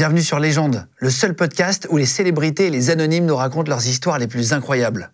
[0.00, 3.86] Bienvenue sur Légende, le seul podcast où les célébrités et les anonymes nous racontent leurs
[3.86, 5.12] histoires les plus incroyables.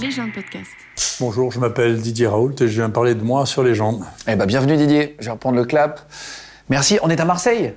[0.00, 0.70] Légende podcast.
[1.18, 4.04] Bonjour, je m'appelle Didier Raoult et je viens parler de moi sur Légende.
[4.28, 6.00] Eh ben, bienvenue Didier, je vais reprendre le clap.
[6.68, 7.74] Merci, on est à Marseille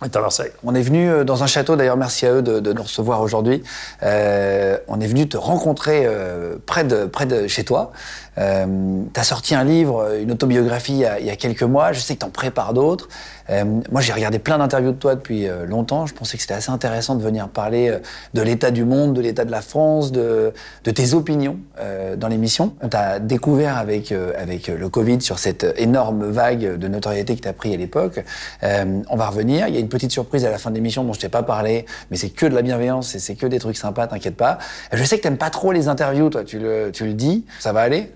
[0.00, 0.50] On est à Marseille.
[0.64, 3.20] On est venu euh, dans un château, d'ailleurs merci à eux de, de nous recevoir
[3.20, 3.62] aujourd'hui.
[4.02, 7.92] Euh, on est venu te rencontrer euh, près, de, près de chez toi.
[8.38, 11.92] Euh, tu sorti un livre, une autobiographie il y a, il y a quelques mois,
[11.92, 13.08] je sais que tu en prépares d'autres.
[13.50, 16.54] Euh, moi j'ai regardé plein d'interviews de toi depuis euh, longtemps, je pensais que c'était
[16.54, 17.98] assez intéressant de venir parler euh,
[18.34, 20.52] de l'état du monde, de l'état de la France, de,
[20.84, 22.74] de tes opinions euh, dans l'émission.
[22.80, 27.42] On t'a découvert avec, euh, avec le Covid sur cette énorme vague de notoriété que
[27.42, 28.24] tu as pris à l'époque.
[28.62, 31.12] On va revenir, il y a une petite surprise à la fin de l'émission dont
[31.12, 33.76] je t'ai pas parlé, mais c'est que de la bienveillance et c'est que des trucs
[33.76, 34.58] sympas, t'inquiète pas.
[34.92, 37.72] Je sais que t'aimes pas trop les interviews, toi, tu le, tu le dis, ça
[37.72, 38.12] va aller?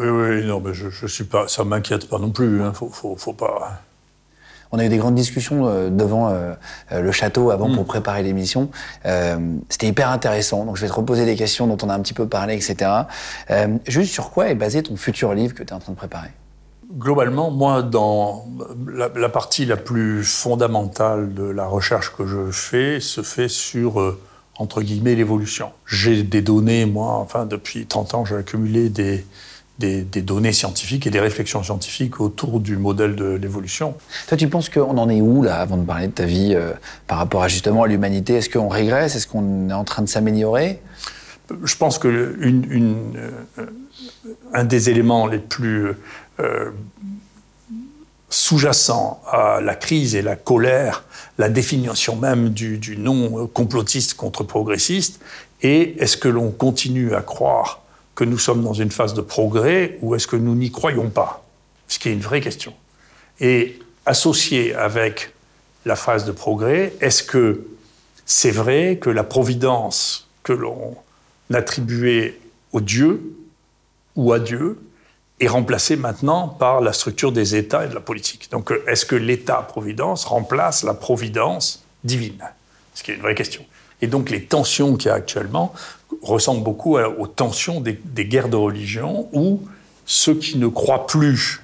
[0.00, 1.46] Oui, oui, non, mais je, je suis pas.
[1.46, 2.62] Ça m'inquiète pas non plus.
[2.62, 3.82] Hein, faut, faut, faut pas.
[4.72, 6.54] On a eu des grandes discussions euh, devant euh,
[6.92, 8.70] euh, le château avant pour préparer l'émission.
[9.68, 10.64] C'était hyper intéressant.
[10.64, 12.90] Donc je vais te reposer des questions dont on a un petit peu parlé, etc.
[13.86, 16.30] Juste sur quoi est basé ton futur livre que tu es en train de préparer?
[16.92, 18.46] Globalement, moi, dans
[18.86, 24.16] la, la partie la plus fondamentale de la recherche que je fais, se fait sur,
[24.56, 25.70] entre guillemets, l'évolution.
[25.86, 29.24] J'ai des données, moi, enfin, depuis 30 ans, j'ai accumulé des,
[29.80, 33.94] des, des données scientifiques et des réflexions scientifiques autour du modèle de l'évolution.
[34.28, 36.72] Toi, tu penses qu'on en est où, là, avant de parler de ta vie euh,
[37.08, 38.34] par rapport à justement à l'humanité?
[38.34, 39.16] Est-ce qu'on régresse?
[39.16, 40.80] Est-ce qu'on est en train de s'améliorer?
[41.64, 43.12] Je pense que une, une,
[43.58, 43.66] euh,
[44.54, 45.92] un des éléments les plus
[46.38, 46.70] euh,
[48.28, 51.02] sous-jacents à la crise et la colère,
[51.38, 55.20] la définition même du, du non complotiste contre progressiste,
[55.62, 57.79] et est-ce que l'on continue à croire
[58.20, 61.42] que nous sommes dans une phase de progrès ou est-ce que nous n'y croyons pas?
[61.88, 62.74] Ce qui est une vraie question.
[63.40, 65.32] Et associé avec
[65.86, 67.66] la phase de progrès, est-ce que
[68.26, 70.98] c'est vrai que la providence que l'on
[71.50, 72.38] attribuait
[72.72, 73.22] au Dieu
[74.16, 74.78] ou à Dieu
[75.40, 78.50] est remplacée maintenant par la structure des États et de la politique?
[78.50, 82.44] Donc est-ce que l'État-providence remplace la providence divine?
[82.94, 83.64] Ce qui est une vraie question.
[84.02, 85.72] Et donc les tensions qu'il y a actuellement
[86.22, 89.62] ressemblent beaucoup aux tensions des, guerres de religion où
[90.06, 91.62] ceux qui ne croient plus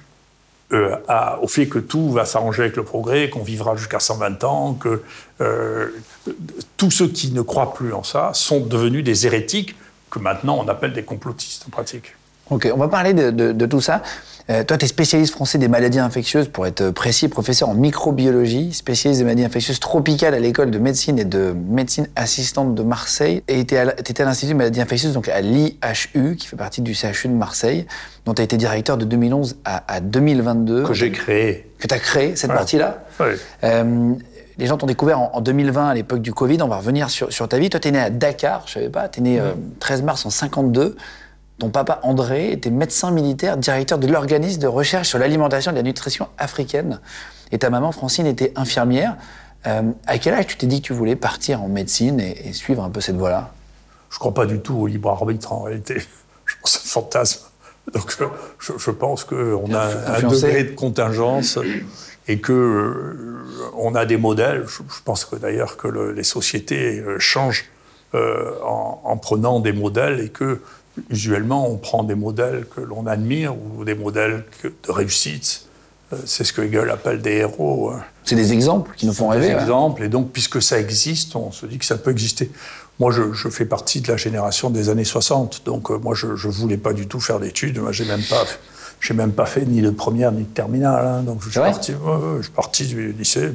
[0.73, 0.95] euh,
[1.41, 5.01] au fait que tout va s'arranger avec le progrès, qu'on vivra jusqu'à 120 ans, que
[5.41, 5.87] euh,
[6.75, 9.75] tous ceux qui ne croient plus en ça sont devenus des hérétiques
[10.09, 12.15] que maintenant on appelle des complotistes en pratique.
[12.49, 14.01] Ok, on va parler de tout ça.
[14.49, 18.71] Euh, toi, tu es spécialiste français des maladies infectieuses, pour être précis, professeur en microbiologie,
[18.73, 23.43] spécialiste des maladies infectieuses tropicales à l'école de médecine et de médecine assistante de Marseille.
[23.49, 26.93] Et tu étais à l'Institut de maladies infectieuses, donc à l'IHU, qui fait partie du
[26.95, 27.85] CHU de Marseille,
[28.25, 30.83] dont tu as été directeur de 2011 à, à 2022.
[30.83, 31.69] Que j'ai créé.
[31.77, 32.55] Que tu as créé, cette Ouais.
[32.55, 33.35] partie-là Ouais.
[33.65, 34.13] Euh,
[34.57, 36.61] les gens t'ont découvert en, en 2020 à l'époque du Covid.
[36.61, 37.69] On va revenir sur, sur ta vie.
[37.69, 39.07] Toi, t'es né à Dakar, je savais pas.
[39.09, 40.95] T'es né euh, 13 mars en 52.
[41.59, 45.81] Ton papa André était médecin militaire, directeur de l'organisme de recherche sur l'alimentation et la
[45.81, 46.99] nutrition africaine.
[47.51, 49.15] Et ta maman Francine était infirmière.
[49.65, 52.53] Euh, à quel âge tu t'es dit que tu voulais partir en médecine et, et
[52.53, 53.51] suivre un peu cette voie-là?
[54.11, 55.99] Je ne crois pas du tout au libre arbitre en réalité.
[56.45, 57.41] Je pense à un fantasme.
[57.93, 58.27] Donc euh,
[58.59, 61.57] je, je pense qu'on a un degré de contingence
[62.27, 64.65] et que euh, on a des modèles.
[64.67, 67.65] Je, je pense que d'ailleurs que le- les sociétés euh, changent
[68.13, 70.61] euh, en, en prenant des modèles et que
[71.09, 75.63] usuellement on prend des modèles que l'on admire ou des modèles de réussite.
[76.13, 77.91] Euh, C'est ce que Hegel appelle des héros.
[77.91, 79.55] hein C'est des exemples qui nous font des rêver.
[79.55, 79.61] ouais.
[79.61, 80.03] exemples.
[80.03, 82.49] Et donc, puisque ça existe, on se dit que ça peut exister.
[82.99, 85.63] Moi, je, je fais partie de la génération des années 60.
[85.65, 87.77] Donc, euh, moi, je ne voulais pas du tout faire d'études.
[87.79, 88.43] Moi, j'ai même pas,
[89.01, 91.05] j'ai même pas fait ni de première ni de terminale.
[91.05, 91.21] hein.
[91.23, 91.91] Donc, je suis, parti,
[92.37, 93.51] je suis parti du lycée.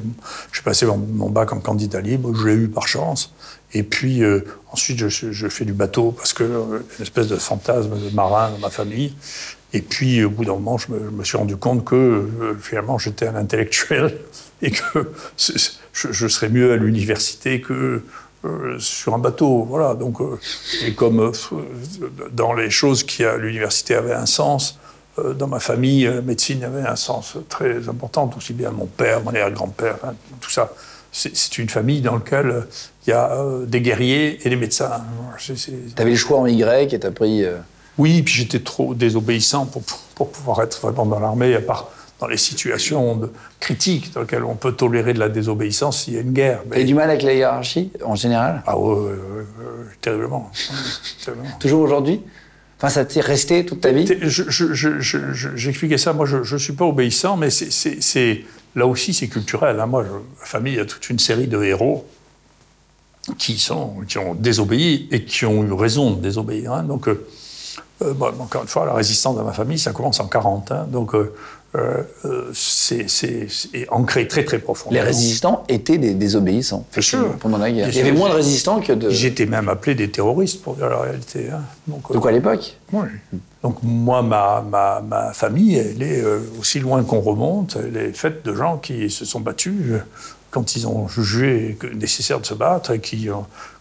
[0.53, 2.33] J'ai passé mon, mon bac en candidat libre.
[2.35, 3.33] Je l'ai eu par chance.
[3.75, 7.99] Et puis, euh, ensuite, je, fais du bateau parce que euh, une espèce de fantasme
[7.99, 9.15] de marin dans ma famille.
[9.75, 13.27] Et puis, au bout d'un moment, je me, suis rendu compte que euh, finalement, j'étais
[13.27, 14.19] un intellectuel
[14.63, 18.03] et que je, serais mieux à l'université que
[18.45, 19.65] euh, sur un bateau.
[19.65, 19.95] Voilà.
[19.95, 20.39] Donc, euh,
[20.85, 21.33] et comme euh,
[22.33, 24.79] dans les choses qui à l'université avaient un sens,
[25.19, 29.23] euh, dans ma famille, la médecine avait un sens très important, aussi bien mon père,
[29.23, 29.97] mon arrière-grand-père,
[30.41, 30.73] tout ça.
[31.15, 32.61] C'est une famille dans laquelle euh,
[33.07, 34.91] il y a euh, des guerriers et des médecins.
[35.39, 37.45] C'est- T'avais le choix en Y et t'as pris.
[37.45, 37.59] euh,
[37.99, 39.83] oui, puis j'étais trop désobéissant pour,
[40.15, 43.31] pour pouvoir être vraiment dans l'armée, à part dans les situations de,
[43.61, 46.63] critiques dans lesquelles on peut tolérer de la désobéissance s'il y a une guerre.
[46.71, 48.63] T'as eu du mal avec la hiérarchie, en général?
[48.67, 49.11] Ah ouais,
[50.01, 50.51] terriblement.
[51.25, 51.51] terriblement.
[51.59, 52.23] Toujours aujourd'hui?
[52.79, 54.09] Enfin, ça t'est resté toute ta vie?
[54.23, 58.45] J'expliquais ça, moi je ne suis pas obéissant, mais c'est
[58.75, 59.81] là aussi c'est culturel.
[59.81, 59.87] Hein.
[59.87, 60.05] Moi,
[60.37, 62.07] famille a toute une série de héros
[63.39, 66.73] qui, ont désobéi et qui ont eu raison de désobéir.
[66.73, 66.83] Hein.
[66.85, 67.27] Donc, euh,
[68.03, 70.73] euh, encore une fois, la résistance de ma famille, ça commence en 40.
[70.73, 70.87] Hein.
[70.91, 71.35] donc, euh,
[72.53, 73.07] c'est
[73.89, 74.91] ancré très très profond.
[74.91, 76.87] Les résistants étaient des désobéissants
[77.41, 77.89] pendant la guerre.
[77.89, 79.11] Il y avait moins de résistants que de.
[79.11, 81.49] J'étais même appelé des terroristes pour dire la réalité.
[81.51, 81.63] Hein.
[81.87, 83.09] Donc, de quoi à l'époque Oui.
[83.63, 86.23] Donc moi, ma, ma, ma, famille, elle est
[86.59, 87.77] aussi loin qu'on remonte.
[87.77, 90.01] Elle est faite de gens qui se sont battus
[90.53, 93.29] quand ils ont jugé nécessaire de se battre et qui,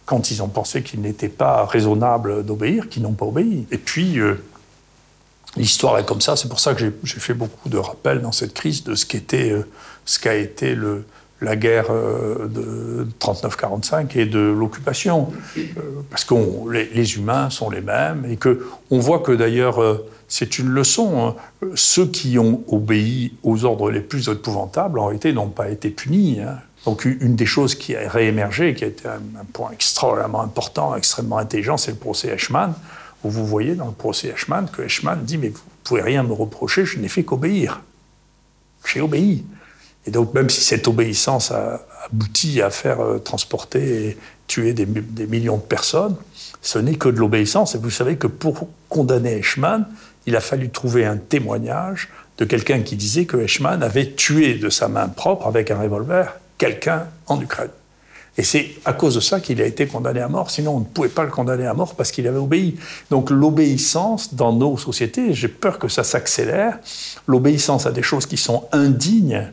[0.06, 3.66] quand ils ont pensé qu'il n'était pas raisonnable d'obéir, qui n'ont pas obéi.
[3.70, 4.42] Et puis, euh,
[5.56, 6.36] l'histoire est comme ça.
[6.36, 9.62] C'est pour ça que j'ai fait beaucoup de rappels dans cette crise de ce euh,
[10.20, 10.76] qu'a été
[11.40, 15.32] la guerre euh, de 39-45 et de l'occupation,
[16.10, 16.34] parce que
[16.70, 19.80] les, humains sont les mêmes et que on voit que d'ailleurs
[20.32, 21.26] c'est une leçon.
[21.26, 21.34] Hein.
[21.74, 26.40] Ceux qui ont obéi aux ordres les plus épouvantables, en réalité, n'ont pas été punis.
[26.40, 26.56] Hein.
[26.86, 31.36] Donc, une des choses qui a réémergé, qui a été un, point extrêmement important, extrêmement
[31.36, 32.72] intelligent, c'est le procès Eichmann,
[33.30, 36.32] vous voyez dans le procès Eichmann que Eichmann dit Mais vous ne pouvez rien me
[36.32, 37.82] reprocher, je n'ai fait qu'obéir.
[38.84, 39.44] J'ai obéi.
[40.06, 44.86] Et donc, même si cette obéissance a abouti à faire euh, transporter et tuer des,
[44.86, 46.16] des millions de personnes,
[46.60, 47.74] ce n'est que de l'obéissance.
[47.76, 49.86] Et vous savez que pour condamner Eichmann,
[50.26, 52.08] il a fallu trouver un témoignage
[52.38, 56.34] de quelqu'un qui disait que Eichmann avait tué de sa main propre, avec un revolver,
[56.58, 57.70] quelqu'un en Ukraine.
[58.38, 60.50] Et c'est à cause de ça qu'il a été condamné à mort.
[60.50, 62.76] Sinon, on ne pouvait pas le condamner à mort parce qu'il avait obéi.
[63.10, 66.78] Donc l'obéissance dans nos sociétés, j'ai peur que ça s'accélère,
[67.26, 69.50] l'obéissance à des choses qui sont indignes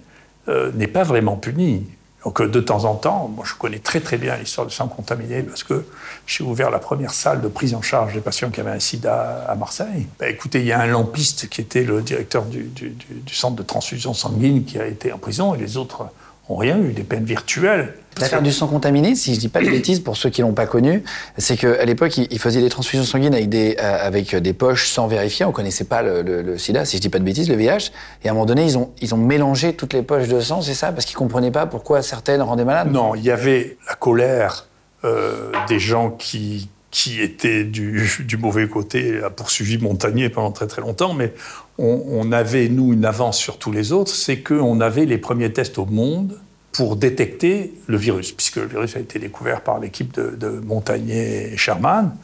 [0.47, 1.85] euh, n'est pas vraiment punie.
[2.25, 5.41] Donc de temps en temps, moi je connais très très bien l'histoire du sang contaminé
[5.41, 5.85] parce que
[6.27, 9.45] j'ai ouvert la première salle de prise en charge des patients qui avaient un sida
[9.47, 10.05] à Marseille.
[10.19, 13.63] Bah, écoutez, il y a un lampiste qui était le directeur du, du, centre de
[13.63, 16.07] transfusion sanguine qui a été en prison et les autres
[16.49, 17.93] ont rien eu, des peines virtuelles.
[18.19, 20.65] L'affaire du sang contaminé, si je dis pas de bêtises pour ceux qui l'ont pas
[20.65, 21.03] connu,
[21.37, 25.07] c'est qu'à l'époque, ils faisaient des transfusions sanguines avec des, euh, avec des poches sans
[25.07, 25.45] vérifier.
[25.45, 27.91] On connaissait pas le, le, sida, si je dis pas de bêtises, le VIH.
[28.23, 30.61] Et à un moment donné, ils ont, ils ont mélangé toutes les poches de sang,
[30.61, 30.91] c'est ça?
[30.91, 32.91] Parce qu'ils comprenaient pas pourquoi certaines rendaient malades?
[32.91, 34.67] Non, il y avait la colère
[35.05, 40.81] euh, des gens qui, qui étaient du, mauvais côté, a poursuivi Montagnier pendant très très
[40.81, 41.33] longtemps, mais
[41.77, 45.77] on, avait, nous, une avance sur tous les autres, c'est qu'on avait les premiers tests
[45.77, 46.37] au monde
[46.73, 51.57] pour détecter le virus, puisque le virus a été découvert par l'équipe de, Montagnier et
[51.57, 52.15] Sherman.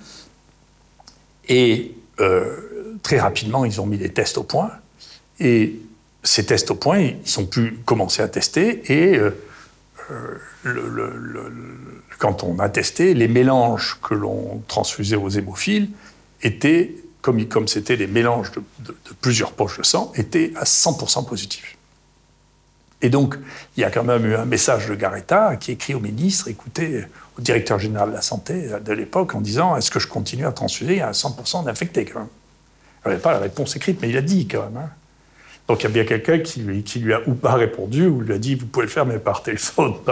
[1.48, 4.72] Et euh, très rapidement, ils ont mis des tests au point.
[5.40, 5.80] Et
[6.24, 8.82] ces tests au point, ils ont pu commencer à tester.
[8.92, 9.32] Et euh,
[10.64, 10.84] le,
[12.18, 15.90] quand on a testé, les mélanges que l'on transfusait aux hémophiles
[16.42, 21.76] étaient, comme c'était des mélanges de, de plusieurs poches de sang, étaient à 100% positifs.
[23.02, 23.38] Et donc,
[23.78, 27.06] il y a quand même eu un message de Garetta qui écrit au ministre, écoutez,
[27.38, 30.52] au directeur général de la santé de l'époque, en disant est-ce que je continue à
[30.52, 32.30] transfuser à 100% d'infectés quand même?
[33.06, 34.78] Il n'avait pas la réponse écrite, mais il a dit quand même.
[34.78, 34.90] Hein.
[35.68, 38.38] Donc il y a bien quelqu'un qui lui, a ou pas répondu, ou lui a
[38.38, 39.96] dit vous pouvez le faire, mais par téléphone,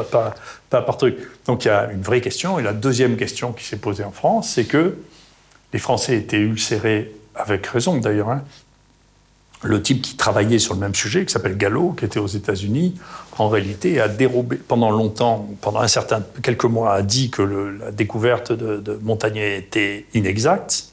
[0.69, 1.17] pas, par truc.
[1.45, 2.59] Donc il y a une vraie question.
[2.59, 4.95] Et la deuxième question qui s'est posée en France, c'est que
[5.71, 8.43] les Français étaient ulcérés, avec raison d'ailleurs, hein,
[9.63, 12.95] le type qui travaillait sur le même sujet, qui s'appelle Gallo, qui était aux États-Unis,
[13.37, 17.91] en réalité a dérobé pendant longtemps, pendant un certain quelques mois, a dit que la
[17.91, 20.92] découverte de, Montagnier était inexacte.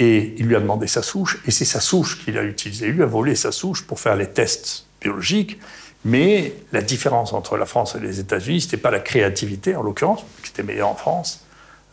[0.00, 2.86] Et il lui a demandé sa souche, et c'est sa souche qu'il a utilisée.
[2.86, 5.58] Il lui a volé sa souche pour faire les tests biologiques.
[6.06, 9.82] Mais la différence entre la France et les États-Unis, ce n'était pas la créativité, en
[9.82, 11.44] l'occurrence, qui était meilleure en France,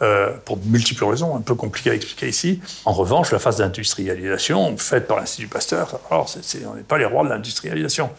[0.02, 2.62] euh, pour de multiples raisons, un peu compliquées à expliquer ici.
[2.86, 6.34] En revanche, la phase d'industrialisation faite par l'Institut Pasteur, alors
[6.66, 8.10] on n'est pas les rois de l'industrialisation.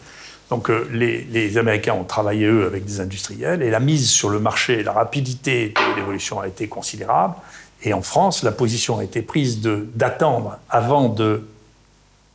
[0.51, 4.29] Donc euh, les, les, Américains ont travaillé, eux, avec des industriels, et la mise sur
[4.29, 7.33] le marché, la rapidité de l'évolution a été considérable.
[7.83, 11.15] Et en France, la position a été prise d'attendre avant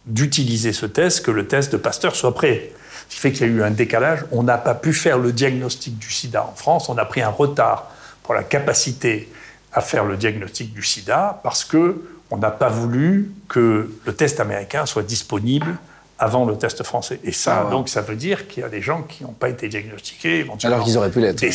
[0.07, 2.73] d'utiliser ce test que le test de Pasteur soit prêt.
[3.09, 4.25] Ce qui fait qu'il y a eu un décalage.
[4.33, 6.89] On n'a pas pu faire le diagnostic du sida en France.
[6.89, 7.91] On a pris un retard
[8.23, 9.29] pour la capacité
[9.73, 14.41] à faire le diagnostic du sida parce que on n'a pas voulu que le test
[14.41, 15.77] américain soit disponible
[16.19, 17.21] avant le test français.
[17.25, 19.49] Et ça, ah donc, ça veut dire qu'il y a des gens qui n'ont pas
[19.49, 20.77] été diagnostiqués, éventuellement.
[20.77, 21.39] Alors qu'ils auraient pu l'être.
[21.39, 21.53] Des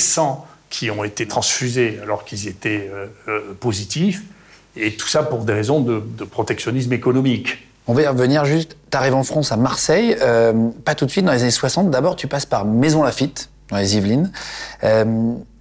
[0.70, 4.24] qui ont été transfusés alors qu'ils étaient euh, euh, positifs.
[4.76, 7.68] Et tout ça pour des raisons de, protectionnisme économique.
[7.88, 8.78] On va y revenir juste.
[8.92, 11.90] Tu arrives en France à Marseille, euh, pas tout de suite dans les années 60.
[11.90, 14.32] D'abord, tu passes par Maison Lafitte, dans les Yvelines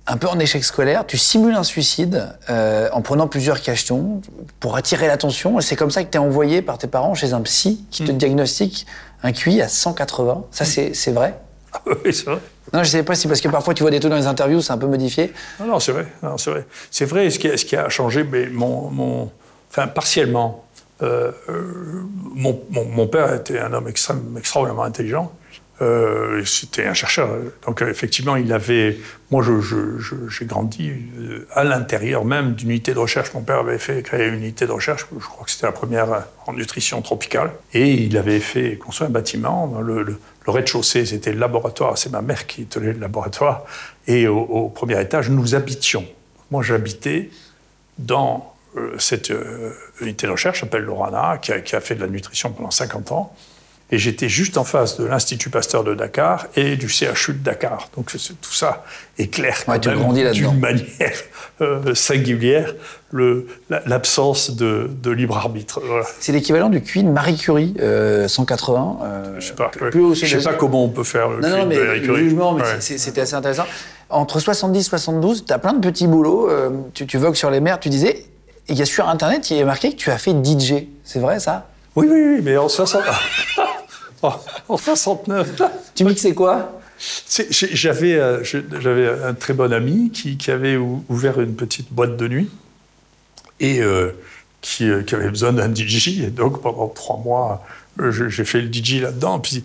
[0.08, 4.22] un peu en échec scolaire, tu simules un suicide euh, en prenant plusieurs questions
[4.58, 5.58] pour attirer l'attention.
[5.58, 8.04] Et c'est comme ça que tu es envoyé par tes parents chez un psy qui
[8.04, 8.86] te diagnostique
[9.22, 10.44] un QI à 180.
[10.50, 11.38] Ça, c'est c'est vrai?
[11.74, 12.38] Ah oui, c'est vrai.
[12.72, 14.60] Non, je sais pas si parce que parfois tu vois des trucs dans les interviews,
[14.60, 15.32] c'est un peu modifié.
[15.60, 16.06] Non, non, c'est vrai.
[16.36, 16.66] c'est vrai.
[16.90, 17.30] C'est vrai.
[17.30, 19.30] Ce qui a, changé, mais mon, mon,
[19.70, 20.64] enfin partiellement.
[21.00, 22.02] Euh, euh,
[22.34, 25.30] mon, mon- mon père était un homme extrême, extraordinairement intelligent.
[25.80, 27.28] Euh, C'était un chercheur.
[27.66, 28.98] Donc euh, effectivement, il avait.
[29.30, 29.44] Moi,
[30.28, 33.32] j'ai grandi euh, à l'intérieur même d'une unité de recherche.
[33.34, 35.06] Mon père avait fait créer une unité de recherche.
[35.16, 37.52] Je crois que c'était la première en nutrition tropicale.
[37.74, 39.80] Et il avait fait construire un bâtiment.
[39.80, 41.96] Le, le- rez-de-chaussée, c'était le laboratoire.
[41.98, 43.64] C'est ma mère qui tenait le laboratoire.
[44.06, 46.06] Et au, premier étage, nous habitions.
[46.50, 47.28] Moi, j'habitais
[47.98, 48.54] dans
[48.98, 49.30] cette
[50.00, 53.34] unité de recherche, s'appelle l'ORANA, qui a fait de la nutrition pendant 50 ans.
[53.90, 57.88] Et j'étais juste en face de l'Institut Pasteur de Dakar et du CHU de Dakar.
[57.96, 58.84] Donc tout ça
[59.64, 60.50] quand Ouais, même grandis là-dedans.
[60.50, 61.12] d'une manière
[61.62, 62.74] euh, singulière
[63.10, 65.80] le- la- l'absence de, de libre arbitre.
[65.82, 66.04] Voilà.
[66.20, 68.98] C'est l'équivalent du de Marie Curie, euh, 180.
[69.02, 69.90] euh, Je sais pas, plus- ouais.
[69.90, 71.76] plus haut, je c'est- sais pas comment on peut faire le Non, non, film mais
[71.76, 72.24] de Marie le Curie.
[72.24, 72.80] jugement, mais Ouais.
[72.80, 73.64] c'était assez intéressant.
[74.10, 76.50] Entre 70 et 72, tu as plein de petits boulots.
[76.50, 78.26] euh, tu, tu vogues sur les mers, tu disais,
[78.68, 80.86] il y a sur Internet, il a marqué que tu as fait DJ.
[81.04, 81.68] C'est vrai, ça?
[81.96, 83.02] Oui, oui, oui, mais en 60...
[84.22, 84.32] Oh,
[84.68, 85.62] en 69,
[85.94, 86.80] Tu mixais quoi?
[87.50, 92.16] J'avais euh, j'avais un très bon ami qui, qui avait ou- ouvert une petite boîte
[92.16, 92.50] de nuit
[93.60, 94.10] et euh,
[94.60, 96.20] qui, euh, qui avait besoin d'un DJ.
[96.24, 97.64] Et donc pendant trois mois,
[98.00, 99.38] euh, j'ai fait le DJ là-dedans.
[99.38, 99.62] Puis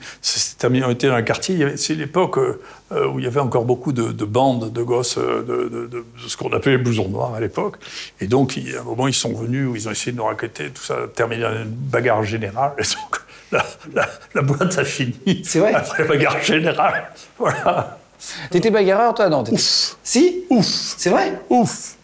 [0.63, 1.75] on était dans un quartier.
[1.77, 5.69] C'est l'époque où il y avait encore beaucoup de, de bandes de gosses de, de-
[5.69, 7.77] de- de ce qu'on appelait les blousons noirs à l'époque.
[8.21, 10.69] Et donc à un moment, ils sont venus où ils ont essayé de nous raqueter.
[10.69, 12.73] Tout ça a terminé en une bagarre générale.
[12.77, 13.19] Et donc
[13.53, 15.41] la, la- la boîte a fini.
[15.45, 17.05] C'est vrai Après la bagarre générale.
[17.39, 17.97] Voilà.
[18.49, 19.43] T'étais bagarreur, toi Non.
[19.43, 19.57] t'étais-
[20.03, 20.65] Si Ouf.
[20.97, 21.95] C'est vrai Ouf.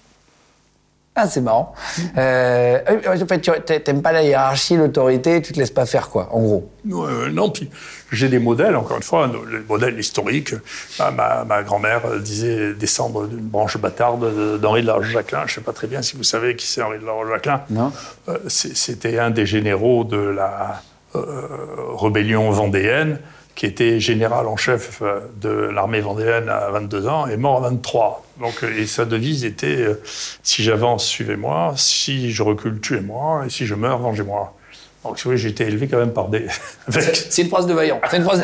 [1.22, 1.74] Ah, c'est marrant.
[2.18, 3.52] Euh, en fait, tu
[3.84, 6.70] t'aimes pas la hiérarchie, l'autorité, tu te laisses pas faire, quoi, en gros.
[6.90, 7.70] Euh, non, puis
[8.12, 10.54] j'ai des modèles, encore une fois, les modèles historiques.
[10.98, 15.42] Ma, ma- ma grand-mère euh, disait descendre d'une branche bâtarde de- d'Henri de la Roche-Jacquelin.
[15.46, 17.64] Je ne sais pas très bien si vous savez qui c'est Henri de la Roche-Jacquelin.
[17.70, 17.92] Non.
[18.30, 20.82] Euh, C'était un des généraux de la
[21.14, 23.20] rébellion vendéenne,
[23.60, 27.70] qui était général en chef euh, de l'armée vendéenne à 22 ans et mort à
[27.70, 28.26] 23.
[28.40, 30.02] Donc, euh, et sa devise était euh,
[30.44, 34.56] si j'avance, suivez-moi, si je recule, tuez-moi, et si je meurs, vengez-moi.
[35.04, 36.46] Donc, si vous voulez, j'ai été élevé quand même par des.
[36.90, 38.02] C'est une phrase de vaillant.
[38.12, 38.44] C'est une phrase.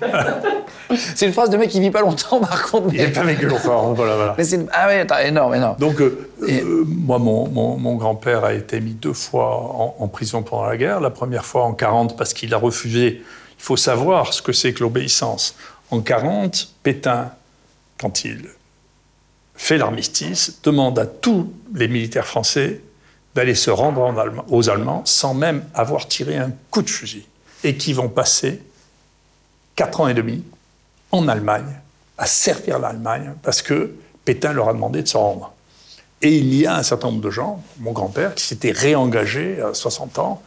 [1.14, 2.88] c'est une phrase de mec qui vit pas longtemps, par contre.
[2.94, 3.92] Il n'est pas vécu longtemps.
[3.92, 4.34] Voilà, voilà.
[4.38, 5.76] mais c'est ah ouais, attends, énorme, énorme.
[5.78, 9.94] Donc, euh, Et- euh, moi, mon, mon- mon grand-père a été mis deux fois en,
[9.98, 11.00] en prison pendant la guerre.
[11.00, 13.22] La première fois en 40 parce qu'il a refusé.
[13.58, 15.54] Il faut savoir ce que c'est que l'obéissance.
[15.90, 17.30] En 40, Pétain,
[18.00, 18.46] quand il
[19.54, 22.80] fait l'armistice, demande à tous les militaires français
[23.38, 27.24] d'aller se rendre en Allem- aux Allemands sans même avoir tiré un coup de fusil.
[27.62, 28.60] Et qui vont passer
[29.76, 30.42] quatre ans et demi
[31.12, 31.72] en Allemagne
[32.18, 35.52] à servir l'Allemagne parce que Pétain leur a demandé de se rendre.
[36.20, 39.72] Et il y a un certain nombre de gens, mon grand-père, qui s'était réengagé à
[39.72, 40.42] 60 ans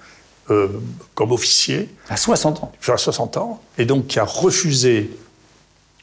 [0.49, 0.67] euh,
[1.15, 2.71] comme officier, À 60 ans.
[2.89, 5.17] à 60 ans, et donc qui a refusé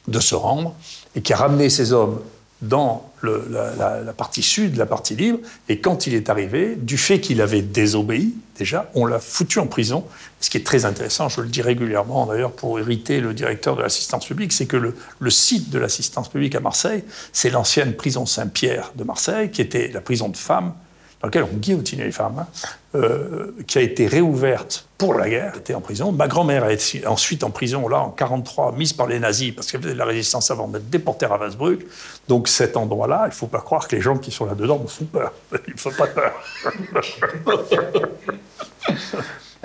[0.07, 0.73] de se rendre
[1.15, 2.19] et qui a ramené ses hommes
[2.63, 5.39] dans la, partie sud, la partie libre.
[5.67, 9.67] Et quand il est arrivé, du fait qu'il avait désobéi, déjà, on l'a foutu en
[9.67, 10.05] prison.
[10.39, 13.81] Ce qui est très intéressant, je le dis régulièrement d'ailleurs pour irriter le directeur de
[13.81, 18.91] l'assistance publique, c'est que le site de l'assistance publique à Marseille, c'est l'ancienne prison Saint-Pierre
[18.95, 20.73] de Marseille, qui était la prison de femmes
[21.21, 22.45] dans laquelle on guillotinait les femmes,
[22.95, 26.11] euh, qui a été réouverte pour la guerre, était en prison.
[26.13, 29.69] Ma grand-mère a été ensuite en prison, là, en 43, mise par les nazis, parce
[29.71, 31.85] qu'elle faisait de la résistance avant d'être déportée à Ravensbrück.
[32.29, 34.87] Donc cet endroit-là, il ne faut pas croire que les gens qui sont là-dedans me
[34.87, 35.33] font peur.
[35.67, 36.33] Il ne faut pas peur.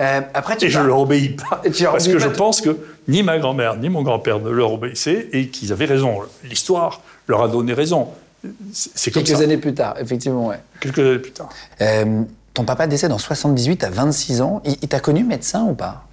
[0.01, 1.61] Euh, après, tu Et je pars- leur obéis pas.
[1.63, 5.47] Parce que je pense que ni ma grand-mère ni mon grand-père ne leur obéissaient et
[5.47, 6.19] qu'ils avaient raison.
[6.43, 8.09] L'histoire leur a donné raison.
[8.73, 9.43] C'est comme Quelques ça.
[9.43, 10.59] années plus tard, effectivement, ouais.
[10.79, 11.49] Quelques années plus tard.
[11.81, 12.23] Euh,
[12.53, 14.61] ton papa décède en 78 à 26 ans.
[14.65, 16.07] Il, il t'a connu médecin ou pas?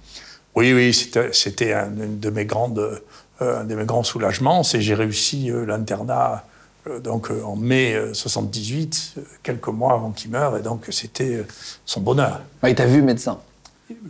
[0.55, 3.01] Oui, oui, c'était- c'était un, une de mes grandes,
[3.41, 4.63] euh, un de mes grands soulagements.
[4.63, 6.45] C'est j'ai réussi euh, l'internat
[7.01, 11.45] donc en mai euh, 78, euh, quelques mois avant qu'il meure, et donc c'était
[11.85, 12.41] son bonheur.
[12.61, 13.39] Ouais, Il t'a vu médecin.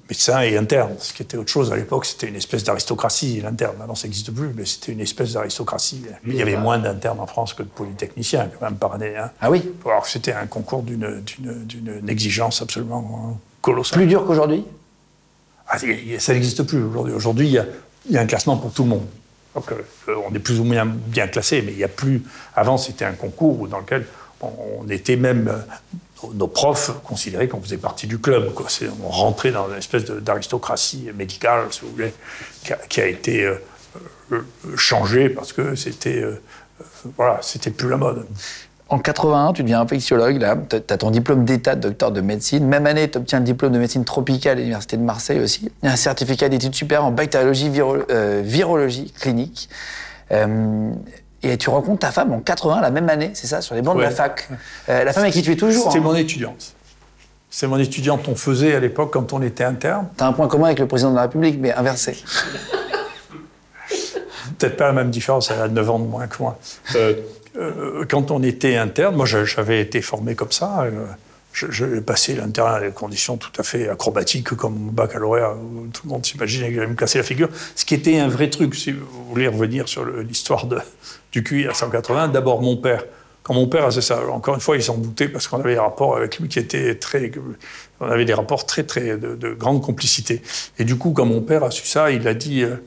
[0.10, 3.76] Médecin et interne, ce qui était autre chose à l'époque, c'était une espèce d'aristocratie, l'interne.
[3.80, 6.04] Maintenant, ça n'existe plus, mais c'était une espèce d'aristocratie.
[6.28, 9.16] Il y avait moins d'internes en France que de polytechniciens, quand même, par année.
[9.18, 9.32] hein.
[9.42, 11.24] Ah oui Alors, c'était un concours d'une-
[12.08, 14.00] exigence absolument euh, colossale.
[14.00, 14.66] Plus dur qu'aujourd'hui?
[15.68, 17.14] Ah, ça n'existe plus aujourd'hui.
[17.14, 17.66] Aujourd'hui, il y, a-
[18.08, 19.06] il y a un classement pour tout le monde.
[19.56, 22.24] Donc, euh, on est plus ou moins bien classé, mais il n'y a plus.
[22.56, 24.06] Avant, c'était un concours dans lequel
[24.42, 25.64] on, était même.
[26.24, 28.54] Euh, nos profs considéraient qu'on faisait partie du club.
[28.54, 28.68] Quoi.
[29.04, 32.14] On rentrait dans une espèce d'aristocratie médicale, si vous voulez,
[32.90, 34.42] qui a, été euh,
[34.76, 36.24] changée parce que c'était.
[37.18, 38.26] voilà, c'était plus la mode.
[38.90, 42.68] En 81, tu deviens infectiologue, là, tu as ton diplôme d'état de docteur de médecine.
[42.68, 45.72] Même année, tu obtiens le diplôme de médecine tropicale à l'Université de Marseille aussi.
[45.82, 49.70] Un certificat d'études supérieures en bactériologie, euh, virologie clinique.
[51.44, 53.82] Euh, et tu rencontres ta femme en 80, la même année, c'est ça, sur les
[53.82, 54.50] bancs de la fac.
[54.90, 55.92] Euh, la femme avec qui tu es toujours.
[55.92, 56.02] C'est hein.
[56.02, 56.74] mon étudiante.
[57.50, 58.28] C'est mon étudiante.
[58.28, 60.08] On faisait à l'époque quand on était interne.
[60.18, 62.18] Tu as un point commun avec le président de la République, mais inversé.
[64.58, 66.58] Peut-être pas la même différence, elle a 9 ans de moins que moi.
[66.96, 70.86] Euh, quand on était interne, moi j'avais été formé comme ça.
[71.62, 75.88] Euh, je, passé l'interne à des conditions tout à fait acrobatiques, comme mon baccalauréat, où
[75.88, 77.50] tout le monde s'imaginait que j'allais me casser la figure.
[77.76, 80.68] Ce qui était un vrai truc, si vous voulez revenir sur l'histoire
[81.32, 83.04] du QI à 180, d'abord mon père.
[83.44, 85.80] Quand mon père a ça, encore une fois, il s'en doutait parce qu'on avait des
[85.80, 87.30] rapports avec lui qui étaient très.
[88.00, 89.18] On avait des rapports très, très.
[89.18, 90.42] de, grande complicité.
[90.80, 92.64] Et du coup, quand mon père a su ça, il a dit.
[92.64, 92.78] Euh,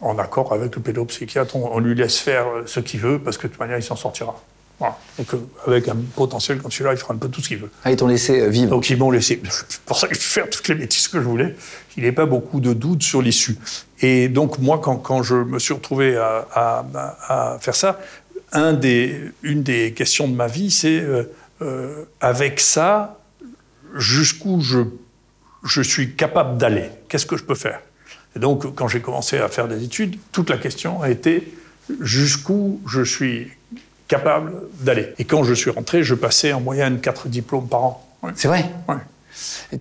[0.00, 3.46] en accord avec le pédopsychiatre, on, lui laisse faire euh, ce qu'il veut parce que
[3.46, 4.40] de toute manière, il s'en sortira.
[4.78, 4.96] Voilà.
[5.18, 7.70] Donc, euh, avec un potentiel comme celui-là, il fera un peu tout ce qu'il veut.
[7.84, 8.70] Ah, ils t'ont laissé euh, vivre.
[8.70, 9.40] Donc, ils m'ont laissé.
[9.50, 11.56] C'est pour ça que je peux faire toutes les bêtises que je voulais.
[11.96, 13.56] Il n'y avait pas beaucoup de doutes sur l'issue.
[14.00, 17.98] Et donc, moi, quand, quand, je me suis retrouvé à, à, à faire ça,
[18.52, 21.04] un des, une des questions de ma vie, c'est
[21.60, 23.18] euh, avec ça,
[23.96, 24.78] jusqu'où je,
[25.64, 26.90] je suis capable d'aller?
[27.08, 27.80] Qu'est-ce que je peux faire?
[28.36, 31.52] Et donc, quand j'ai commencé à faire des études, toute la question a été
[32.00, 33.48] jusqu'où je suis
[34.08, 35.12] capable d'aller.
[35.18, 38.04] Et quand je suis rentré, je passais en moyenne quatre diplômes par an.
[38.34, 38.96] C'est vrai Oui.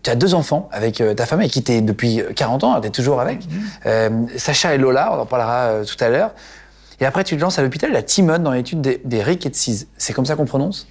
[0.04, 2.80] Tu as deux enfants avec euh, ta femme, avec qui tu es depuis 40 ans,
[2.82, 3.40] tu es toujours avec.
[3.46, 3.62] Mhm.
[3.88, 6.32] Euh, Sacha et Lola, on en parlera euh, tout à l'heure.
[7.00, 9.88] Et après, tu te lances à l'hôpital, la Timone, dans l'étude des, des rickettsies.
[9.98, 10.88] C'est comme ça qu'on prononce?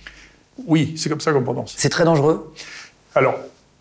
[0.67, 1.75] Oui, c'est comme ça qu'on prononce.
[1.77, 2.53] C'est très dangereux?
[3.15, 3.35] Alors,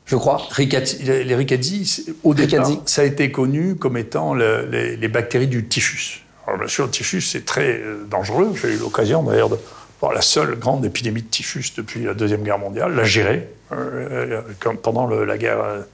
[0.06, 0.48] je crois.
[0.58, 6.25] les rickettsi, au départ, ça a été connu comme étant les, bactéries du typhus.
[6.46, 8.54] Alors bien sûr, le typhus, c'est très euh, dangereux.
[8.62, 9.58] J'ai eu l'occasion d'ailleurs de
[10.00, 14.42] voir la seule grande épidémie de typhus depuis la Deuxième Guerre mondiale, la gérer, euh,
[14.84, 15.86] pendant la guerre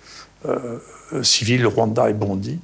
[0.45, 0.79] euh,
[1.21, 2.59] civile Rwanda et Burundi.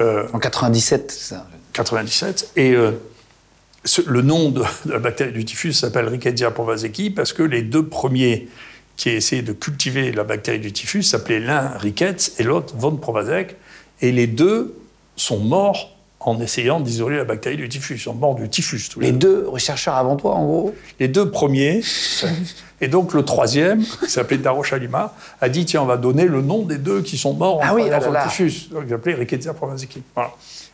[0.00, 2.52] en 97, c'est ça 97.
[2.56, 7.86] Et le nom de, la bactérie du typhus s'appelle Rickettsia provazeki parce que les deux
[7.86, 8.48] premiers
[8.96, 12.96] qui a essayé de cultiver la bactérie du typhus s'appelait l'un Ricketts et l'autre von
[12.96, 13.56] Provazek.
[14.02, 14.76] Et les deux
[15.16, 17.98] sont morts en essayant d'isoler la bactérie du typhus.
[17.98, 18.88] Sont morts du typhus.
[18.90, 20.74] Tous les, deux chercheurs avant toi, en gros?
[20.98, 21.82] Les deux premiers.
[22.80, 26.42] et donc le troisième, qui s'appelait Daro Shalima, a dit tiens, on va donner le
[26.42, 28.68] nom des deux qui sont morts ah en oui, le typhus.
[28.70, 30.02] Donc il s'appelait Rickettsia Provazeki.
[30.14, 30.30] Voilà.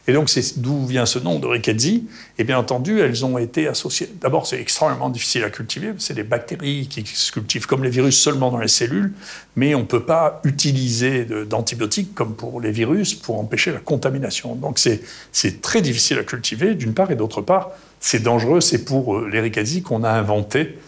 [0.09, 2.01] Et donc, c'est d'où vient ce nom de rickettsia.
[2.39, 4.09] Et bien entendu, elles ont été associées.
[4.21, 5.93] D'abord, c'est extrêmement difficile à cultiver.
[5.99, 9.13] C'est des bactéries qui se cultivent comme les virus seulement dans les cellules,
[9.57, 14.55] mais on ne peut pas utiliser d'antibiotiques comme pour les virus pour empêcher la contamination.
[14.55, 18.61] Donc, c'est très difficile à cultiver, d'une part, et d'autre part, c'est dangereux.
[18.61, 20.79] C'est pour euh, les rickettsia qu'on a inventé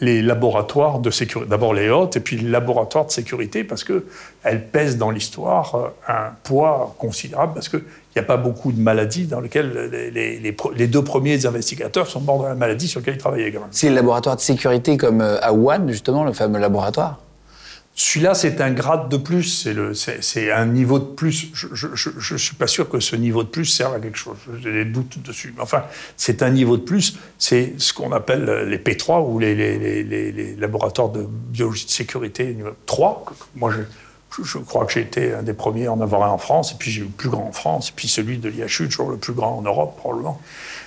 [0.00, 4.66] les laboratoires de sécurité, d'abord les hôtes, et puis les laboratoires de sécurité, parce qu'elles
[4.70, 7.82] pèsent dans l'histoire euh, un poids considérable, parce qu'il
[8.14, 12.42] n'y a pas beaucoup de maladies dans lesquelles les, les, deux premiers investigateurs sont morts
[12.42, 13.52] de la maladie sur laquelle ils travaillaient.
[13.70, 17.18] C'est le laboratoire de sécurité comme euh, à Wuhan, justement, le fameux laboratoire?
[17.98, 19.66] Celui-là, c'est un grade de plus,
[20.20, 21.48] c'est un niveau de plus.
[21.54, 24.36] Je ne suis pas sûr que ce niveau de plus serve à quelque chose.
[24.62, 25.54] J'ai des doutes dessus.
[25.58, 25.82] Enfin,
[26.18, 27.16] c'est un niveau de plus.
[27.38, 32.52] C'est ce qu'on appelle les P3 ou les, les, les, laboratoires de biologie de sécurité
[32.52, 33.24] niveau 3.
[33.54, 36.38] Moi, je, je crois que j'ai été un des premiers à en avoir un en
[36.38, 38.88] France, et puis j'ai eu le plus grand en France, et puis celui de l'IHU,
[38.88, 40.40] toujours le plus grand en Europe, probablement.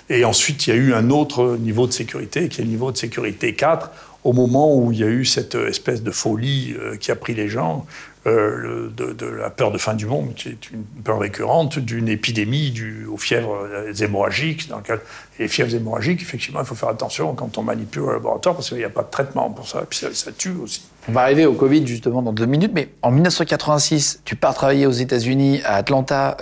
[0.10, 2.92] Et ensuite, il y a eu un autre niveau de sécurité, qui est le niveau
[2.92, 3.92] de sécurité 4,
[4.24, 7.34] au moment où il y a eu cette espèce de folie euh, qui a pris
[7.34, 7.86] les gens,
[8.30, 12.72] euh, de, la peur de fin du monde, qui est une peur récurrente, d'une épidémie
[12.72, 14.68] due aux fièvres euh, hémorragiques.
[14.70, 15.00] Dans lequel,
[15.40, 18.78] les fièvres hémorragiques, effectivement, il faut faire attention quand on manipule au laboratoire, parce qu'il
[18.78, 20.84] n'y a pas de traitement pour ça, et puis ça, tue aussi.
[21.08, 24.86] On va arriver au Covid justement dans deux minutes, mais en 1986, tu pars travailler
[24.86, 26.38] aux États-Unis, à Atlanta,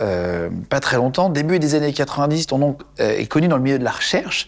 [0.69, 1.29] pas très longtemps.
[1.29, 4.47] Début des années 90, ton nom est connu dans le milieu de la recherche.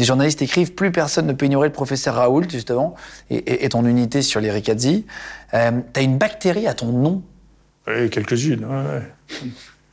[0.00, 2.94] Des journalistes écrivent Plus personne ne peut ignorer le professeur Raoult, justement,
[3.28, 5.04] et, ton unité sur les ricazzi.
[5.54, 7.22] Euh, tu as une bactérie à ton nom
[7.86, 8.66] Oui, quelques-unes.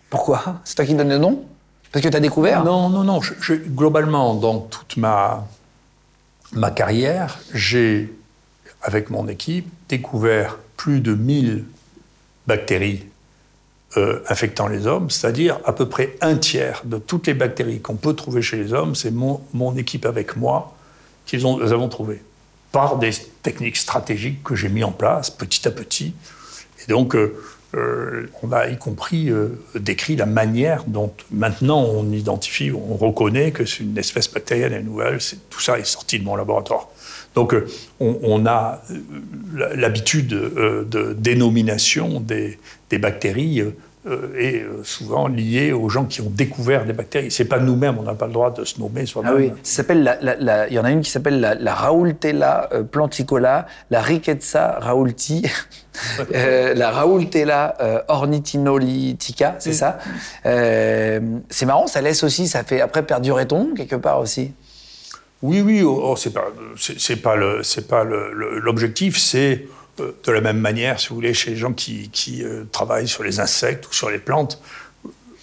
[0.10, 0.62] Pourquoi?
[0.64, 1.46] C'est toi qui donnes le nom?
[1.92, 2.64] Parce que tu as découvert?
[2.64, 3.20] Non, non, non.
[3.70, 5.48] globalement, dans toute ma,
[6.54, 8.14] ma carrière, j'ai,
[8.82, 11.66] avec mon équipe, découvert plus de 1000
[12.46, 13.06] bactéries
[13.98, 17.96] euh, infectant les hommes, c'est-à-dire à peu près un tiers de toutes les bactéries qu'on
[17.96, 20.76] peut trouver chez les hommes, c'est mon, équipe avec moi
[21.26, 22.22] qu'ils ont, les avons trouvées
[22.78, 23.10] par des
[23.42, 26.14] techniques stratégiques que j'ai mis en place petit à petit.
[26.84, 27.36] Et donc, euh,
[27.74, 29.32] euh, on a y compris
[29.74, 34.84] décrit la manière dont maintenant on identifie, on reconnaît que c'est une espèce bactérienne et
[34.84, 35.18] nouvelle.
[35.50, 36.88] Tout ça est sorti de mon laboratoire.
[37.34, 37.56] Donc,
[38.00, 38.84] on, a
[39.76, 42.60] l'habitude de dénomination des,
[42.90, 43.76] des bactéries euh,
[44.38, 47.32] est euh, souvent lié aux gens qui ont découvert des bactéries.
[47.32, 49.34] C'est pas nous-mêmes, on n'a pas le droit de se nommer soi-même.
[49.34, 50.18] Ah oui, ça s'appelle
[50.70, 55.46] il y en a une qui s'appelle la, la Raoultella euh, planticola, la Ricketsa raoulti,
[56.34, 59.98] la Raoultella ornithinolitica, c'est ça?
[60.44, 64.54] c'est marrant, ça laisse aussi, ça fait après perdurer ton quelque part aussi?
[65.42, 69.68] Oui, oui, oh, oh c'est pas, c'est pas le, c'est pas l'objectif, c'est
[69.98, 72.10] de la même manière, si vous voulez, chez les gens qui,
[72.44, 74.62] euh, travaillent sur les insectes ou sur les plantes,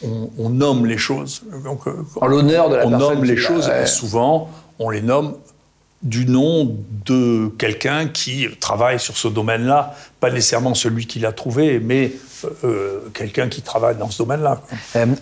[0.02, 1.42] on, nomme les choses.
[1.64, 3.08] Donc, euh, en l'honneur de la on personne.
[3.08, 5.36] On nomme les choses et souvent, on les nomme
[6.02, 11.80] du nom de quelqu'un qui travaille sur ce domaine-là, pas nécessairement celui qui l'a trouvé,
[11.80, 12.12] mais
[12.62, 14.60] euh, quelqu'un qui travaille dans ce domaine-là.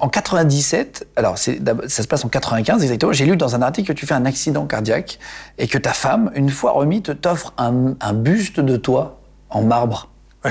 [0.01, 1.53] en 97, alors ça
[1.89, 4.67] se passe en 95 exactement, j'ai lu dans un article que tu fais un accident
[4.67, 5.21] cardiaque
[5.59, 9.22] et que ta femme, une fois remis, t'offre un, un buste de toi
[9.53, 10.09] en marbre.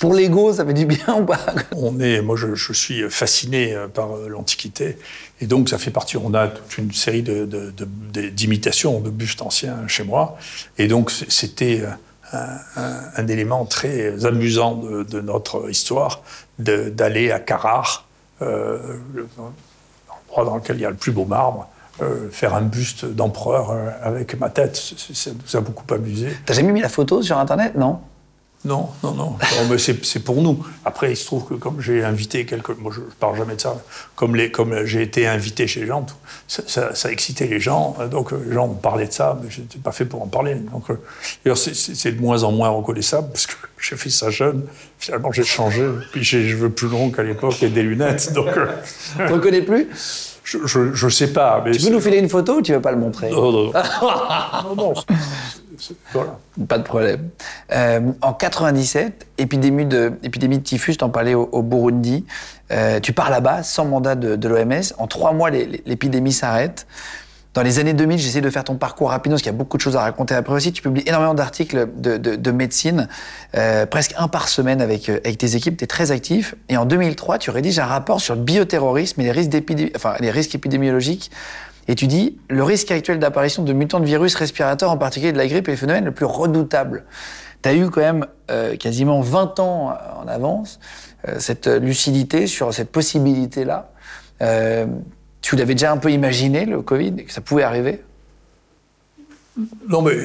[0.00, 1.38] Pour l'ego, ça fait du bien ou pas?
[1.76, 4.98] On est, moi, je, suis fasciné euh, par euh, l'Antiquité,
[5.40, 6.16] et donc ça fait partie.
[6.16, 10.36] On a toute une série d'imitations de, bustes anciens chez moi,
[10.76, 11.84] et donc c'était
[12.32, 16.22] un, élément très amusant de, notre histoire
[16.58, 18.06] d'aller à Carrare,
[18.42, 18.78] euh,
[19.36, 21.68] l'endroit dans lequel il y a le plus beau marbre,
[22.02, 24.76] euh, faire un buste d'empereur euh, avec ma tête.
[24.76, 26.28] Ça nous a beaucoup amusé.
[26.44, 28.00] T'as jamais mis la photo sur Internet, non?
[28.64, 29.36] Non, non, non.
[29.78, 30.64] c'est pour nous.
[30.86, 32.76] Après, il se trouve que comme j'ai invité quelques...
[32.78, 33.76] Moi, je ne parle jamais de ça.
[34.16, 36.06] Comme, les, comme j'ai été invité chez les gens,
[36.48, 37.96] ça, ça, excitait les gens.
[38.10, 40.28] Donc, euh, les gens ont parlé de ça, mais je n'étais pas fait pour en
[40.28, 40.54] parler.
[40.54, 40.86] Donc,
[41.44, 44.64] d'ailleurs, c'est de moins en moins reconnaissable, parce que j'ai fait ça jeune.
[44.98, 45.86] Finalement, j'ai changé.
[46.10, 48.32] Puis j'ai les cheveux plus longs qu'à l'époque et des lunettes.
[48.32, 48.48] Donc...
[49.18, 50.33] Ne reconnais plus?
[50.44, 51.62] Je ne sais pas.
[51.64, 53.72] Mais tu veux nous filer une photo ou tu veux pas le montrer Non, non.
[54.76, 54.94] non,
[56.12, 56.38] voilà.
[56.68, 57.30] Pas de problème.
[57.72, 62.24] Euh, en 97, épidémie de, épidémie de typhus, en parlais au, Burundi.
[62.70, 64.94] Euh, tu pars là-bas sans mandat de, de l'OMS.
[64.98, 66.86] En trois mois, l'épidémie s'arrête.
[67.54, 69.76] Dans les années 2000, j'essaie de faire ton parcours rapidement, parce qu'il y a beaucoup
[69.76, 70.72] de choses à raconter après aussi.
[70.72, 73.08] Tu publies énormément d'articles de, de, de, médecine,
[73.56, 75.76] euh, presque un par semaine avec, euh, avec tes équipes.
[75.76, 76.56] Tu es très actif.
[76.68, 79.52] Et en 2003, tu rédiges un rapport sur le bioterrorisme et les risques,
[79.94, 81.30] enfin, les risques épidémiologiques.
[81.86, 85.38] Et tu dis, le risque actuel d'apparition de mutants de virus respirateurs, en particulier de
[85.38, 87.04] la grippe, est le phénomène le plus redoutable.
[87.62, 90.80] Tu as eu quand même euh, quasiment 20 ans en avance
[91.28, 93.90] euh, cette lucidité sur cette possibilité-là.
[94.42, 94.86] Euh,
[95.44, 98.00] tu l'avais déjà un peu imaginé, le Covid, que ça pouvait arriver?
[99.86, 100.16] Non, mais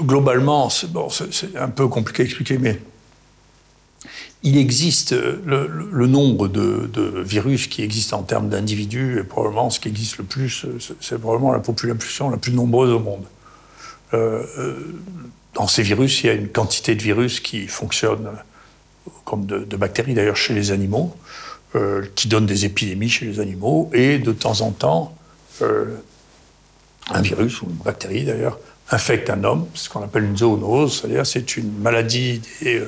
[0.00, 2.80] globalement, c'est un peu compliqué à expliquer, mais
[4.42, 9.88] il existe le, nombre de, virus qui existent en termes d'individus, et probablement ce qui
[9.88, 10.64] existe le plus,
[11.02, 13.24] c'est probablement la population la plus nombreuse au monde.
[14.14, 14.94] Euh, euh,
[15.52, 18.30] dans ces virus, il y a une quantité de virus qui fonctionnent
[19.26, 21.14] comme de bactéries, d'ailleurs chez les animaux.
[21.76, 25.14] Euh, qui donne des épidémies chez les animaux, et de temps en temps,
[25.60, 25.96] euh,
[27.10, 28.58] un virus ou une bactérie d'ailleurs
[28.90, 32.82] infecte un homme, ce qu'on appelle une zoonose, c'est-à-dire c'est une maladie des,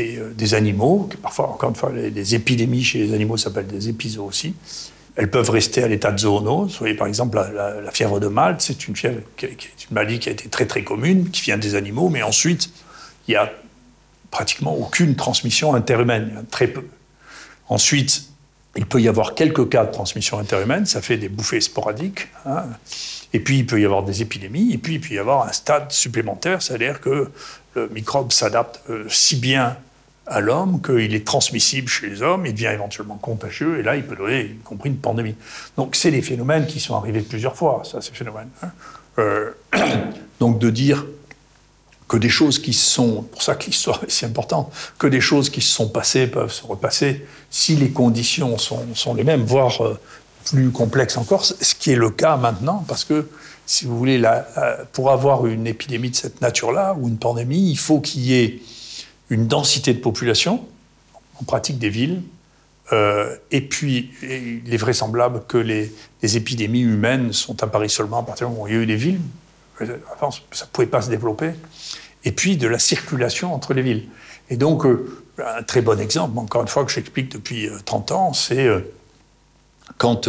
[0.00, 4.18] euh, des, animaux, qui parfois, encore une fois, les, épidémies chez les animaux s'appellent des
[4.20, 4.54] aussi.
[5.16, 6.72] Elles peuvent rester à l'état de zoonose.
[6.72, 10.18] Vous voyez, par exemple, la, fièvre de Malte, c'est une fièvre qui, est une maladie
[10.18, 12.70] qui a été très très commune, qui vient des animaux, mais ensuite,
[13.28, 13.52] il y a
[14.30, 16.84] pratiquement aucune transmission interhumaine, très peu.
[17.68, 18.28] Ensuite,
[18.76, 22.28] il peut y avoir quelques cas de transmission interhumaine, ça fait des bouffées sporadiques.
[22.44, 22.64] Hein.
[23.32, 25.52] Et puis, il peut y avoir des épidémies, et puis il peut y avoir un
[25.52, 27.30] stade supplémentaire, c'est-à-dire que
[27.74, 29.76] le microbe s'adapte euh, si bien
[30.26, 34.04] à l'homme qu'il est transmissible chez les hommes, il devient éventuellement contagieux, et là, il
[34.04, 35.36] peut donner, y compris, une pandémie.
[35.76, 38.48] Donc, c'est des phénomènes qui sont arrivés plusieurs fois, ça, ces phénomènes.
[38.62, 38.70] Hein.
[39.18, 39.50] Euh,
[40.40, 41.06] donc, de dire
[42.08, 44.26] que des choses qui sont, pour ça que l'histoire est si
[44.98, 49.24] que des choses qui se sont passées peuvent se repasser si les conditions sont, les
[49.24, 49.98] mêmes, voire euh,
[50.44, 53.28] plus complexes encore, ce qui est le cas maintenant, parce que,
[53.66, 54.22] si vous voulez,
[54.92, 58.60] pour avoir une épidémie de cette nature-là, ou une pandémie, il faut qu'il y ait
[59.28, 60.64] une densité de population,
[61.40, 62.22] en pratique des villes,
[62.92, 65.92] euh, et puis il est vraisemblable que les,
[66.22, 68.86] les, épidémies humaines sont apparues seulement à partir du moment où il y a eu
[68.86, 69.18] des villes,
[69.80, 71.50] avant ça ne pouvait pas se développer.
[72.24, 74.08] et puis de la circulation entre les villes.
[74.50, 78.68] Et donc, un très bon exemple, encore une fois, que j'explique depuis 30 ans, c'est
[79.98, 80.28] quand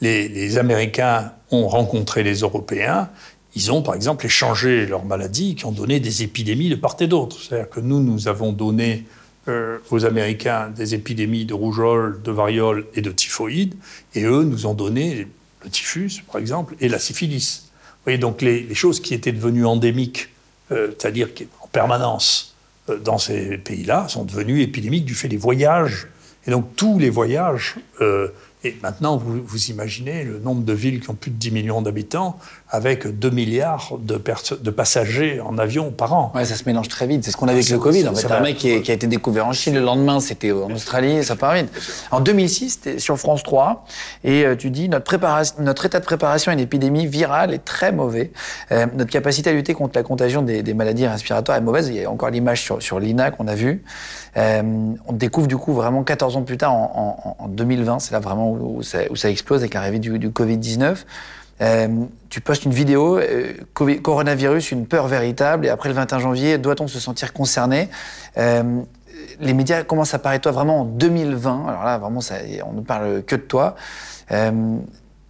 [0.00, 3.08] les, Américains ont rencontré les Européens,
[3.54, 7.06] ils ont par exemple échangé leurs maladies qui ont donné des épidémies de part et
[7.06, 7.38] d'autre.
[7.40, 9.06] C'est-à-dire que nous, nous avons donné
[9.48, 13.74] euh, aux Américains des épidémies de rougeole, de variole et de typhoïde,
[14.14, 15.26] et eux nous ont donné
[15.64, 17.65] le typhus, par exemple, et la syphilis.
[18.06, 20.28] Voyez, donc les, choses qui étaient devenues endémiques,
[20.72, 21.28] euh, c'est-à-dire
[21.60, 22.54] en permanence
[22.88, 26.06] euh, dans ces pays-là, sont devenues épidémiques du fait des voyages.
[26.46, 27.74] Et donc tous les voyages
[28.66, 31.82] et maintenant, vous, vous, imaginez le nombre de villes qui ont plus de 10 millions
[31.82, 32.36] d'habitants
[32.68, 34.20] avec 2 milliards de,
[34.60, 36.32] de, passagers en avion par an.
[36.34, 37.22] Ouais, ça se mélange très vite.
[37.24, 38.08] C'est ce qu'on a avec le Covid.
[38.08, 41.22] En fait, un mec qui, a été découvert en Chine, le lendemain, c'était en Australie,
[41.22, 41.68] ça part vite.
[42.10, 43.84] En 2006, tu sur France 3
[44.24, 47.64] et euh, tu dis notre, préparation, notre état de préparation à une épidémie virale est
[47.64, 48.32] très mauvais.
[48.72, 51.88] Euh, notre capacité à lutter contre la contagion des, des, maladies respiratoires est mauvaise.
[51.88, 53.84] Il y a encore l'image sur, sur l'INA qu'on a vue.
[54.36, 58.20] Euh, on découvre du coup vraiment 14 ans plus tard, en, en, 2020, c'est là
[58.20, 61.04] vraiment où ça, explose avec l'arrivée du, du Covid-19.
[61.62, 61.88] Euh,
[62.28, 63.54] tu postes une vidéo, euh,
[64.02, 67.88] coronavirus, une peur véritable, et après le 21 janvier, doit-on se sentir concerné?
[69.40, 72.20] Les médias commencent à parler de toi vraiment en 2020, alors là, vraiment,
[72.66, 73.76] on ne parle que de toi.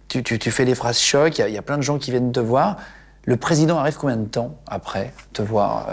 [0.09, 2.39] Tu, fais des phrases choc, il y, y, a plein de gens qui viennent te
[2.39, 2.77] voir.
[3.25, 5.87] Le président arrive combien de temps après te voir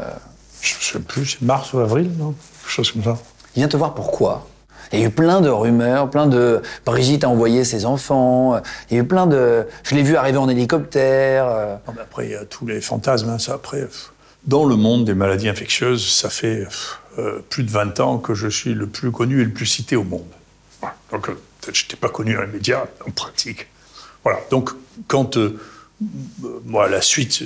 [0.61, 2.35] Je ne sais plus, c'est mars ou avril, non?
[2.71, 3.19] Chose comme ça.
[3.57, 4.47] Il vient te voir pourquoi
[4.93, 6.63] il y a eu plein de rumeurs, plein de.
[6.85, 8.61] Brigitte a envoyé ses enfants.
[8.91, 9.67] Il y a eu plein de.
[9.83, 11.47] Je l'ai vu arriver en hélicoptère.
[11.49, 11.77] Euh.
[12.01, 13.31] après, il y a tous les fantasmes.
[13.31, 13.89] Hein, ça, après,
[14.47, 16.67] dans le monde des maladies infectieuses, ça fait
[17.19, 19.97] euh, plus de 20 ans que je suis le plus connu et le plus cité
[19.97, 20.27] au monde.
[21.11, 21.41] Donc, euh,
[21.73, 23.69] je n'étais pas connu dans les médias, en pratique.
[24.23, 24.39] Voilà.
[24.51, 24.71] Donc,
[25.09, 25.37] quand.
[26.65, 27.43] moi, la suite,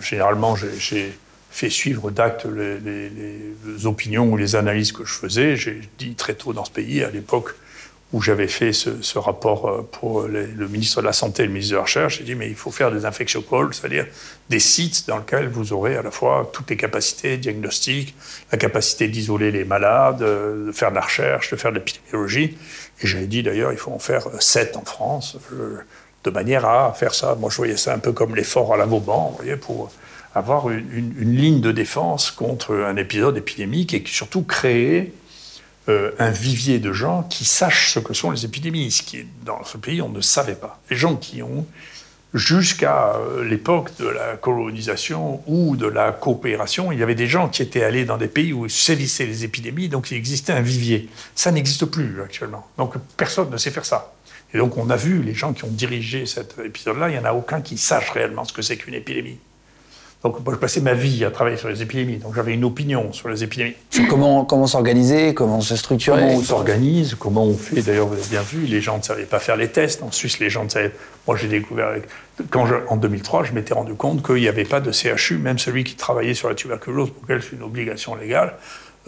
[0.00, 1.18] généralement, j'ai
[1.54, 5.54] fait suivre d'actes les, opinions ou les analyses que je faisais.
[5.54, 7.54] J'ai dit très tôt dans ce pays, à l'époque
[8.12, 11.72] où j'avais fait ce, rapport euh, pour le ministre de la Santé et le ministre
[11.72, 14.06] de la Recherche, j'ai dit mais il faut faire des infectiopoles, c'est-à-dire
[14.50, 18.16] des sites dans lesquels vous aurez à la fois toutes les capacités diagnostiques,
[18.50, 22.56] la capacité d'isoler les malades, de faire de la recherche, de faire de l'épidémiologie.
[23.00, 25.36] Et j'avais dit d'ailleurs il faut en faire sept en France,
[26.24, 27.36] de manière à faire ça.
[27.36, 29.92] Moi je voyais ça un peu comme l'effort à la Vauban, vous voyez, pour
[30.34, 35.12] avoir une, ligne de défense contre un épisode épidémique et surtout créer
[35.88, 39.62] euh, un vivier de gens qui sachent ce que sont les épidémies, ce qui dans
[39.64, 40.80] ce pays on ne savait pas.
[40.90, 41.66] Les gens qui ont
[42.32, 47.48] jusqu'à euh, l'époque de la colonisation ou de la coopération, il y avait des gens
[47.48, 51.08] qui étaient allés dans des pays où sévissaient les épidémies, donc il existait un vivier.
[51.36, 52.66] Ça n'existe plus actuellement.
[52.76, 54.14] Donc personne ne sait faire ça.
[54.52, 57.24] Et donc on a vu les gens qui ont dirigé cet épisode-là, il n'y en
[57.24, 59.38] a aucun qui sache réellement ce que c'est qu'une épidémie.
[60.24, 63.12] Donc moi, je passais ma vie à travailler sur les épidémies, donc j'avais une opinion
[63.12, 63.74] sur les épidémies.
[63.90, 67.82] Sur comment, comment s'organiser, comment se structurer Comment on s'organise, comment on fait?
[67.82, 70.02] D'ailleurs, vous avez bien vu, les gens ne savaient pas faire les tests.
[70.02, 70.92] En Suisse, les gens ne savaient...
[71.26, 71.90] Moi, j'ai découvert...
[72.48, 75.84] Quand en 2003, je m'étais rendu compte qu'il n'y avait pas de CHU, même celui
[75.84, 78.54] qui travaillait sur la tuberculose, pour lequel c'est une obligation légale.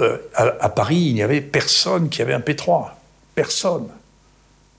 [0.00, 2.90] Euh, à, Paris, il n'y avait personne qui avait un P3.
[3.34, 3.88] Personne.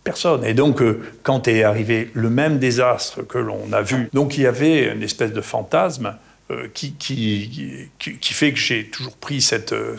[0.04, 0.46] Personne.
[0.46, 4.44] Et donc, euh, quand est arrivé le même désastre que l'on a vu, donc il
[4.44, 6.16] y avait une espèce de fantasme
[6.50, 9.98] euh, qui, qui, qui, fait que j'ai toujours pris cette, euh,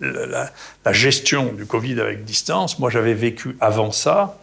[0.00, 2.78] la, gestion du Covid avec distance.
[2.78, 4.38] Moi, j'avais vécu avant ça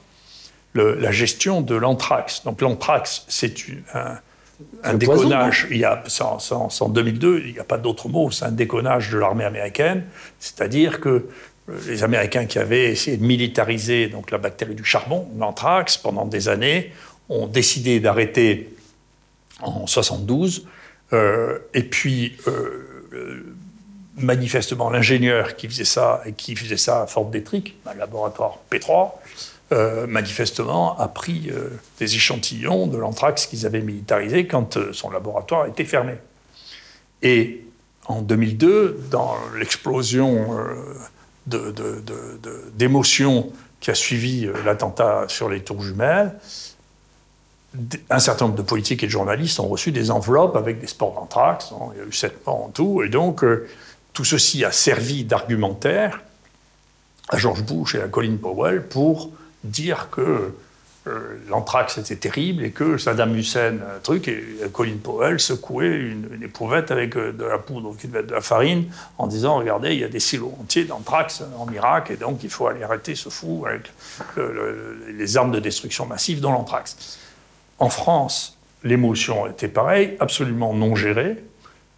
[0.75, 2.43] la gestion de l'anthrax.
[2.45, 3.53] Donc l'anthrax, c'est
[3.93, 4.17] un,
[4.83, 5.67] un déconnage.
[5.69, 9.17] il y a, en 2002, il n'y a pas d'autre mot, c'est un déconnage de
[9.17, 10.05] l'armée américaine.
[10.39, 11.09] C'est-à-dire que
[11.69, 16.25] euh, les Américains qui avaient essayé de militariser donc, la bactérie du charbon, l'anthrax, pendant
[16.25, 16.91] des années,
[17.29, 18.75] ont décidé d'arrêter
[19.61, 20.69] en 72 euh,
[21.11, 23.55] et puis, euh, euh,
[24.17, 29.11] manifestement, l'ingénieur qui faisait ça, et qui faisait ça à Fort Detrick, un laboratoire P3,
[30.07, 31.51] manifestement a pris
[31.99, 36.13] des échantillons de l'anthrax qu'ils avaient militarisé quand son laboratoire était fermé.
[37.21, 37.65] Et
[38.07, 40.57] en 2002, dans l'explosion
[42.73, 46.33] d'émotions qui a suivi l'attentat sur les tours jumelles,
[48.09, 51.13] un certain nombre de politiques et de journalistes ont reçu des enveloppes avec des sports
[51.13, 51.71] d'anthrax.
[51.93, 53.03] Il y a eu sept morts en tout.
[53.03, 53.67] Et donc, euh,
[54.13, 56.21] tout ceci a servi d'argumentaire
[57.29, 59.31] à George Bush et à Colin Powell pour
[59.63, 60.55] dire que
[61.07, 66.41] euh, l'anthrax était terrible et que Saddam Hussein, un truc, et Colin Powell secouait une,
[66.41, 68.85] éprouvette avec euh, de la poudre qui devait être de la farine
[69.19, 72.49] en disant Regardez, il y a des silos entiers d'anthrax en Irak et donc il
[72.49, 73.91] faut aller arrêter ce fou avec
[75.07, 77.19] les armes de destruction massive dans l'anthrax.
[77.79, 81.37] En France, l'émotion était pareille, absolument non gérée.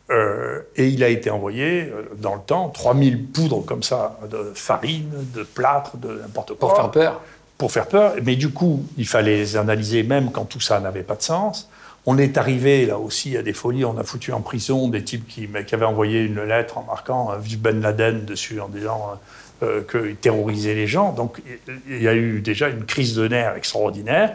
[0.09, 4.51] Euh, et il a été envoyé euh, dans le temps 3000 poudres comme ça de
[4.53, 6.69] farine, de plâtre, de n'importe quoi.
[6.69, 7.21] Pour faire peur
[7.57, 8.13] Pour faire peur.
[8.23, 11.69] Mais du coup, il fallait les analyser même quand tout ça n'avait pas de sens.
[12.05, 13.85] On est arrivé là aussi à des folies.
[13.85, 17.31] On a foutu en prison des types qui, qui avaient envoyé une lettre en marquant
[17.31, 19.13] euh, Vive Ben Laden dessus en disant
[19.63, 21.13] euh, qu'il terrorisait les gens.
[21.13, 21.41] Donc
[21.87, 24.33] il y a eu déjà une crise de nerfs extraordinaire.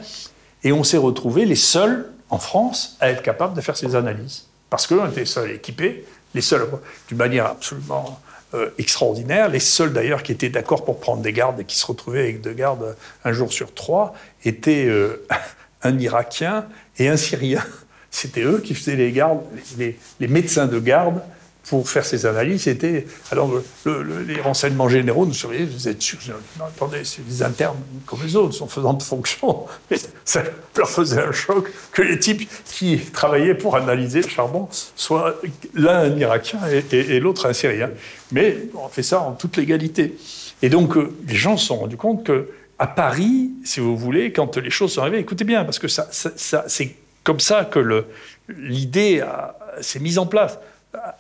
[0.67, 4.47] Et on s'est retrouvés les seuls en France à être capables de faire ces analyses
[4.69, 6.67] parce qu'on était seuls équipés, les seuls,
[7.07, 8.21] d'une manière absolument
[8.53, 9.49] euh, extraordinaire.
[9.49, 12.41] Les seuls d'ailleurs qui étaient d'accord pour prendre des gardes et qui se retrouvaient avec
[12.41, 14.13] deux gardes un jour sur trois
[14.45, 15.25] étaient euh,
[15.85, 16.67] un Irakien
[16.99, 17.63] et un Syrien.
[18.11, 19.43] C'était eux qui faisaient les gardes,
[19.79, 21.21] les médecins de garde
[21.69, 23.07] pour faire ces analyses, c'était.
[23.33, 23.51] Alors,
[23.85, 26.19] les renseignements généraux nous surveillaient, vous êtes sûr
[26.59, 27.77] Non, attendez, c'est des internes
[28.07, 29.67] comme les autres, sont faisant de fonction.
[30.25, 30.45] ça
[30.77, 35.35] leur faisait un choc que les types qui travaillaient pour analyser le charbon soient
[35.75, 36.61] l'un un Irakien
[36.93, 37.91] et, l'autre un Syrien.
[38.31, 40.17] Mais on fait ça en toute légalité.
[40.63, 42.49] Et donc, euh, les gens se sont rendus compte que
[42.79, 46.09] à Paris, si vous voulez, quand les choses sont arrivées, écoutez bien, parce que ça,
[46.13, 48.05] c'est comme ça que
[48.49, 49.25] l'idée
[49.81, 50.59] s'est mise en place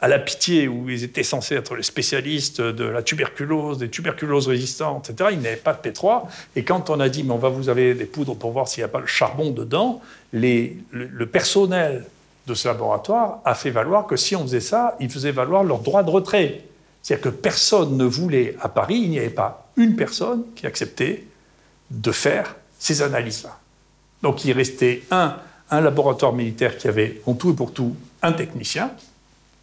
[0.00, 4.48] à la pitié, où ils étaient censés être les spécialistes de la tuberculose, des tuberculoses
[4.48, 6.24] résistantes, etc., ils n'avaient pas de P3.
[6.54, 8.82] Et quand on a dit, mais on va vous avez des poudres pour voir s'il
[8.82, 10.00] n'y a pas le charbon dedans,
[10.32, 12.04] le, personnel
[12.46, 15.80] de ce laboratoire a fait valoir que si on faisait ça, ils faisaient valoir leur
[15.80, 16.62] droit de retrait.
[17.02, 21.24] C'est-à-dire que personne ne voulait, à Paris, il n'y avait pas une personne qui acceptait
[21.90, 23.58] de faire ces analyses-là.
[24.22, 25.36] Donc il restait un,
[25.70, 28.90] un laboratoire militaire qui avait, en tout et pour tout, un technicien,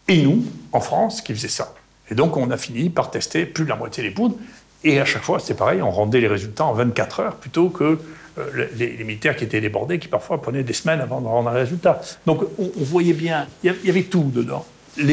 [0.08, 1.74] et nous, en France, qui faisaient ça.
[2.10, 4.36] Et donc, on a fini par tester plus de la moitié des poudres.
[4.82, 7.98] Et à chaque fois, c'était pareil, on rendait les résultats en 24 heures plutôt que
[8.38, 11.54] euh, les, militaires qui étaient débordés, qui parfois prenaient des semaines avant de rendre un
[11.54, 12.02] résultat.
[12.26, 14.66] Donc, on, voyait bien, il y avait tout dedans.
[14.98, 15.08] Une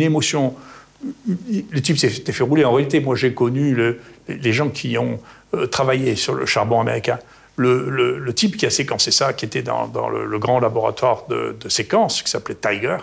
[0.00, 0.54] émotion.
[1.04, 2.64] Le type s'était fait rouler.
[2.64, 3.76] En réalité, moi, j'ai connu
[4.28, 5.20] les gens qui ont
[5.54, 7.18] euh, travaillé sur le charbon américain.
[7.56, 12.22] Le, type qui a séquencé ça, qui était dans, le, grand laboratoire de, de séquence,
[12.22, 12.96] qui s'appelait Tiger,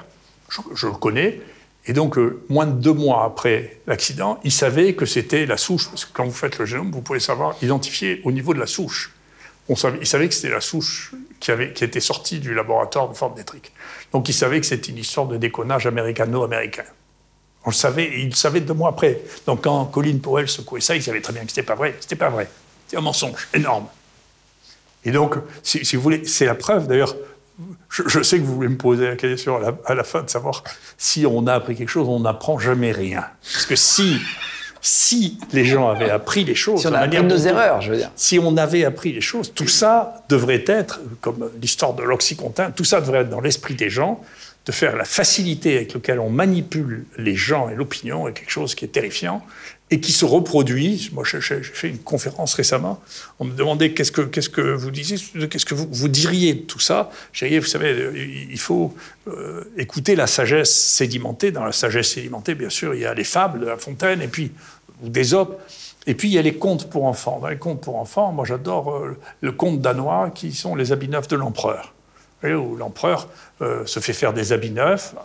[0.50, 1.42] je, le connais.
[1.86, 5.90] Et donc, euh, moins de deux mois après l'accident, il savait que c'était la souche.
[5.90, 8.68] Parce que quand vous faites le génome, vous pouvez savoir identifier au niveau de la
[8.68, 9.14] souche.
[9.70, 13.10] On savait, il savait que c'était la souche qui, avait, qui était sortie du laboratoire
[13.10, 13.72] de Fort Detrick.
[14.12, 16.86] Donc, il savait que c'était une histoire de déconnage américano-américain.
[17.66, 19.22] On le savait, et il le savait deux mois après.
[19.46, 21.96] Donc, quand Colin Powell secouait ça, il savait très bien que c'était pas vrai.
[22.00, 22.50] C'était pas vrai.
[22.86, 23.88] C'était un mensonge énorme.
[25.04, 27.16] Et donc, si vous voulez, c'est la preuve, d'ailleurs,
[27.90, 30.64] je, sais que vous voulez me poser la question à la, fin de savoir
[30.98, 33.26] si on a appris quelque chose, on n'apprend jamais rien.
[33.42, 34.18] Parce que si,
[34.82, 37.98] si les gens avaient appris les choses, si on a appris nos erreurs, je veux
[37.98, 38.12] dire.
[38.16, 42.84] Si on avait appris les choses, tout ça devrait être, comme l'histoire de l'Oxycontin, tout
[42.84, 44.22] ça devrait être dans l'esprit des gens,
[44.68, 48.76] de faire la facilité avec laquelle on manipule les gens et l'opinion est quelque chose
[48.76, 49.42] qui est terrifiant
[49.90, 51.10] et qui se reproduit.
[51.14, 53.02] Moi, j'ai fait une conférence récemment.
[53.40, 57.10] On me demandait qu'est-ce que, vous disiez, qu'est-ce que vous, diriez de tout ça.
[57.32, 58.94] J'ai dit, vous savez, il faut
[59.28, 61.52] euh, écouter la sagesse sédimentée.
[61.52, 64.28] Dans la sagesse sédimentée, bien sûr, il y a les fables de La Fontaine et
[64.28, 64.52] puis
[65.04, 65.62] ou d'Ésope.
[66.06, 67.40] Et puis il y a les contes pour enfants.
[67.40, 71.10] Dans les contes pour enfants, moi j'adore euh, le conte danois qui sont les habits
[71.10, 71.94] neufs de l'empereur
[72.44, 73.28] où l'empereur
[73.62, 75.16] euh, se fait faire des habits neufs.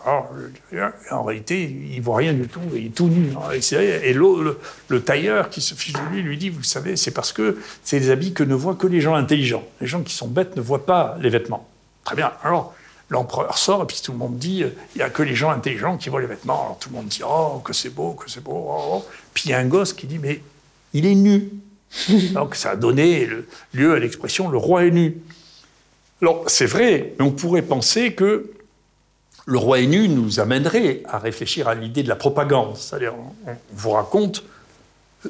[0.73, 3.31] Euh, en réalité, il ne voit rien du tout, il est tout nu.
[3.35, 3.51] Hein.
[3.51, 7.59] et le, tailleur qui se fiche de lui lui dit, vous savez, c'est parce que
[7.83, 9.63] c'est des habits que ne voient que les gens intelligents.
[9.79, 11.69] Les gens qui sont bêtes ne voient pas les vêtements.
[12.03, 12.31] Très bien.
[12.43, 12.73] Alors,
[13.09, 14.63] l'empereur sort, et puis tout le monde dit,
[14.95, 16.65] il n'y a que les gens intelligents qui voient les vêtements.
[16.65, 18.65] Alors tout le monde dit, oh, que c'est beau, que c'est beau.
[18.67, 19.05] Oh, oh.
[19.33, 20.41] Puis il y a un gosse qui dit, mais
[20.93, 21.49] il est nu.
[22.33, 23.29] Donc ça a donné
[23.73, 25.17] lieu à l'expression, le roi est nu.
[26.23, 28.49] Alors, c'est vrai, mais on pourrait penser que
[29.45, 32.77] le roi nu nous amènerait à réfléchir à l'idée de la propagande.
[32.77, 33.13] C'est-à-dire,
[33.45, 34.45] on, vous raconte,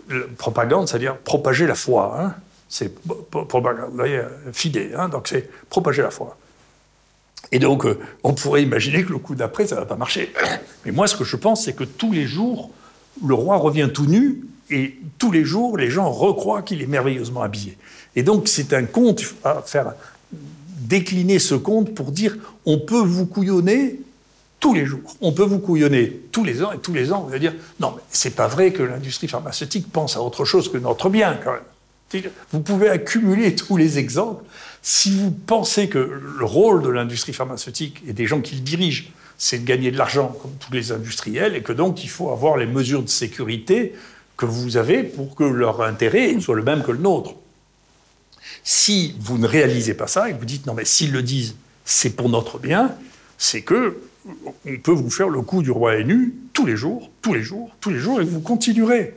[0.08, 2.16] la propagande, c'est-à-dire propager la foi.
[2.20, 2.36] Hein.
[2.70, 2.94] C'est
[3.32, 6.38] propagande, voyez, fidé, hein, donc c'est propager la foi.
[7.52, 10.32] Et donc, euh, on pourrait imaginer que le coup d'après, ça ne va pas marcher.
[10.86, 12.70] Mais moi, ce que je pense, c'est que tous les jours,
[13.26, 17.42] le roi revient tout nu, et tous les jours, les gens recroient qu'il est merveilleusement
[17.42, 17.80] habillé.
[18.16, 19.94] Et donc, c'est un conte à faire
[20.94, 24.00] décliner ce compte pour dire on peut vous couillonner
[24.60, 25.16] tous les jours.
[25.22, 27.94] On peut vous couillonner tous les ans, et tous les ans, vous allez dire non,
[27.96, 31.54] mais c'est pas vrai que l'industrie pharmaceutique pense à autre chose que notre bien, quand
[31.54, 32.24] même.
[32.52, 34.44] Vous pouvez accumuler tous les exemples.
[34.84, 39.06] Si vous pensez que le rôle de l'industrie pharmaceutique et des gens qui le dirigent,
[39.40, 42.56] c'est de gagner de l'argent comme tous les industriels, et que donc il faut avoir
[42.56, 43.96] les mesures de sécurité
[44.38, 47.34] que vous avez pour que leur intérêt soit le même que le nôtre.
[48.64, 51.56] Si vous ne réalisez pas ça et que vous dites non mais s'ils le disent,
[51.86, 52.96] c'est pour notre bien,
[53.38, 53.98] c'est que
[54.66, 57.72] on peut vous faire le coup du roi nu tous les jours, tous les jours,
[57.82, 59.16] tous les jours, et vous continuerez.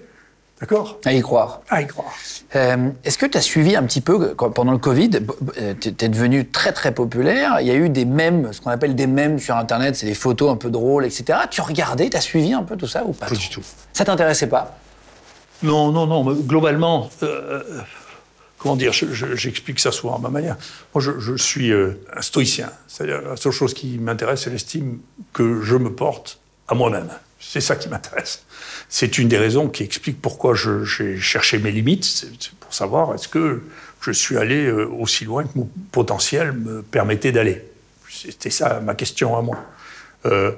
[0.61, 0.99] D'accord?
[1.05, 1.61] À y croire.
[1.69, 2.13] À y croire.
[2.55, 5.11] Euh, est-ce que tu as suivi un petit peu, pendant le Covid,
[5.59, 8.71] euh, tu es devenu très très populaire, il y a eu des mèmes, ce qu'on
[8.71, 11.41] appelle des mèmes sur Internet, c'est des photos un peu drôles, etc.
[11.51, 13.63] Tu regardais, tu as suivi un peu tout ça ou pas Pas du tout.
[13.93, 14.79] Ça t'intéressait pas?
[15.63, 17.63] Non, non, non, globalement, euh,
[18.67, 20.57] comment dire, j'explique ça souvent à ma manière.
[20.93, 22.71] Moi, je, suis un stoïcien.
[22.89, 24.99] C'est-à-dire, la seule chose qui m'intéresse, c'est l'estime
[25.33, 27.09] que je me porte à moi-même.
[27.39, 28.45] C'est ça qui m'intéresse.
[28.89, 33.29] C'est une des raisons qui explique pourquoi j'ai cherché mes limites, c'est pour savoir est-ce
[33.29, 33.63] que
[34.01, 37.63] je suis allé euh, aussi loin que mon potentiel me permettait d'aller?
[38.11, 39.59] C'était ça ma question à moi.
[40.25, 40.53] Euh,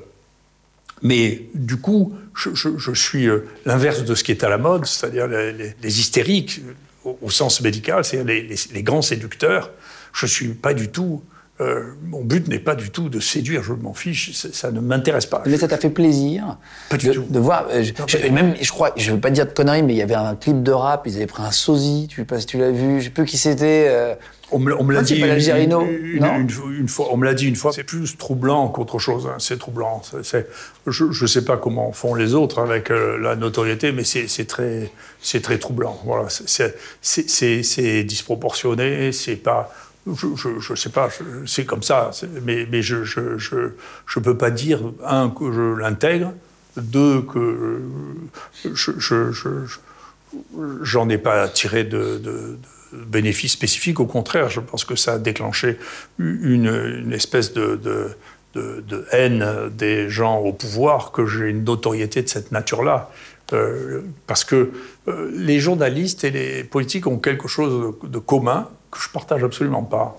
[1.02, 5.26] mais du coup, je, suis euh, l'inverse de ce qui est à la mode, c'est-à-dire
[5.26, 6.62] les, hystériques
[7.05, 9.70] au, sens médical, c'est-à-dire les, les, grands séducteurs.
[10.12, 11.22] Je ne suis pas du tout
[11.61, 15.26] euh, mon but n'est pas du tout de séduire, je m'en fiche, ça ne m'intéresse
[15.26, 15.42] pas.
[15.44, 16.57] Mais ça t'a fait plaisir
[16.88, 17.26] pas du de, tout.
[17.28, 17.66] de voir.
[17.72, 20.14] Euh, je, même, je crois, je veux pas dire de conneries, mais il y avait
[20.14, 22.70] un clip de rap, ils avaient pris un sosie, tu sais pas si tu l'as
[22.70, 23.86] vu, je sais plus qui c'était.
[23.88, 24.14] Euh,
[24.51, 27.09] on me, l'a dit une, une, une, fois.
[27.11, 27.72] On me l'a dit une fois.
[27.72, 29.26] C'est plus troublant qu'autre chose.
[29.26, 30.03] Hein, c'est troublant.
[30.86, 34.90] je ne sais pas comment font les autres avec la notoriété, mais c'est très,
[35.20, 36.01] c'est très troublant.
[36.05, 36.28] Voilà,
[37.01, 39.12] c'est disproportionné.
[39.12, 39.70] C'est pas
[40.14, 41.09] je ne sais pas,
[41.46, 42.11] c'est comme ça,
[42.42, 43.70] mais, mais je ne je,
[44.07, 46.32] je, peux pas dire, un, que je l'intègre,
[46.76, 47.80] deux, que
[48.74, 49.64] je
[50.82, 52.59] j'en ai pas tiré de, de,
[52.93, 54.01] bénéfices spécifiques.
[54.01, 55.78] Au contraire, je pense que ça a déclenché
[56.18, 58.16] une, espèce de,
[59.12, 63.11] haine des gens au pouvoir, que j'ai une notoriété de cette nature-là.
[63.55, 64.72] Euh, parce que
[65.09, 69.82] euh, les journalistes et les politiques ont quelque chose de commun, que je partage absolument
[69.82, 70.18] pas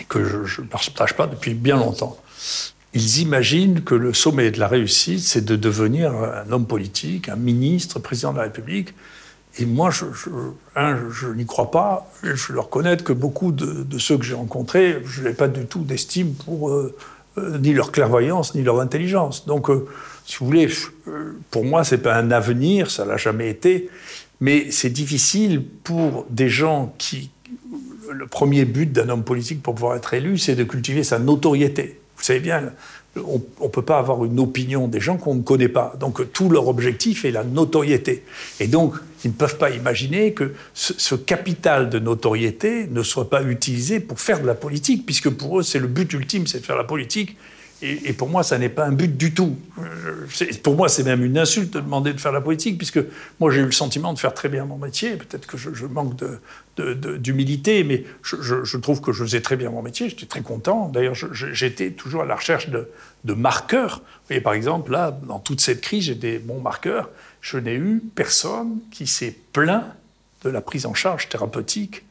[0.00, 2.18] et que je ne partage pas depuis bien longtemps.
[2.94, 7.36] Ils imaginent que le sommet de la réussite, c'est de devenir un homme politique, un
[7.36, 8.94] ministre, président de la République.
[9.58, 12.10] Et moi, je, n'y crois pas.
[12.22, 15.80] Je dois reconnaître que beaucoup de, ceux que j'ai rencontrés, je n'ai pas du tout
[15.80, 16.94] d'estime pour euh,
[17.38, 19.46] euh, ni leur clairvoyance, ni leur intelligence.
[19.46, 19.86] Donc, euh,
[20.26, 20.68] si vous voulez,
[21.50, 23.88] pour moi, c'est pas un avenir, ça l'a jamais été.
[24.40, 27.30] Mais c'est difficile pour des gens qui,
[28.12, 32.00] le premier but d'un homme politique pour pouvoir être élu, c'est de cultiver sa notoriété.
[32.16, 32.72] Vous savez bien,
[33.26, 35.94] on ne peut pas avoir une opinion des gens qu'on ne connaît pas.
[36.00, 38.24] Donc tout leur objectif est la notoriété.
[38.60, 38.94] Et donc,
[39.24, 44.20] ils ne peuvent pas imaginer que ce, capital de notoriété ne soit pas utilisé pour
[44.20, 46.84] faire de la politique, puisque pour eux, c'est le but ultime, c'est de faire la
[46.84, 47.36] politique.
[47.82, 49.54] Et, pour moi, ça n'est pas un but du tout.
[50.62, 53.00] Pour moi, c'est même une insulte de demander de faire la politique, puisque
[53.38, 55.16] moi, j'ai eu le sentiment de faire très bien mon métier.
[55.16, 56.14] Peut-être que je, manque
[57.18, 60.08] d'humilité, mais je, trouve que je faisais très bien mon métier.
[60.08, 60.88] J'étais très content.
[60.88, 62.88] D'ailleurs, j'étais toujours à la recherche de,
[63.34, 63.98] marqueurs.
[63.98, 67.10] Vous voyez, par exemple, là, dans toute cette crise, j'ai des bons marqueurs.
[67.42, 69.84] Je n'ai eu personne qui s'est plaint
[70.44, 72.04] de la prise en charge thérapeutique.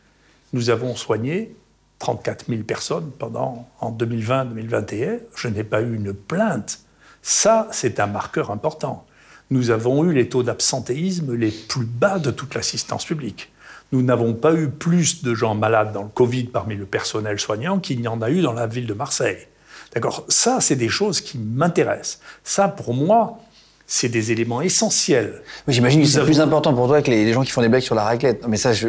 [0.53, 1.55] Nous avons soigné
[1.99, 5.19] 34 000 personnes pendant, en 2020-2021.
[5.35, 6.79] Je n'ai pas eu une plainte.
[7.21, 9.05] Ça, c'est un marqueur important.
[9.49, 13.51] Nous avons eu les taux d'absentéisme les plus bas de toute l'assistance publique.
[13.91, 17.79] Nous n'avons pas eu plus de gens malades dans le Covid parmi le personnel soignant
[17.79, 19.47] qu'il n'y en a eu dans la ville de Marseille.
[19.93, 20.25] D'accord?
[20.27, 22.19] Ça, c'est des choses qui m'intéressent.
[22.43, 23.39] Ça, pour moi,
[23.87, 25.43] c'est des éléments essentiels.
[25.67, 27.95] J'imagine que c'est plus important pour toi que les, gens qui font des blagues sur
[27.95, 28.47] la raclette.
[28.47, 28.87] Mais ça, je,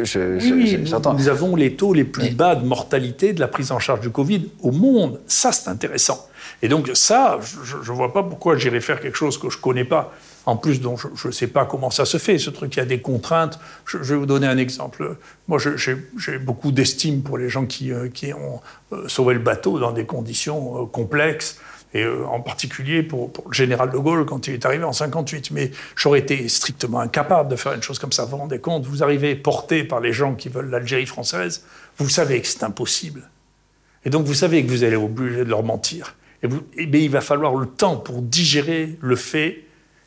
[0.51, 0.77] oui,
[1.17, 4.09] Nous avons les taux les plus bas de mortalité de la prise en charge du
[4.09, 5.19] Covid au monde.
[5.27, 6.27] Ça, c'est intéressant.
[6.63, 9.61] Et donc ça, je ne vois pas pourquoi j'irais faire quelque chose que je ne
[9.61, 10.13] connais pas.
[10.47, 12.81] En plus, dont je ne sais pas comment ça se fait, ce truc, il y
[12.81, 13.59] a des contraintes.
[13.85, 15.17] Je, vais vous donner un exemple.
[15.49, 18.61] Moi, j'ai beaucoup d'estime pour les gens qui, euh, qui ont
[18.93, 21.59] euh, sauvé le bateau dans des conditions euh, complexes
[21.93, 25.51] et euh, en particulier pour, le général de Gaulle quand il est arrivé en 58.
[25.51, 28.25] Mais j'aurais été strictement incapable de faire une chose comme ça.
[28.25, 31.65] Vous vous rendez compte Vous arrivez porté par les gens qui veulent l'Algérie française,
[31.97, 33.29] vous savez que c'est impossible.
[34.05, 36.15] Et donc vous savez que vous allez obligé de leur mentir.
[36.43, 39.63] Et, et il va falloir le temps pour digérer le fait.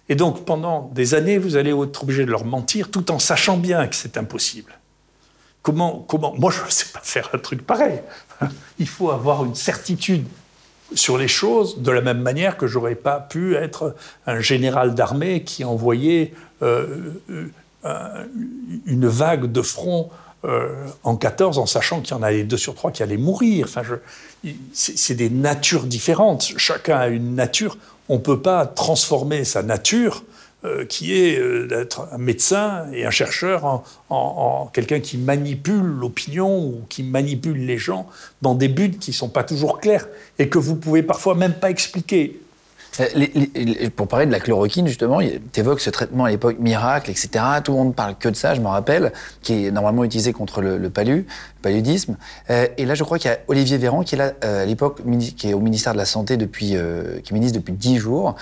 [0.09, 3.57] Et donc pendant des années, vous allez être obligé de leur mentir tout en sachant
[3.57, 4.73] bien que c'est impossible.
[5.63, 8.01] Comment, comment Moi, je ne sais pas faire un truc pareil.
[8.79, 10.25] Il faut avoir une certitude
[10.95, 13.95] sur les choses de la même manière que j'aurais pas pu être
[14.27, 16.33] un général d'armée qui envoyait
[16.63, 17.13] euh,
[17.85, 18.25] euh,
[18.87, 20.11] une vague de front
[20.45, 23.67] euh, en 14 en sachant qu'il y en avait deux sur trois qui allaient mourir.
[23.69, 23.83] Enfin,
[24.73, 26.53] c'est des natures différentes.
[26.57, 27.77] Chacun a une nature.
[28.09, 30.25] On ne peut pas transformer sa nature
[30.65, 36.63] euh, qui est euh, d'être un médecin et un chercheur en, quelqu'un qui manipule l'opinion
[36.63, 38.07] ou qui manipule les gens
[38.43, 40.07] dans des buts qui ne sont pas toujours clairs
[40.39, 42.43] et que vous pouvez parfois même pas expliquer.
[42.99, 47.31] Euh, pour parler de la chloroquine, justement, tu évoques ce traitement à l'époque miracle, etc.
[47.63, 49.13] Tout le monde parle que de ça, je me rappelle,
[49.43, 51.25] qui est normalement utilisé contre le, palu, le
[51.63, 52.17] paludisme.
[52.51, 54.67] Euh, et là, je crois qu'il y a Olivier Véran, qui est là, euh, à
[54.67, 55.01] l'époque,
[55.37, 58.35] qui est au ministère de la Santé depuis, qui est ministre depuis 10 jours,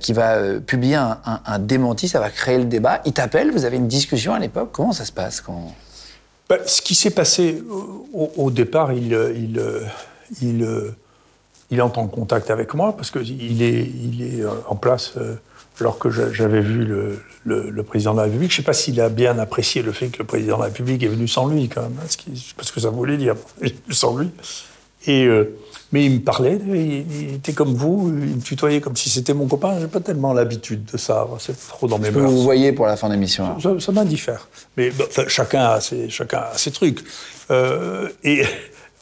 [0.00, 3.02] qui va publier un, démenti, ça va créer le débat.
[3.04, 4.70] Il t'appelle, vous avez une discussion à l'époque.
[4.72, 5.74] Comment ça se passe quand...
[6.48, 7.62] Bah, ce qui s'est passé
[8.12, 9.62] au, départ, il, il,
[10.40, 10.94] il
[11.72, 15.34] il entre en contact avec moi parce qu'il est, il est euh, en place euh,
[15.80, 18.50] alors que j'avais vu le, le, président de la République.
[18.50, 20.66] Je ne sais pas s'il a bien apprécié le fait que le président de la
[20.66, 22.06] République est venu sans lui, quand même, hein,
[22.56, 23.34] parce que ça voulait dire
[23.90, 24.30] sans lui.
[25.06, 25.56] Et, euh,
[25.90, 29.48] mais il me parlait, il, était comme vous, il me tutoyait comme si c'était mon
[29.48, 29.80] copain.
[29.80, 32.30] J'ai pas tellement l'habitude de ça, c'est trop dans mes mœurs.
[32.30, 34.46] vous voyez pour la fin de l'émission Ça, ça m'indiffère.
[34.76, 34.92] Mais
[35.26, 37.02] chacun, a ses, chacun a ses trucs.
[38.22, 38.44] et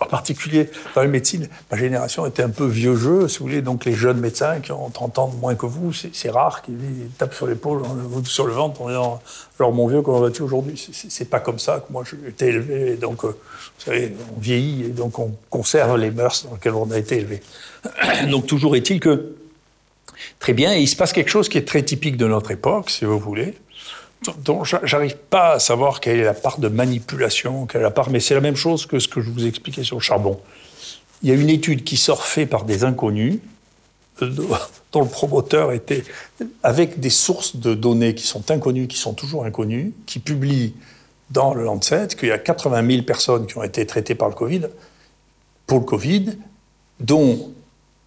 [0.01, 3.61] en particulier dans la médecine, ma génération était un peu vieux jeu, si vous voulez,
[3.61, 6.77] donc les jeunes médecins qui ont 30 ans de moins que vous, c'est rare qu'ils
[7.19, 7.83] tapent sur l'épaule,
[8.25, 9.23] sur le ventre en disant
[9.59, 10.83] Alors mon vieux, comment vas-tu aujourd'hui?
[11.09, 14.41] C'est pas comme ça que moi j'ai été élevé, et donc, euh, vous savez, on
[14.41, 17.43] vieillit et donc on conserve les mœurs dans lesquelles on a été élevé.
[18.31, 19.35] donc toujours est-il que,
[20.39, 23.05] très bien, il se passe quelque chose qui est très typique de notre époque, si
[23.05, 23.55] vous voulez
[24.45, 28.11] dont j'arrive pas à savoir quelle est la part de manipulation, quelle est la part,
[28.11, 30.39] mais c'est la même chose que ce que je vous expliquais sur le charbon.
[31.23, 33.39] Il y a une étude qui sort faite par des inconnus,
[34.23, 34.31] euh,
[34.93, 36.05] dont le promoteur était
[36.63, 40.75] avec des sources de données qui sont inconnues, qui sont toujours inconnues, qui publie
[41.31, 44.35] dans le Lancet qu'il y a 80 000 personnes qui ont été traitées par le
[44.35, 44.63] Covid,
[45.67, 46.39] pour le Covid,
[46.99, 47.53] dont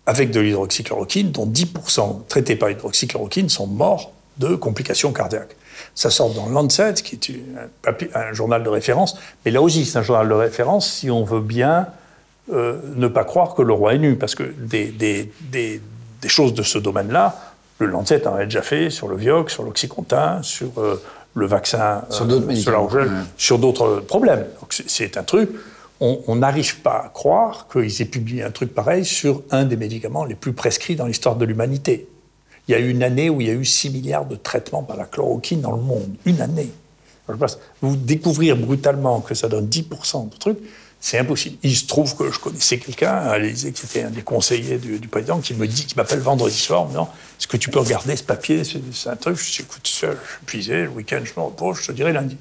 [0.05, 5.55] avec de l'hydroxychloroquine, dont 10% traités par l'hydroxychloroquine sont morts de complications cardiaques.
[5.95, 10.03] Ça sort dans Lancet, qui est un, journal de référence, mais là aussi c'est un
[10.03, 11.87] journal de référence si on veut bien
[12.51, 15.81] euh, ne pas croire que le roi est nu, parce que des, des, des,
[16.21, 17.35] des choses de ce domaine-là,
[17.79, 21.01] le Lancet en a déjà fait sur le Vioxx, sur l'Oxycontin, sur euh,
[21.35, 24.45] le vaccin, sur d'autres euh, sur d'autres problèmes.
[24.69, 25.49] C'est un truc,
[25.99, 30.25] on n'arrive pas à croire qu'ils aient publié un truc pareil sur un des médicaments
[30.25, 32.07] les plus prescrits dans l'histoire de l'humanité.
[32.67, 34.83] Il y a eu une année où il y a eu 6 milliards de traitements
[34.83, 36.15] par la chloroquine dans le monde.
[36.25, 36.71] Une année.
[37.81, 40.59] Vous découvrir brutalement que ça donne 10% de trucs,
[40.99, 41.57] c'est impossible.
[41.63, 45.53] Il se trouve que je connaissais quelqu'un qui était un des conseillers du, président qui
[45.53, 47.03] me dit, qui m'appelle vendredi soir, non,
[47.39, 48.63] est-ce que tu peux regarder ce papier?
[48.63, 49.37] C'est un truc.
[49.37, 50.07] Je dis, écoute, je suis
[50.43, 52.37] épuisé, le week-end je me repose, je te dirai lundi.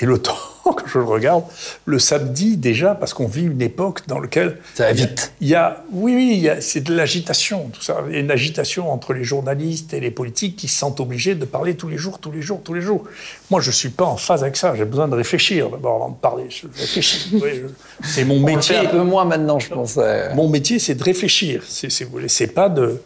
[0.00, 0.34] Et le temps
[0.72, 1.44] que je le regarde,
[1.84, 4.58] le samedi déjà, parce qu'on vit une époque dans laquelle...
[4.74, 5.32] Ça va vite.
[5.40, 8.02] Il y a, oui, oui, c'est de l'agitation, tout ça.
[8.08, 11.34] Il y a une agitation entre les journalistes et les politiques qui se sentent obligés
[11.34, 13.04] de parler tous les jours, tous les jours, tous les jours.
[13.50, 14.74] Moi, je ne suis pas en phase avec ça.
[14.74, 16.44] J'ai besoin de réfléchir d'abord avant de parler.
[16.48, 17.42] Je réfléchis.
[18.02, 18.76] c'est mon métier.
[18.76, 19.98] un peu moins maintenant, je pense.
[20.34, 21.62] Mon métier, c'est de réfléchir.
[21.66, 23.00] C'est pas de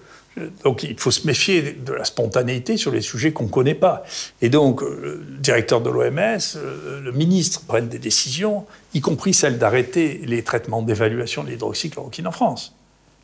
[0.64, 4.04] donc il faut se méfier de la spontanéité sur les sujets qu'on ne connaît pas.
[4.40, 9.34] Et donc euh, le directeur de l'OMS, euh, le ministre prennent des décisions, y compris
[9.34, 12.74] celle d'arrêter les traitements d'évaluation de l'hydroxychloroquine en France,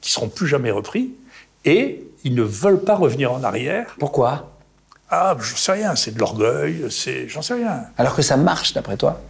[0.01, 1.15] qui seront plus jamais repris,
[1.65, 3.95] et ils ne veulent pas revenir en arrière.
[3.99, 4.51] Pourquoi?
[5.11, 7.85] Ah, j'en sais rien, c'est de l'orgueil, c'est, j'en sais rien.
[7.99, 9.21] Alors que ça marche d'après toi?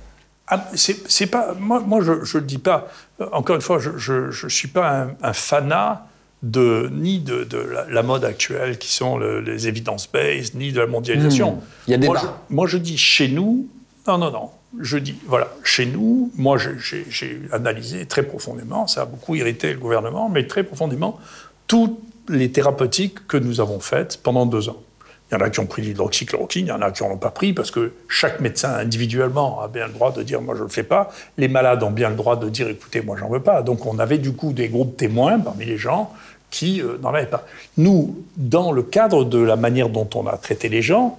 [0.46, 2.88] Ah, c'est, pas, moi, moi je ne le dis pas.
[3.32, 4.12] Encore une fois, je
[4.44, 6.06] ne suis pas un, un fanat
[6.44, 7.46] de, ni de,
[7.88, 11.52] la, mode actuelle qui sont les evidence-based, ni de la mondialisation.
[11.52, 11.60] Hmm.
[11.88, 13.66] Il y a des moi, je, moi, je dis chez nous,
[14.06, 14.50] non, non, non.
[14.80, 19.78] Je dis, voilà, chez nous, moi, j'ai analysé très profondément, ça a beaucoup irrité le
[19.78, 21.18] gouvernement, mais très profondément,
[21.66, 24.82] toutes les thérapeutiques que nous avons faites pendant deux ans.
[25.30, 27.18] Il y en a qui ont pris l'hydroxychloroquine, il y en a qui n'en ont
[27.18, 30.60] pas pris parce que chaque médecin individuellement a bien le droit de dire moi je
[30.60, 31.10] ne le fais pas.
[31.38, 33.62] Les malades ont bien le droit de dire écoutez moi j'en veux pas.
[33.62, 36.12] Donc on avait du coup des groupes témoins parmi les gens
[36.54, 37.44] qui euh, n'en avaient pas.
[37.78, 41.18] Nous, dans le cadre de la manière dont on a traité les gens,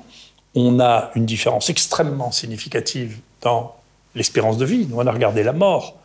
[0.55, 3.75] on a une différence extrêmement significative dans
[4.15, 4.87] l'espérance de vie.
[4.89, 5.97] Nous, on a regardé la mort.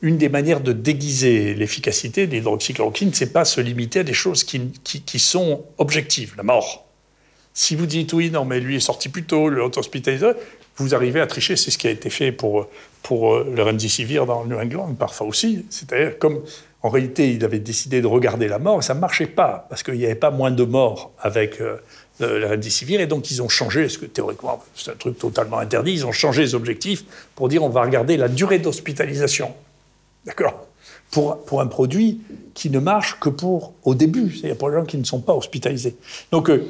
[0.00, 4.44] Une des manières de déguiser l'efficacité de l'hydroxychloroquine, c'est pas se limiter à des choses
[4.44, 6.86] qui, qui, sont objectives, la mort.
[7.52, 10.30] Si vous dites oui, non, mais lui est sorti plus tôt, le hospitalisé,
[10.76, 11.56] vous arrivez à tricher.
[11.56, 12.66] C'est ce qui a été fait pour,
[13.02, 15.66] pour euh, le Remdesivir dans le New England, parfois aussi.
[15.68, 16.40] C'est-à-dire, comme
[16.82, 19.82] en réalité, il avait décidé de regarder la mort, et ça ne marchait pas, parce
[19.82, 21.76] qu'il n'y avait pas moins de morts avec euh,
[22.20, 25.92] la Remdesivir, et donc ils ont changé, parce que théoriquement, c'est un truc totalement interdit,
[25.92, 27.04] ils ont changé les objectifs
[27.34, 29.52] pour dire on va regarder la durée d'hospitalisation.
[30.24, 30.66] D'accord?
[31.10, 32.20] Pour, pour un produit
[32.54, 35.34] qui ne marche que pour au début, c'est-à-dire pour les gens qui ne sont pas
[35.34, 35.96] hospitalisés.
[36.30, 36.64] Donc, euh,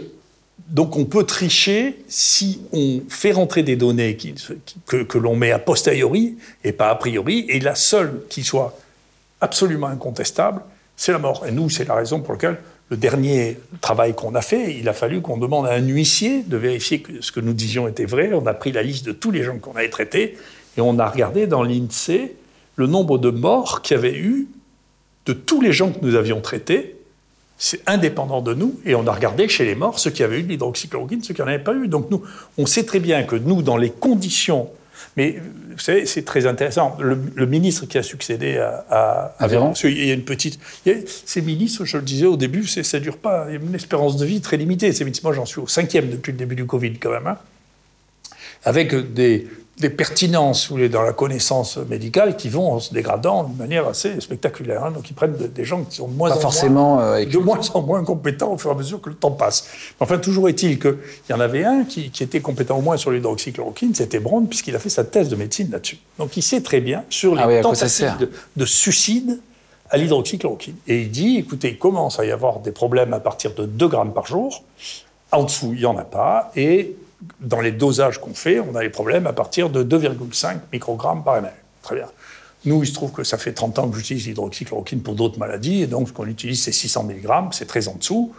[0.69, 4.17] donc on peut tricher si on fait rentrer des données
[4.87, 8.79] que, l'on met a posteriori et pas a priori, et la seule qui soit
[9.41, 10.63] absolument incontestable,
[10.97, 11.47] c'est la mort.
[11.47, 12.59] Et nous, c'est la raison pour laquelle
[12.91, 16.57] le dernier travail qu'on a fait, il a fallu qu'on demande à un huissier de
[16.57, 18.33] vérifier que ce que nous disions était vrai.
[18.33, 20.37] On a pris la liste de tous les gens qu'on avait traités
[20.77, 22.35] et on a regardé dans l'INSEE
[22.77, 24.49] le nombre de morts qu'il y avait eu
[25.27, 26.97] de tous les gens que nous avions traités
[27.63, 30.43] c'est indépendant de nous, et on a regardé chez les morts ceux qui avaient eu
[30.43, 31.89] de l'hydroxychloroquine, ceux qui n'en avaient pas eu.
[31.89, 32.23] Donc nous,
[32.57, 34.71] on sait très bien que nous, dans les conditions,
[35.21, 35.37] mais
[35.71, 36.97] vous savez, c'est très intéressant.
[36.99, 40.59] Le, ministre qui a succédé à, à, il y a une petite,
[41.27, 43.75] ces ministres, je le disais au début, ça ne dure pas, il y a une
[43.75, 44.93] espérance de vie très limitée.
[45.23, 47.37] Moi, j'en suis au cinquième depuis le début du Covid quand même, hein.
[48.65, 49.47] avec des
[49.79, 54.85] des pertinences dans la connaissance médicale qui vont en se dégradant de manière assez spectaculaire.
[54.85, 54.91] Hein.
[54.91, 57.61] Donc ils prennent des gens qui sont de moins, en, forcément, moins, euh, de moins
[57.73, 59.67] en moins compétents au fur et à mesure que le temps passe.
[59.99, 60.97] Enfin, toujours est-il qu'il
[61.31, 64.79] y en avait un qui, était compétent au moins sur l'hydroxychloroquine, c'était Brown, puisqu'il a
[64.79, 65.99] fait sa thèse de médecine là-dessus.
[66.19, 69.41] Donc il sait très bien sur les ah tentatives de, de suicide
[69.89, 70.77] à l'hydroxychloroquine.
[70.87, 73.89] Et il dit, écoutez, il commence à y avoir des problèmes à partir de 2
[73.89, 74.63] grammes par jour.
[75.33, 76.53] En dessous, il n'y en a pas.
[76.57, 76.97] Et
[77.41, 81.37] dans les dosages qu'on fait, on a les problèmes à partir de 2,5 microgrammes par
[81.37, 81.53] ml.
[81.83, 82.07] Très bien.
[82.65, 85.83] Nous, il se trouve que ça fait 30 ans que j'utilise l'hydroxychloroquine pour d'autres maladies,
[85.83, 88.35] et donc ce qu'on utilise, c'est 600 mg, c'est très en dessous.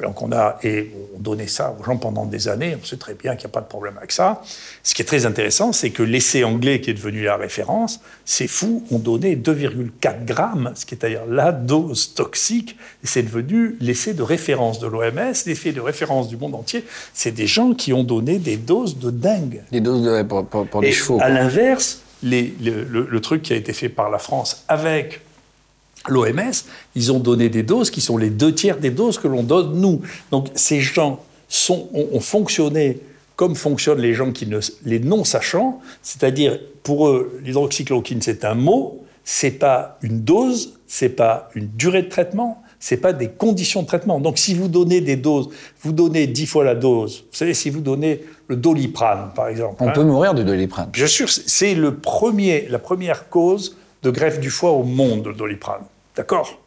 [0.00, 2.76] Donc on a et on donnait ça aux gens pendant des années.
[2.80, 4.42] On sait très bien qu'il n'y a pas de problème avec ça.
[4.82, 8.46] Ce qui est très intéressant, c'est que l'essai anglais qui est devenu la référence, c'est
[8.46, 12.76] fou, on donnait 2,4 grammes, ce qui est d'ailleurs la dose toxique.
[13.02, 16.84] Et c'est devenu l'essai de référence de l'OMS, l'essai de référence du monde entier.
[17.12, 19.62] C'est des gens qui ont donné des doses de dingue.
[19.72, 21.18] Des doses de, pour, pour, chevaux.
[21.20, 25.22] À l'inverse, le, le truc qui a été fait par la France avec
[26.08, 26.52] l'OMS,
[26.94, 29.80] ils ont donné des doses qui sont les deux tiers des doses que l'on donne
[29.80, 30.00] nous.
[30.30, 33.00] Donc ces gens sont, ont, fonctionné
[33.36, 38.54] comme fonctionnent les gens qui ne, les non sachants, c'est-à-dire pour eux l'hydroxychloroquine c'est un
[38.54, 43.82] mot, c'est pas une dose, c'est pas une durée de traitement, c'est pas des conditions
[43.82, 44.20] de traitement.
[44.20, 45.50] Donc si vous donnez des doses,
[45.82, 47.24] vous donnez dix fois la dose.
[47.30, 49.76] Vous savez si vous donnez le doliprane par exemple.
[49.80, 50.90] On peut mourir du doliprane.
[50.90, 55.34] Bien sûr, c'est le premier, la première cause de greffe du foie au monde, le
[55.34, 55.82] doliprane.
[56.18, 56.58] D'accord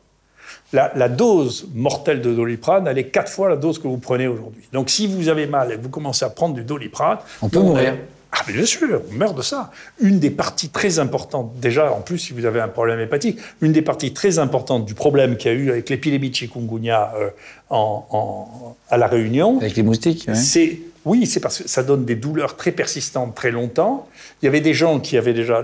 [0.73, 4.63] la, dose mortelle de doliprane, elle est quatre fois la dose que vous prenez aujourd'hui.
[4.71, 7.17] Donc si vous avez mal et que vous commencez à prendre du doliprane...
[7.41, 7.95] On peut mourir.
[8.31, 9.71] Ah bien sûr, on meurt de ça.
[9.99, 13.73] Une des parties très importantes, déjà en plus si vous avez un problème hépatique, une
[13.73, 17.29] des parties très importantes du problème qu'il y a eu avec l'épidémie de chikungunya euh,
[18.89, 19.57] à La Réunion...
[19.57, 23.49] Avec les moustiques, C'est oui, c'est parce que ça donne des douleurs très persistantes très
[23.49, 24.07] longtemps.
[24.41, 25.63] Il y avait des gens qui avaient déjà,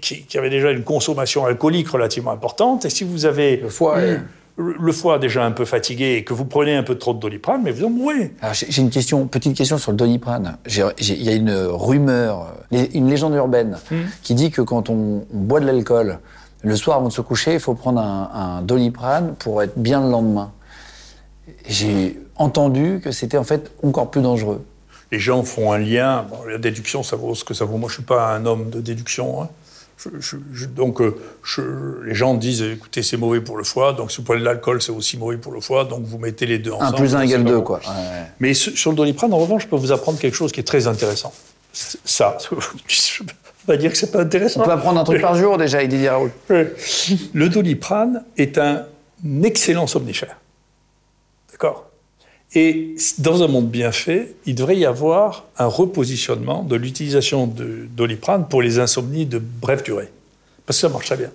[0.00, 2.84] qui, avaient déjà une consommation alcoolique relativement importante.
[2.84, 3.98] Et si vous avez le foie,
[4.56, 7.62] le foie déjà un peu fatigué et que vous prenez un peu trop de doliprane,
[7.64, 8.32] mais vous en mourrez.
[8.52, 10.58] J'ai une question, petite question sur le doliprane.
[10.68, 13.96] Il y a une rumeur, une légende urbaine hmm.
[14.22, 16.18] qui dit que quand on, boit de l'alcool,
[16.62, 20.00] le soir avant de se coucher, il faut prendre un, un doliprane pour être bien
[20.00, 20.52] le lendemain.
[21.66, 24.64] J'ai entendu que c'était en fait encore plus dangereux
[25.14, 26.26] les gens font un lien.
[26.48, 27.76] la déduction, ça vaut ce que ça vaut.
[27.76, 29.42] Moi, je ne suis pas un homme de déduction.
[29.42, 29.48] Hein.
[30.74, 34.40] Donc, euh, les gens disent écoutez, c'est mauvais pour le foie, donc si vous prenez
[34.40, 36.94] de l'alcool, c'est aussi mauvais pour le foie, donc vous mettez les deux ensemble.
[36.94, 37.80] Un plus un égale deux, quoi.
[38.40, 40.86] Mais sur le doliprane, en revanche, je peux vous apprendre quelque chose qui est très
[40.86, 41.32] intéressant.
[41.72, 42.38] Ça,
[42.86, 43.28] je ne
[43.66, 44.60] pas dire que c'est pas intéressant.
[44.60, 46.30] On peut apprendre un truc par jour déjà, il dit Raoul.
[46.48, 48.84] Le doliprane est un
[49.42, 50.36] excellent somnifère.
[51.50, 51.88] D'accord?
[52.54, 57.88] Et dans un monde bien fait, il devrait y avoir un repositionnement de l'utilisation de
[57.90, 60.08] doliprane pour les insomnies de brève durée.
[60.64, 61.30] Parce que ça marche très bien.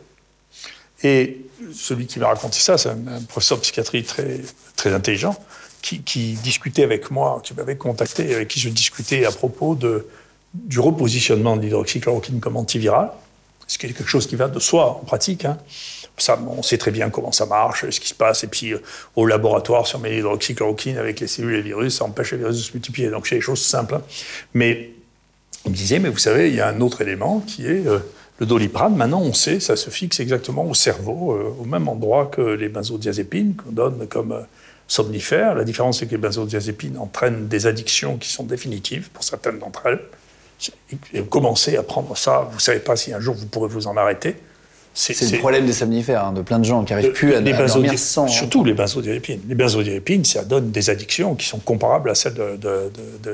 [1.03, 1.41] Et
[1.73, 4.39] celui qui m'a raconté ça, c'est un, professeur de psychiatrie très,
[4.77, 5.35] très intelligent,
[5.81, 10.07] qui, discutait avec moi, qui m'avait contacté, avec qui je discutais à propos de,
[10.53, 13.11] du repositionnement de l'hydroxychloroquine comme antiviral,
[13.67, 15.45] ce qui est quelque chose qui va de soi en pratique.
[15.45, 15.57] Hein
[16.47, 18.43] on sait très bien comment ça marche, ce qui se passe.
[18.43, 18.81] Et puis, euh,
[19.15, 22.37] au laboratoire, si on met l'hydroxychloroquine avec les cellules et les virus, ça empêche les
[22.37, 23.09] virus de se multiplier.
[23.09, 23.95] Donc, c'est des choses simples.
[23.95, 24.01] Hein.
[24.53, 24.91] Mais
[25.65, 27.99] il me disait, mais vous savez, il y a un autre élément qui est euh,
[28.39, 28.95] le doliprane.
[28.95, 32.69] Maintenant, on sait, ça se fixe exactement au cerveau, euh, au même endroit que les
[32.69, 34.45] benzodiazépines qu'on donne comme
[34.87, 35.55] somnifères.
[35.55, 39.85] La différence, c'est que les benzodiazépines entraînent des addictions qui sont définitives pour certaines d'entre
[39.85, 39.99] elles.
[41.13, 43.69] Et vous commencez à prendre ça, vous ne savez pas si un jour vous pourrez
[43.69, 44.35] vous en arrêter.
[44.93, 47.53] C'est le problème des somnifères, hein, de plein de gens qui n'arrivent plus à, les
[47.53, 48.27] dormir sans...
[48.27, 49.41] Surtout les benzodiazépines.
[49.47, 52.35] Les benzodiazépines, ça donne des addictions qui sont comparables à celles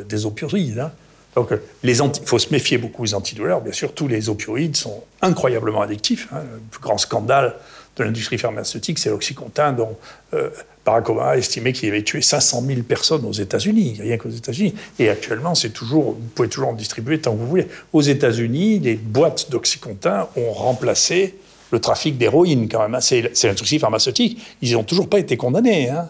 [0.07, 0.79] des opioïdes.
[0.79, 0.91] Hein.
[1.35, 1.49] Donc,
[1.83, 1.95] il
[2.25, 3.61] faut se méfier beaucoup des antidouleurs.
[3.61, 6.29] Bien sûr, tous les opioïdes sont incroyablement addictifs.
[6.31, 6.41] Hein.
[6.53, 7.55] Le plus grand scandale
[7.97, 9.97] de l'industrie pharmaceutique, c'est l'oxycontin, dont
[10.33, 10.49] euh,
[10.85, 14.75] Barack a estimé qu'il avait tué 500 000 personnes aux États-Unis, rien qu'aux États-Unis.
[14.99, 17.67] Et actuellement, c'est toujours, vous pouvez toujours en distribuer tant que vous voulez.
[17.91, 21.35] Aux États-Unis, les boîtes d'Oxycontin ont remplacé
[21.71, 22.93] le trafic d'héroïne, quand même.
[22.93, 23.01] Hein.
[23.01, 24.39] C'est l'industrie pharmaceutique.
[24.61, 25.89] Ils n'ont toujours pas été condamnés.
[25.89, 26.09] Hein.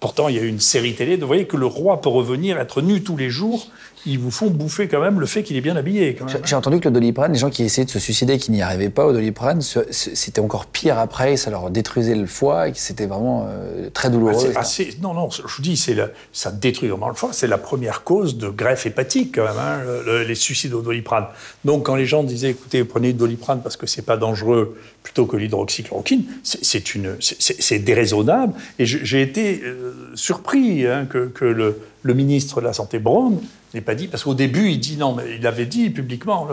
[0.00, 1.16] Pourtant, il y a eu une série télé.
[1.16, 3.68] Vous voyez que le roi peut revenir, être nu tous les jours
[4.06, 6.16] ils vous font bouffer quand même le fait qu'il est bien habillé.
[6.44, 8.88] J'ai entendu que le doliprane, les gens qui essayaient de se suicider, qui n'y arrivaient
[8.88, 13.90] pas au doliprane, c'était encore pire après, ça leur détruisait le foie, c'était vraiment euh,
[13.92, 14.52] très douloureux.
[14.54, 17.30] Ah, assez, non, non, je vous dis, la, ça détruit vraiment le foie.
[17.32, 19.80] C'est la première cause de greffe hépatique quand même, hein,
[20.26, 21.26] les suicides au doliprane.
[21.64, 24.76] Donc quand les gens disaient, écoutez, prenez le doliprane parce que c'est pas dangereux,
[25.06, 28.54] plutôt que l'hydroxychloroquine, c'est déraisonnable.
[28.80, 33.38] Et j'ai été euh, surpris hein, que, le, le ministre de la Santé Brown
[33.72, 36.48] n'est pas dit, parce qu'au début, il dit non, mais il avait dit publiquement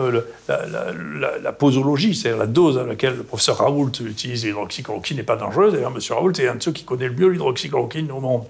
[0.46, 5.72] la, posologie, c'est-à-dire la dose à laquelle le professeur Raoult utilise l'hydroxychloroquine n'est pas dangereuse.
[5.72, 6.00] D'ailleurs, M.
[6.10, 8.44] Raoult est un de ceux qui connaît le mieux l'hydroxychloroquine au monde.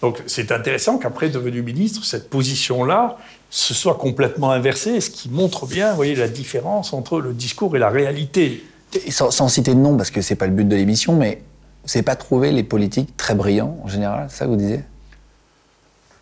[0.00, 3.18] Donc c'est intéressant qu'après devenu ministre, cette position-là
[3.50, 7.74] se soit complètement inversée, ce qui montre bien, vous voyez, la différence entre le discours
[7.74, 8.62] et la réalité.
[9.10, 11.42] Sans, citer de nom, parce que c'est pas le but de l'émission, mais
[11.84, 14.80] vous pas trouvé les politiques très brillants en général, ça que vous disiez?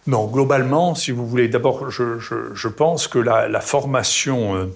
[0.07, 4.67] Non, globalement, si vous voulez, d'abord, je, pense que la, formation euh,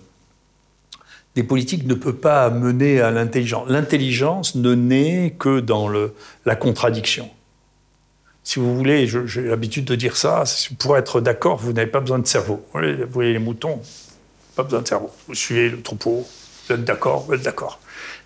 [1.34, 3.66] des politiques ne peut pas mener à l'intelligence.
[3.68, 7.30] L'intelligence ne naît que dans la contradiction.
[8.44, 10.44] Si vous voulez, j'ai l'habitude de dire ça,
[10.78, 12.66] pour être d'accord, vous n'avez pas besoin de cerveau.
[12.74, 13.80] Vous voyez les moutons,
[14.56, 15.10] pas besoin de cerveau.
[15.28, 16.26] Vous suivez le troupeau,
[16.66, 17.78] vous êtes d'accord, vous êtes d'accord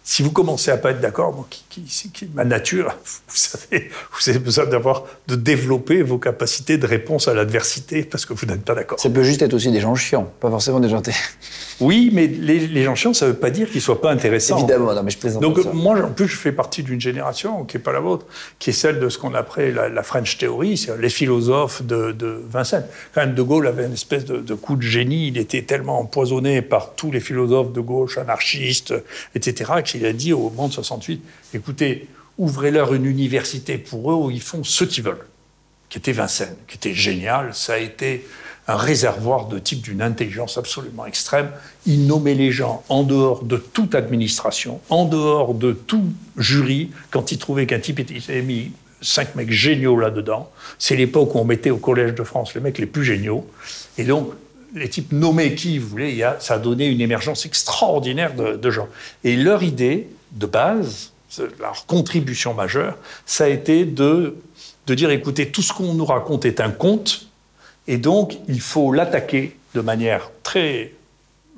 [0.09, 4.39] si vous commencez à pas être d'accord, qui, qui, ma nature, vous savez, vous avez
[4.39, 8.77] besoin d'avoir, de développer vos capacités de réponse à l'adversité parce que vous n'êtes pas
[8.77, 9.01] d'accord.
[9.01, 11.03] Ça peut juste être aussi des gens chiants, pas forcément des gens.
[11.81, 14.59] Oui, mais les, gens chiants, ça ne veut pas dire qu'ils ne soient pas intéressants.
[14.59, 15.43] Évidemment, non, mais je plaisante.
[15.43, 18.27] Donc, moi, en plus, je fais partie d'une génération qui n'est pas la vôtre,
[18.59, 22.41] qui est celle de ce qu'on appelait la, French Theory, c'est les philosophes de, de,
[22.49, 22.87] Vincennes.
[23.15, 26.63] Quand même, De Gaulle avait une espèce de, coup de génie, il était tellement empoisonné
[26.63, 28.95] par tous les philosophes de gauche, anarchistes,
[29.35, 31.23] etc., qu'il a dit au moment de 68
[31.55, 32.09] écoutez,
[32.39, 35.27] ouvrez-leur une université pour eux où ils font ce qu'ils veulent,
[35.89, 37.55] qui était Vincennes, qui était génial.
[37.55, 38.27] Ça a été
[38.69, 41.51] un réservoir de type d'une intelligence absolument extrême.
[41.87, 46.05] Il nommait les gens en dehors de toute administration, en dehors de tout
[46.37, 50.51] jury, quand il trouvait qu'un type était mis cinq mecs géniaux là-dedans.
[50.79, 53.47] C'est l'époque où on mettait au Collège de France les mecs les plus géniaux.
[53.99, 54.33] Et donc,
[54.75, 58.89] les types nommés qui voulaient, ça a donné une émergence extraordinaire de, de gens.
[59.23, 61.13] Et leur idée de base,
[61.61, 62.97] leur contribution majeure,
[63.27, 64.37] ça a été de,
[64.87, 67.26] de dire, écoutez, tout ce qu'on nous raconte est un conte,
[67.89, 70.93] et donc, il faut l'attaquer de manière très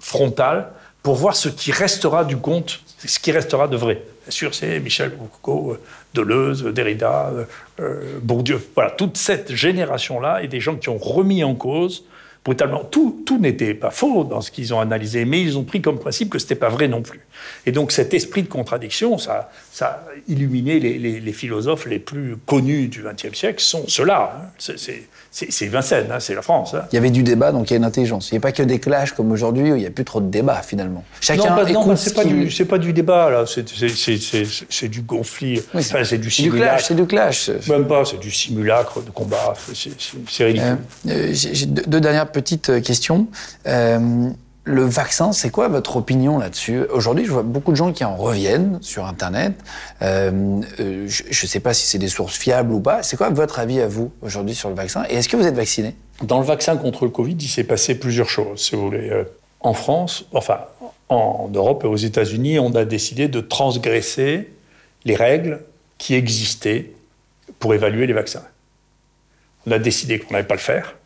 [0.01, 0.71] frontale
[1.03, 4.03] pour voir ce qui restera du conte, ce qui restera de vrai.
[4.25, 5.79] Bien sûr, c'est Michel Foucault,
[6.13, 7.33] Deleuze, Derrida,
[7.81, 8.63] euh, Bourdieu.
[8.75, 12.05] Voilà, toute cette génération-là et des gens qui ont remis en cause
[12.45, 12.85] brutalement.
[12.85, 15.99] Tout, tout n'était pas faux dans ce qu'ils ont analysé, mais ils ont pris comme
[15.99, 17.21] principe que ce n'était pas vrai non plus.
[17.67, 22.37] Et donc cet esprit de contradiction, ça, ça a illuminé les, les, philosophes les plus
[22.47, 24.51] connus du XXe siècle, sont ceux-là.
[24.59, 24.75] Hein.
[25.31, 26.75] C'est Vincennes, hein, c'est la France.
[26.75, 26.85] Hein.
[26.91, 28.31] Il y avait du débat, donc il y a une intelligence.
[28.31, 30.21] Il n'y a pas que des clashs comme aujourd'hui, où il n'y a plus trop
[30.21, 31.05] de débat finalement.
[31.21, 33.45] Chacun non, non c'est pas, du, pas du débat, là.
[33.47, 35.63] C'est du conflit.
[35.81, 36.85] c'est du simulacre.
[36.85, 37.51] C'est du clash.
[37.69, 39.55] Même pas, c'est du simulacre de combat.
[39.73, 40.79] C'est ridicule.
[41.09, 43.27] Euh, euh, J'ai deux dernières petites euh, questions.
[43.67, 44.31] Euh,
[44.65, 46.83] le vaccin, c'est quoi votre opinion là-dessus?
[46.91, 49.55] Aujourd'hui, je vois beaucoup de gens qui en reviennent sur Internet.
[50.03, 53.03] Euh, je ne sais pas si c'est des sources fiables ou pas.
[53.03, 55.05] C'est quoi votre avis à vous aujourd'hui sur le vaccin?
[55.09, 55.95] Et est-ce que vous êtes vacciné?
[56.23, 59.25] Dans le vaccin contre le Covid, il s'est passé plusieurs choses, si vous voulez.
[59.61, 60.59] En France, enfin
[61.09, 64.53] en Europe et aux États-Unis, on a décidé de transgresser
[65.05, 65.63] les règles
[65.97, 66.93] qui existaient
[67.59, 68.45] pour évaluer les vaccins.
[69.67, 70.98] On a décidé qu'on n'allait pas le faire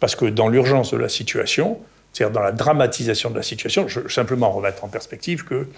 [0.00, 1.78] parce que dans l'urgence de la situation,
[2.12, 5.68] c'est-à-dire dans la dramatisation de la situation, je veux simplement remettre en perspective que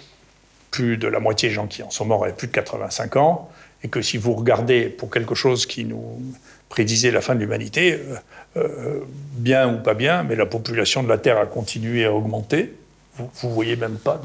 [0.69, 3.49] plus de la moitié des gens qui en sont morts avaient plus de 85 ans,
[3.83, 6.21] et que si vous regardez pour quelque chose qui nous
[6.69, 8.15] prédisait la fin de l'humanité, euh,
[8.57, 8.99] euh,
[9.33, 12.73] bien ou pas bien, mais la population de la Terre a continué à augmenter.
[13.17, 14.21] Vous ne voyez même pas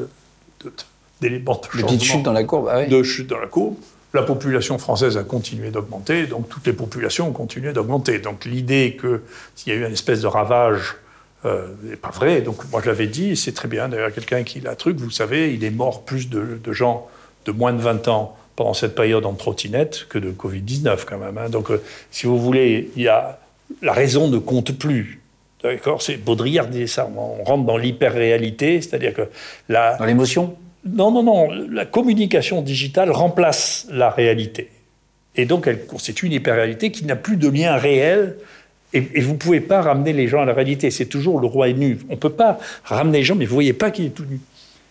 [1.21, 2.69] d'éléments de, de, de, de chute dans la courbe.
[2.71, 3.77] Ah De chute dans la courbe.
[4.15, 8.19] La population française a continué d'augmenter, donc toutes les populations ont continué d'augmenter.
[8.19, 10.97] Donc l'idée qu'il y a eu une espèce de ravage
[11.45, 12.41] euh, n'est pas vrai.
[12.41, 13.89] Donc moi je l'avais dit, c'est très bien.
[13.89, 17.09] D'ailleurs, quelqu'un qui l'a truc, vous savez, il est mort plus de, gens
[17.45, 21.37] de moins de 20 ans pendant cette période en trottinette que de Covid-19 quand même.
[21.37, 21.51] Hein.
[21.51, 23.39] Donc euh, si vous voulez, il y a
[23.83, 25.21] la raison ne compte plus.
[25.63, 26.03] D'accord?
[26.03, 27.11] C'est Baudrillard disait ça.
[27.17, 29.29] On rentre dans l'hyper-réalité, c'est-à-dire que.
[29.69, 30.57] Dans l'émotion?
[30.87, 31.49] Non, non, non.
[31.71, 34.71] La communication digitale remplace la réalité.
[35.37, 38.37] Et donc, elle constitue une hyper-réalité qui n'a plus de lien réel.
[38.93, 40.91] Et, vous ne pouvez pas ramener les gens à la réalité.
[40.91, 41.99] C'est toujours le roi est nu.
[42.09, 44.25] On ne peut pas ramener les gens, mais vous ne voyez pas qu'il est tout
[44.25, 44.41] nu.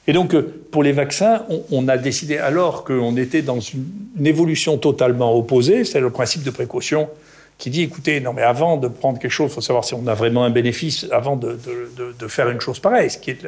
[0.08, 3.88] Et donc, euh, pour les vaccins, on, a décidé, alors qu'on était dans une,
[4.24, 7.10] évolution totalement opposée, c'est le principe de précaution
[7.58, 10.06] qui dit, écoutez, non mais avant de prendre quelque chose, il faut savoir si on
[10.08, 11.58] a vraiment un bénéfice avant de,
[12.20, 13.46] de faire une chose pareille, ce qui est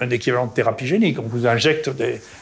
[0.00, 1.18] un équivalent de thérapie génique.
[1.18, 1.90] On vous injecte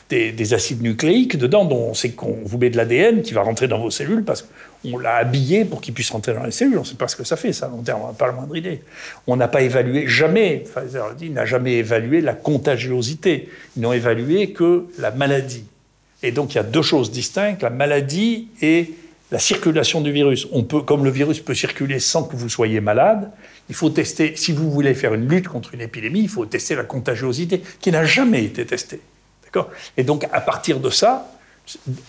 [0.09, 3.69] des, acides nucléiques dedans, dont on sait qu'on vous met de l'ADN qui va rentrer
[3.69, 4.43] dans vos cellules parce
[4.83, 6.79] qu'on l'a habillé pour qu'il puisse rentrer dans les cellules.
[6.79, 8.27] On ne sait pas ce que ça fait, ça, à long terme, on n'a pas
[8.27, 8.83] la moindre idée.
[9.27, 13.49] On n'a pas évalué, jamais, Pfizer dit, n'a jamais évalué la contagiosité.
[13.77, 15.65] Ils n'ont évalué que la maladie.
[16.23, 18.91] Et donc il y a deux choses distinctes, la maladie et
[19.31, 20.47] la circulation du virus.
[20.53, 23.31] On peut, comme le virus peut circuler sans que vous soyez malade,
[23.69, 26.75] il faut tester, si vous voulez faire une lutte contre une épidémie, il faut tester
[26.75, 29.01] la contagiosité, qui n'a jamais été testée.
[29.45, 29.71] D'accord?
[29.97, 31.33] Et donc, à partir de ça,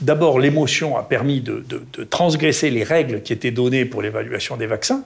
[0.02, 1.64] d'abord, l'émotion a permis de,
[2.10, 5.04] transgresser les règles qui étaient données pour l'évaluation des vaccins,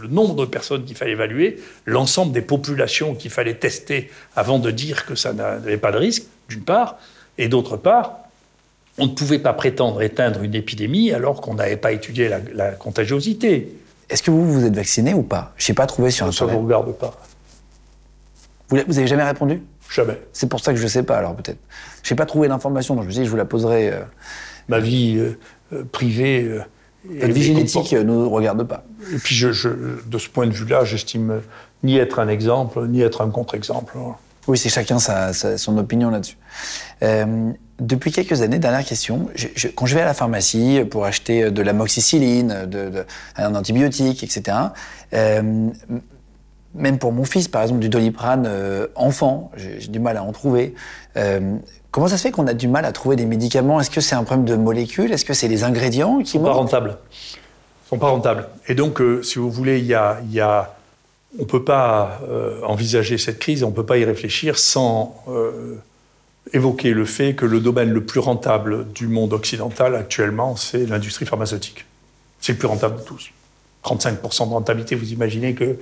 [0.00, 4.70] le, nombre de personnes qu'il fallait évaluer, l'ensemble des populations qu'il fallait tester avant de
[4.70, 6.98] dire que ça n'avait pas de risque, d'une part,
[7.38, 8.18] et d'autre part,
[8.98, 13.72] on ne pouvait pas prétendre éteindre une épidémie alors qu'on n'avait pas étudié la contagiosité.
[14.10, 15.52] Est-ce que vous, vous êtes vacciné ou pas?
[15.56, 16.50] Je n'ai pas trouvé sur Internet.
[16.50, 17.14] Ça ne vous regarde pas.
[18.68, 19.62] Vous n'avez jamais répondu?
[19.90, 20.20] Jamais.
[20.32, 21.58] C'est pour ça que je ne sais pas, alors peut-être.
[22.02, 23.90] Je n'ai pas trouvé d'information, donc je me suis dit, je vous la poserai.
[23.90, 24.00] Euh.
[24.68, 25.38] Ma vie euh,
[25.72, 26.60] euh, privée.
[27.04, 28.84] Votre vie génétique ne nous regarde pas.
[29.12, 29.68] Et puis, je,
[30.06, 31.40] de ce point de vue-là, j'estime
[31.82, 33.96] ni être un exemple, ni être un contre-exemple.
[34.50, 36.36] Oui, c'est chacun sa, son opinion là-dessus.
[37.80, 39.28] Depuis quelques années, dernière question,
[39.74, 44.56] quand je vais à la pharmacie pour acheter de l'amoxicilline, de, un antibiotique, etc.,
[45.14, 45.70] euh,
[46.74, 50.32] même pour mon fils, par exemple, du doliprane euh, enfant, j'ai du mal à en
[50.32, 50.74] trouver.
[51.16, 51.56] Euh,
[51.90, 53.80] comment ça se fait qu'on a du mal à trouver des médicaments?
[53.80, 55.10] Est-ce que c'est un problème de molécules?
[55.10, 56.98] Est-ce que c'est les ingrédients qui sont pas rentables
[57.88, 58.46] sont pas rentables.
[58.68, 60.76] Et donc, si vous voulez, il y a, y a,
[61.38, 62.20] on ne peut pas
[62.64, 65.24] envisager cette crise, on ne peut pas y réfléchir sans
[66.52, 71.26] évoquer le fait que le domaine le plus rentable du monde occidental actuellement, c'est l'industrie
[71.26, 71.86] pharmaceutique.
[72.40, 73.30] C'est le plus rentable de tous.
[73.84, 75.76] 35% de rentabilité, vous imaginez que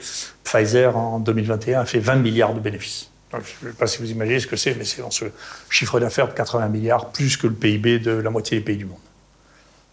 [0.44, 3.11] Pfizer, en 2021, a fait 20 milliards de bénéfices.
[3.32, 5.24] je ne sais pas si vous imaginez ce que c'est, mais c'est dans ce
[5.70, 8.84] chiffre d'affaires de 80 milliards, plus que le PIB de la moitié des pays du
[8.84, 8.99] monde.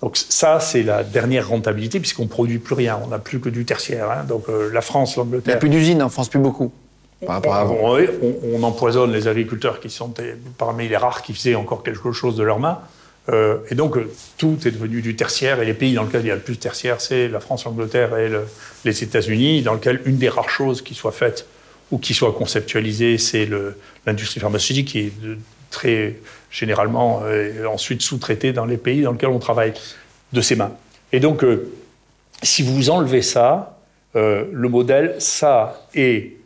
[0.05, 3.49] Donc ça, c'est la dernière rentabilité, puisqu'on ne produit plus rien, on n'a plus que
[3.49, 4.11] du tertiaire.
[4.11, 4.23] Hein.
[4.23, 5.41] Donc euh, la France, l'Angleterre...
[5.47, 6.71] Il n'y a plus d'usines en France, plus beaucoup
[8.53, 10.13] on, empoisonne les agriculteurs qui sont
[10.59, 12.81] parmi les rares qui faisaient encore quelque chose de leurs mains.
[13.29, 15.59] Euh, et donc, euh, tout est devenu du tertiaire.
[15.59, 17.65] Et les pays dans lesquels il y a le plus de tertiaire, c'est la France,
[17.65, 18.29] l'Angleterre et
[18.83, 21.47] les États-Unis, dans lesquels une des rares choses qui soit faite
[21.89, 23.49] ou qui soit conceptualisée, c'est
[24.05, 25.13] l'industrie pharmaceutique qui est
[25.71, 26.17] très
[26.55, 29.73] généralement euh, ensuite sous-traitée dans les pays dans lesquels on travaille
[30.33, 30.71] de ses mains.
[31.11, 31.45] Et donc,
[32.41, 33.77] si vous enlevez ça,
[34.13, 36.37] le modèle, ça et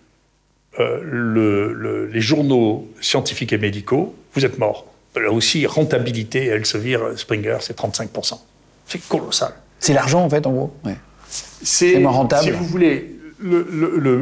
[0.79, 4.85] euh, les journaux scientifiques et médicaux, vous êtes mort.
[5.15, 8.39] Là aussi, rentabilité, Elsevier, Springer, c'est 35%.
[8.87, 9.51] C'est colossal.
[9.79, 10.73] C'est l'argent, en fait, en gros
[11.61, 12.43] C'est moins rentable.
[12.43, 13.67] Si vous voulez, le,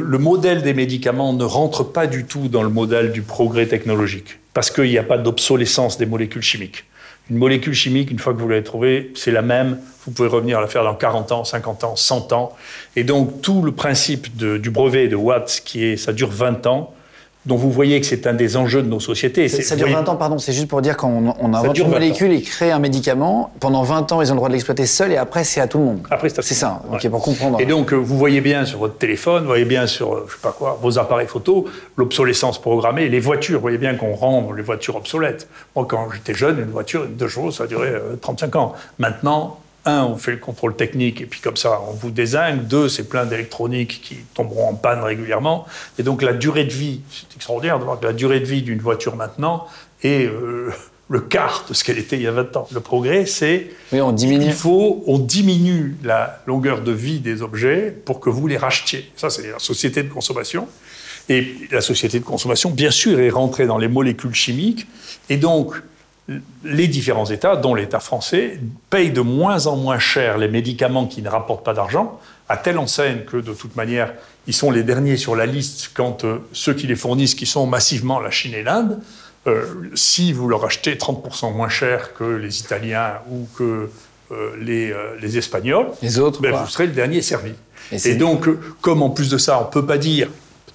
[0.00, 4.38] le, modèle des médicaments ne rentre pas du tout dans le modèle du progrès technologique,
[4.58, 6.84] parce qu'il n'y a pas d'obsolescence des molécules chimiques.
[7.30, 9.78] Une molécule chimique, une fois que vous l'avez trouvée, c'est la même.
[10.04, 12.56] Vous pouvez revenir à la faire dans 40 ans, 50 ans, 100 ans.
[12.96, 16.92] Et donc, tout le principe du brevet de Watts, qui est, ça dure 20 ans,
[17.48, 19.48] dont vous voyez que c'est un des enjeux de nos sociétés.
[19.48, 22.42] Ça dure 20 ans, pardon, c'est juste pour dire qu'on on invente une molécule et
[22.42, 25.44] crée un médicament, pendant 20 ans, ils ont le droit de l'exploiter seul et après,
[25.44, 26.06] c'est à tout le monde.
[26.10, 27.58] Après, c'est ça, ok, pour comprendre.
[27.58, 30.52] Et donc, vous voyez bien sur votre téléphone, vous voyez bien sur, je sais pas
[30.52, 31.64] quoi, vos appareils photo,
[31.96, 35.48] l'obsolescence programmée, les voitures, vous voyez bien qu'on rend les voitures obsolètes.
[35.74, 38.74] Moi, quand j'étais jeune, une voiture, deux jours, ça a duré 35 euh, ans.
[38.98, 39.58] Maintenant,
[39.88, 42.66] un, on fait le contrôle technique et puis comme ça, on vous désingue.
[42.66, 45.66] Deux, c'est plein d'électroniques qui tomberont en panne régulièrement.
[45.98, 48.62] Et donc la durée de vie, c'est extraordinaire de voir que la durée de vie
[48.62, 49.66] d'une voiture maintenant
[50.02, 50.70] est euh,
[51.08, 52.68] le quart de ce qu'elle était il y a 20 ans.
[52.72, 54.44] Le progrès, c'est oui, on diminue.
[54.44, 59.10] il faut, on diminue la longueur de vie des objets pour que vous les rachetiez.
[59.16, 60.68] Ça, c'est la société de consommation.
[61.30, 64.86] Et la société de consommation, bien sûr, est rentrée dans les molécules chimiques.
[65.28, 65.74] Et donc,
[66.64, 68.60] les différents États, dont l'État français,
[68.90, 72.78] payent de moins en moins cher les médicaments qui ne rapportent pas d'argent, à telle
[72.78, 74.12] enseigne que, de toute manière,
[74.46, 77.66] ils sont les derniers sur la liste quand euh, ceux qui les fournissent, qui sont
[77.66, 78.98] massivement la Chine et l'Inde,
[79.46, 79.64] euh,
[79.94, 83.88] si vous leur achetez 30% moins cher que les Italiens ou que
[84.30, 87.52] euh, les, les, Espagnols, les autres, ben, vous serez le dernier servi.
[87.92, 88.46] Et, et donc,
[88.82, 90.28] comme en plus de ça, on ne peut pas dire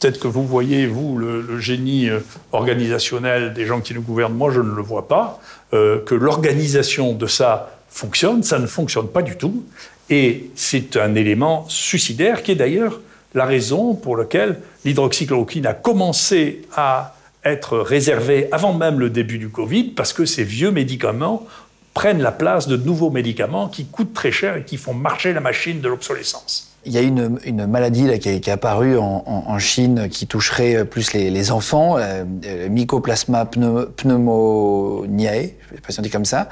[0.04, 2.20] Peut-être que vous voyez, vous, le, génie euh,
[2.52, 5.40] organisationnel des gens qui nous gouvernent, moi je ne le vois pas,
[5.74, 9.64] euh, que l'organisation de ça fonctionne, ça ne fonctionne pas du tout.
[10.10, 13.00] Et c'est un élément suicidaire qui est d'ailleurs
[13.34, 19.48] la raison pour laquelle l'hydroxychloroquine a commencé à être réservée avant même le début du
[19.48, 21.48] Covid, parce que ces vieux médicaments
[21.94, 25.40] prennent la place de nouveaux médicaments qui coûtent très cher et qui font marcher la
[25.40, 26.73] machine de l'obsolescence.
[26.86, 31.14] Il y a une, une maladie là, qui, est, apparue en, Chine qui toucherait plus
[31.14, 36.50] les, enfants, euh, euh Mycoplasma pneumoniae, je ne sais pas si on dit comme ça.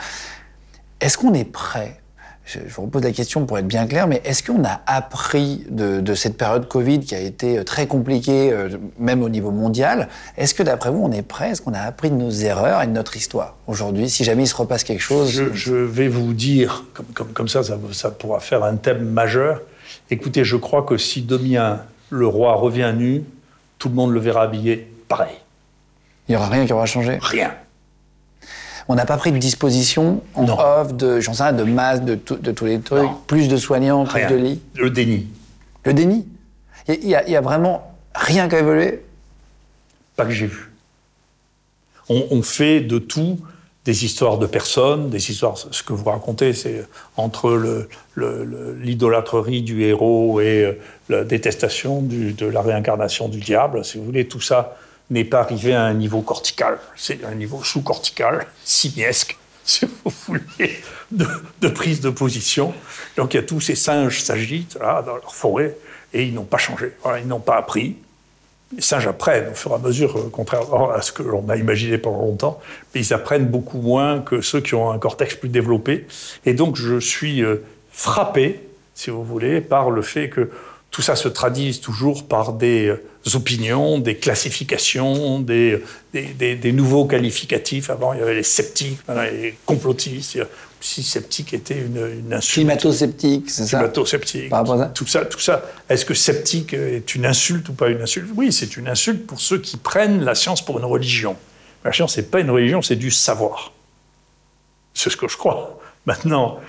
[1.01, 2.01] Est-ce qu'on est prêt?
[2.45, 6.13] Je, vous repose la question pour être bien clair, mais est-ce qu'on a appris de,
[6.15, 8.69] cette période Covid qui a été euh, très compliquée, euh,
[8.99, 10.09] même au niveau mondial?
[10.37, 11.51] Est-ce que d'après vous, on est prêt?
[11.51, 13.55] Est-ce qu'on a appris de nos erreurs et de notre histoire?
[13.67, 15.29] Aujourd'hui Si jamais il se repasse quelque chose.
[15.53, 19.61] Je, vais vous dire, comme, comme, ça, ça, pourra faire un thème majeur.
[20.11, 23.23] Écoutez, je crois que si demain le roi revient nu,
[23.79, 25.37] tout le monde le verra habillé pareil.
[26.27, 27.17] Il n'y aura rien qui aura changé?
[27.21, 27.55] Rien.
[28.89, 32.65] On n'a pas pris de disposition en off, de, sais de masse, de, de, tous
[32.65, 34.61] les trucs, plus de soignants, plus de lits?
[34.75, 35.27] Le déni.
[35.85, 36.27] Le déni?
[36.89, 39.05] Il n'y a, vraiment rien qui a évolué?
[40.17, 40.71] Pas que j'ai vu.
[42.09, 43.39] On, fait de tout
[43.85, 45.57] des histoires de personnes, des histoires.
[45.57, 46.85] Ce que vous racontez, c'est
[47.17, 50.79] entre l'idolâtrerie du héros et euh,
[51.09, 53.83] la détestation de la réincarnation du diable.
[53.83, 54.77] Si vous voulez, tout ça
[55.09, 56.79] n'est pas arrivé à un niveau cortical.
[56.95, 60.79] C'est un niveau sous-cortical, simiesque, si vous voulez,
[61.11, 62.73] de, prise de position.
[63.17, 65.75] Donc il y a tous ces singes s'agitent là, dans leur forêt
[66.13, 66.93] et ils n'ont pas changé.
[67.19, 67.97] ils n'ont pas appris.
[68.75, 71.57] Les singes apprennent au fur et à mesure, euh, contrairement à ce que l'on a
[71.57, 72.59] imaginé pendant longtemps,
[72.93, 76.05] mais ils apprennent beaucoup moins que ceux qui ont un cortex plus développé.
[76.45, 78.61] Et donc je suis euh, frappé,
[78.95, 80.49] si vous voulez, par le fait que
[80.89, 83.03] tout ça se traduise toujours par des euh,
[83.33, 85.81] opinions, des classifications, des,
[86.73, 87.89] nouveaux qualificatifs.
[87.89, 90.39] Avant, il y avait les sceptiques, les complotistes.
[90.83, 92.55] Si sceptique était une, une insulte.
[92.55, 94.51] Climato-sceptique, c'est ça Climato-sceptique.
[94.95, 95.63] Tout ça, tout ça.
[95.87, 98.31] Est-ce que sceptique est une insulte ou pas une insulte?
[98.35, 101.37] Oui, c'est une insulte pour ceux qui prennent la science pour une religion.
[101.85, 103.73] La science, c'est pas une religion, c'est du savoir.
[104.93, 105.79] C'est ce que je crois.
[106.07, 106.59] Maintenant,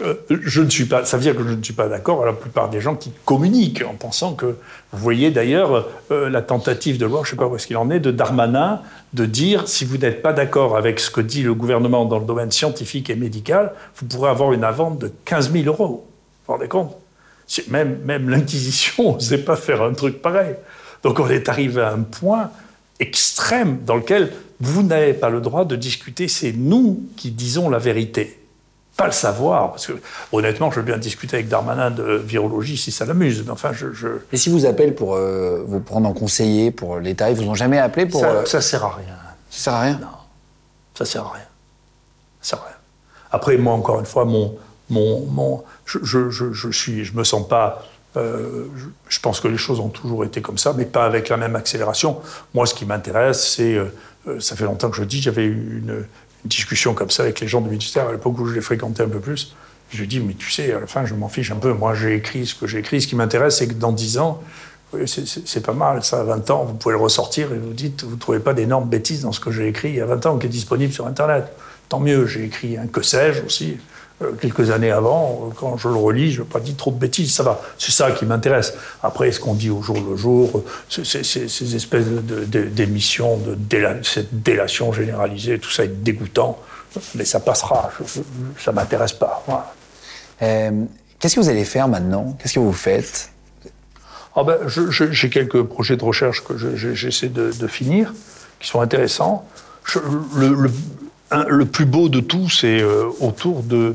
[0.00, 2.34] euh, je ne suis pas, ça veut dire que je ne suis pas d'accord avec
[2.34, 4.56] la plupart des gens qui communiquent en pensant que,
[4.92, 7.76] vous voyez d'ailleurs euh, la tentative de loi, je ne sais pas où est-ce qu'il
[7.76, 8.80] en est, de Darmanin,
[9.12, 12.24] de dire si vous n'êtes pas d'accord avec ce que dit le gouvernement dans le
[12.24, 16.06] domaine scientifique et médical, vous pourrez avoir une avance de 15 000 euros.
[16.06, 16.96] Vous vous rendez compte?
[17.68, 20.54] Même, même l'Inquisition ne sait pas faire un truc pareil.
[21.02, 22.50] Donc on est arrivé à un point
[22.98, 27.78] extrême dans lequel vous n'avez pas le droit de discuter, c'est nous qui disons la
[27.78, 28.41] vérité
[28.96, 29.94] pas le savoir, parce que
[30.32, 33.86] honnêtement, je veux bien discuter avec Darmanin de virologie si ça l'amuse, mais enfin, je,
[34.32, 37.54] Et si vous appellent pour euh, vous prendre en conseiller pour l'État, ils vous ont
[37.54, 38.20] jamais appelé pour...
[38.20, 39.16] Ça, euh, ça sert à rien.
[39.50, 39.98] Ça sert à rien?
[40.00, 40.08] Non,
[40.94, 41.44] ça sert à rien.
[42.42, 42.76] Ça sert à rien.
[43.30, 44.56] Après, moi, encore une fois, mon...
[44.90, 47.84] mon, mon je, je, je, suis, je me sens pas...
[48.18, 48.66] Euh,
[49.08, 51.56] je, pense que les choses ont toujours été comme ça, mais pas avec la même
[51.56, 52.20] accélération.
[52.52, 53.78] Moi, ce qui m'intéresse, c'est...
[54.38, 56.04] ça fait longtemps que je dis, j'avais une
[56.44, 59.08] discussion comme ça avec les gens du ministère à l'époque où je les fréquentais un
[59.08, 59.54] peu plus.
[59.90, 61.72] Je lui dis, mais tu sais, à la fin, je m'en fiche un peu.
[61.72, 63.02] Moi, j'ai écrit ce que j'ai écrit.
[63.02, 64.42] Ce qui m'intéresse, c'est que dans 10 ans,
[65.06, 68.14] c'est pas mal, ça, à 20 ans, vous pouvez le ressortir et vous dites, vous
[68.14, 70.38] ne trouvez pas d'énormes bêtises dans ce que j'ai écrit il y a 20 ans,
[70.38, 71.44] qui est disponible sur Internet.
[71.88, 73.76] Tant mieux, j'ai écrit un que sais-je aussi.
[74.22, 77.34] Euh, quelques années avant, quand je le relis, je n'ai pas dit trop de bêtises,
[77.34, 77.60] ça va.
[77.78, 78.74] C'est ça qui m'intéresse.
[79.02, 83.56] Après, ce qu'on dit au jour le jour, ces espèces d'émissions, de,
[84.02, 86.58] cette délation généralisée, tout ça est dégoûtant,
[87.14, 87.90] mais ça passera,
[88.58, 89.44] ça ne m'intéresse pas.
[90.42, 90.70] Euh,
[91.18, 92.36] qu'est-ce que vous allez faire maintenant?
[92.38, 93.30] Qu'est-ce que vous faites?
[94.34, 98.14] Ah ben, J'ai quelques projets de recherche que j'essaie de, finir,
[98.60, 99.46] qui sont intéressants.
[100.34, 100.70] le, le
[101.70, 103.94] plus beau de tout, c'est euh, autour de,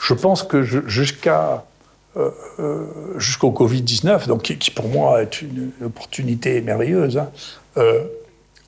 [0.00, 2.86] Je pense que euh, euh,
[3.18, 7.30] jusqu'au Covid-19, donc qui, pour moi est une, opportunité merveilleuse, hein,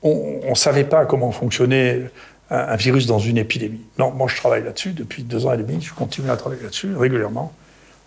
[0.01, 2.09] on ne savait pas comment fonctionnait
[2.49, 3.81] un, virus dans une épidémie.
[3.97, 6.95] Non, moi je travaille là-dessus depuis deux ans et demi, je continue à travailler là-dessus
[6.95, 7.53] régulièrement.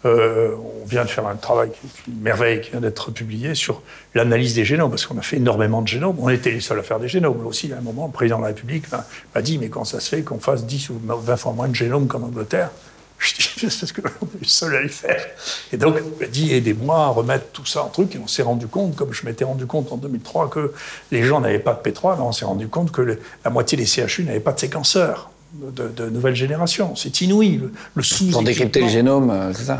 [0.04, 1.70] Euh, on vient de faire un travail,
[2.08, 3.82] une merveille qui vient d'être publié sur
[4.14, 6.16] l'analyse des génomes, parce qu'on a fait énormément de génomes.
[6.18, 7.46] On était les seuls à faire des génomes.
[7.46, 10.08] Aussi, à un moment, le président de la République m'a dit Mais quand ça se
[10.08, 12.70] fait qu'on fasse 10 ou 20 fois moins de génomes qu'en Angleterre?
[13.18, 15.24] Je dis C'est parce qu'on est les seuls à les faire.
[15.72, 18.16] Et donc, il m'a dit Aidez-moi à remettre tout ça en truc.
[18.16, 20.72] Et on s'est rendu compte, comme je m'étais rendu compte en 2003, que
[21.12, 22.20] les gens n'avaient pas de P3.
[22.20, 26.34] on s'est rendu compte que la moitié des CHU n'avaient pas de séquenceurs de, nouvelle
[26.34, 26.96] génération.
[26.96, 27.60] C'est inouï,
[27.94, 29.78] le, sous Pour décrypter le génome, euh, c'est ça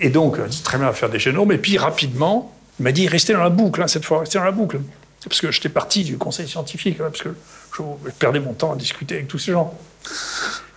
[0.00, 3.06] Et donc, dit très bien à faire des génomes, et puis rapidement, il m'a dit,
[3.06, 4.80] restez dans la boucle, hein, cette fois, restez dans la boucle.
[5.24, 7.30] Parce que j'étais parti du conseil scientifique, hein, parce que
[7.76, 7.82] je,
[8.18, 9.72] perdais mon temps à discuter avec tous ces gens.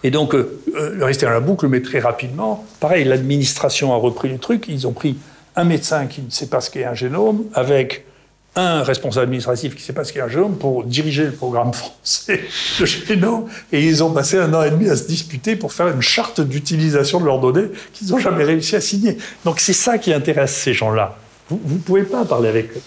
[0.03, 4.29] Et donc, euh, euh, rester dans la boucle, mais très rapidement, pareil, l'administration a repris
[4.29, 4.65] le truc.
[4.69, 5.17] Ils ont pris
[5.55, 8.05] un médecin qui ne sait pas ce qu'est un génome, avec
[8.57, 11.73] un responsable administratif qui ne sait pas ce qu'est un génome pour diriger le programme
[11.73, 12.41] français
[12.79, 13.47] de génome.
[13.71, 16.41] Et ils ont passé un an et demi à se disputer pour faire une charte
[16.41, 19.17] d'utilisation de leurs données qu'ils n'ont jamais réussi à signer.
[19.45, 21.17] Donc c'est ça qui intéresse ces gens-là.
[21.49, 22.81] Vous ne pouvez pas parler avec eux.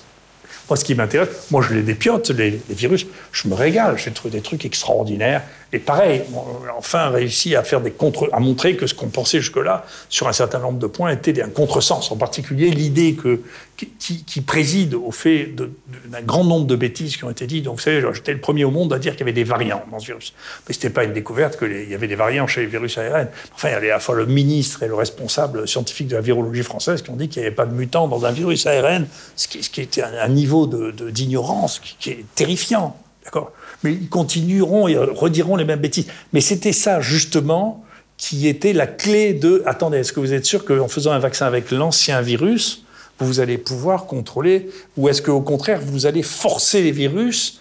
[0.68, 4.12] Moi, ce qui m'intéresse, moi, je les dépiote, les, les virus, je me régale, j'ai
[4.12, 5.42] trouvé des trucs extraordinaires.
[5.72, 9.08] Et pareil, on a enfin réussi à faire des contre, à montrer que ce qu'on
[9.08, 12.10] pensait jusque-là, sur un certain nombre de points, était un contresens.
[12.10, 13.40] En particulier, l'idée que,
[13.76, 17.64] qui, qui, préside au fait d'un grand nombre de bêtises qui ont été dites.
[17.64, 19.84] Donc, vous savez, j'étais le premier au monde à dire qu'il y avait des variants
[19.92, 20.34] dans ce virus.
[20.66, 23.28] Mais c'était pas une découverte qu'il y avait des variants chez les virus ARN.
[23.54, 26.22] Enfin, il y avait à la fois le ministre et le responsable scientifique de la
[26.22, 29.06] virologie française qui ont dit qu'il n'y avait pas de mutants dans un virus ARN,
[29.36, 32.96] ce qui, ce qui était un, niveau d'ignorance qui, qui est terrifiant.
[33.24, 33.52] D'accord?
[33.82, 36.06] Mais ils continueront et rediront les mêmes bêtises.
[36.32, 37.84] Mais c'était ça, justement,
[38.16, 41.46] qui était la clé de attendez, est-ce que vous êtes sûr qu'en faisant un vaccin
[41.46, 42.84] avec l'ancien virus,
[43.18, 47.60] vous allez pouvoir contrôler, ou est-ce qu'au contraire, vous allez forcer les virus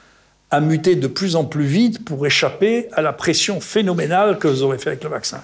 [0.51, 4.63] à muter de plus en plus vite pour échapper à la pression phénoménale que vous
[4.63, 5.41] aurez fait avec le vaccin?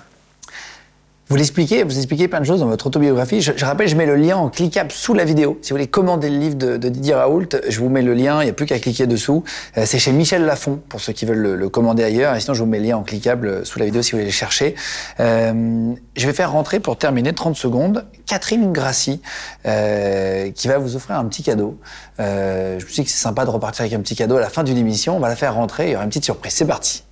[1.27, 3.41] Vous l'expliquez, vous expliquez plein de choses dans votre autobiographie.
[3.41, 5.57] Je, je, rappelle, je mets le lien en cliquable sous la vidéo.
[5.61, 8.41] Si vous voulez commander le livre de, de Didier Raoult, je vous mets le lien,
[8.41, 9.43] il n'y a plus qu'à cliquer dessous.
[9.77, 12.35] Euh, c'est chez Michel Lafon, pour ceux qui veulent le, le, commander ailleurs.
[12.35, 14.25] Et sinon, je vous mets le lien en cliquable sous la vidéo si vous voulez
[14.25, 14.75] le chercher.
[15.19, 19.21] Euh, je vais faire rentrer, pour terminer, 30 secondes, Catherine Grassi,
[19.65, 21.79] euh, qui va vous offrir un petit cadeau.
[22.19, 24.41] Euh, je me suis dit que c'est sympa de repartir avec un petit cadeau à
[24.41, 25.15] la fin d'une émission.
[25.15, 26.53] On va la faire rentrer, il y aura une petite surprise.
[26.53, 27.03] C'est parti.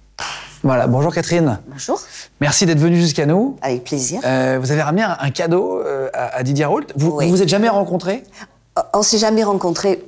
[0.63, 1.59] Voilà, bonjour Catherine.
[1.67, 2.01] Bonjour.
[2.39, 3.57] Merci d'être venue jusqu'à nous.
[3.61, 4.21] Avec plaisir.
[4.23, 6.85] Euh, vous avez ramené un, cadeau euh, à, à, Didier Raoult.
[6.95, 7.29] Vous oui.
[7.29, 8.23] vous, êtes jamais rencontrés?
[8.93, 10.01] On s'est jamais rencontrés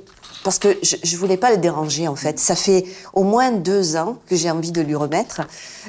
[0.44, 2.38] parce que je, je voulais pas le déranger en fait.
[2.38, 5.42] Ça fait au moins deux ans que j'ai envie de lui remettre.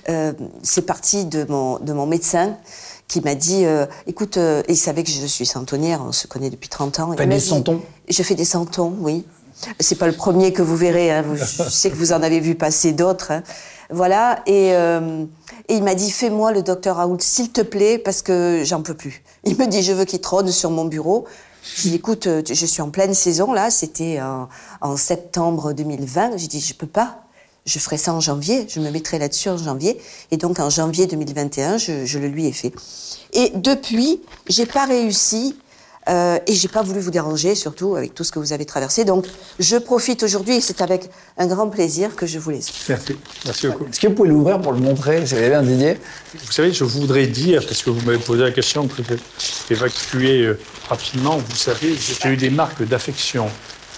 [0.09, 2.57] Euh, C'est parti de mon, de mon médecin
[3.07, 6.49] qui m'a dit, euh, écoute, euh, il savait que je suis centonnière, on se connaît
[6.49, 7.07] depuis 30 ans.
[7.07, 9.25] Vous faites des centons Je fais des centons, oui.
[9.79, 11.11] C'est pas le premier que vous verrez.
[11.11, 11.23] Hein.
[11.35, 13.31] Je sais que vous en avez vu passer d'autres.
[13.31, 13.43] Hein.
[13.89, 14.41] Voilà.
[14.45, 15.25] Et, euh,
[15.67, 18.93] et il m'a dit fais-moi le docteur Raoult, s'il te plaît, parce que j'en peux
[18.93, 19.23] plus.
[19.43, 21.25] Il me dit je veux qu'il trône sur mon bureau.
[21.75, 23.69] Je dis écoute, je suis en pleine saison là.
[23.69, 24.47] C'était en,
[24.81, 26.37] en, septembre 2020.
[26.37, 27.23] J'ai dit je peux pas.
[27.65, 28.65] Je ferai ça en janvier.
[28.69, 30.01] Je me mettrai là-dessus en janvier.
[30.31, 32.73] Et donc en janvier 2021, je, je le lui ai fait.
[33.33, 35.57] Et depuis, j'ai pas réussi
[36.09, 39.03] euh, et j'ai pas voulu vous déranger, surtout avec tout ce que vous avez traversé.
[39.03, 39.25] Donc,
[39.59, 42.71] je profite aujourd'hui et c'est avec un grand plaisir que je vous laisse.
[42.87, 43.17] Merci.
[43.45, 43.85] Merci beaucoup.
[43.85, 45.99] Est-ce que vous pouvez l'ouvrir pour le montrer, si vous avez bien Didier
[46.33, 50.41] Vous savez, je voudrais dire, parce que vous m'avez posé la question, que j'ai évacué
[50.41, 53.49] euh, rapidement, vous savez, j'ai eu des marques d'affection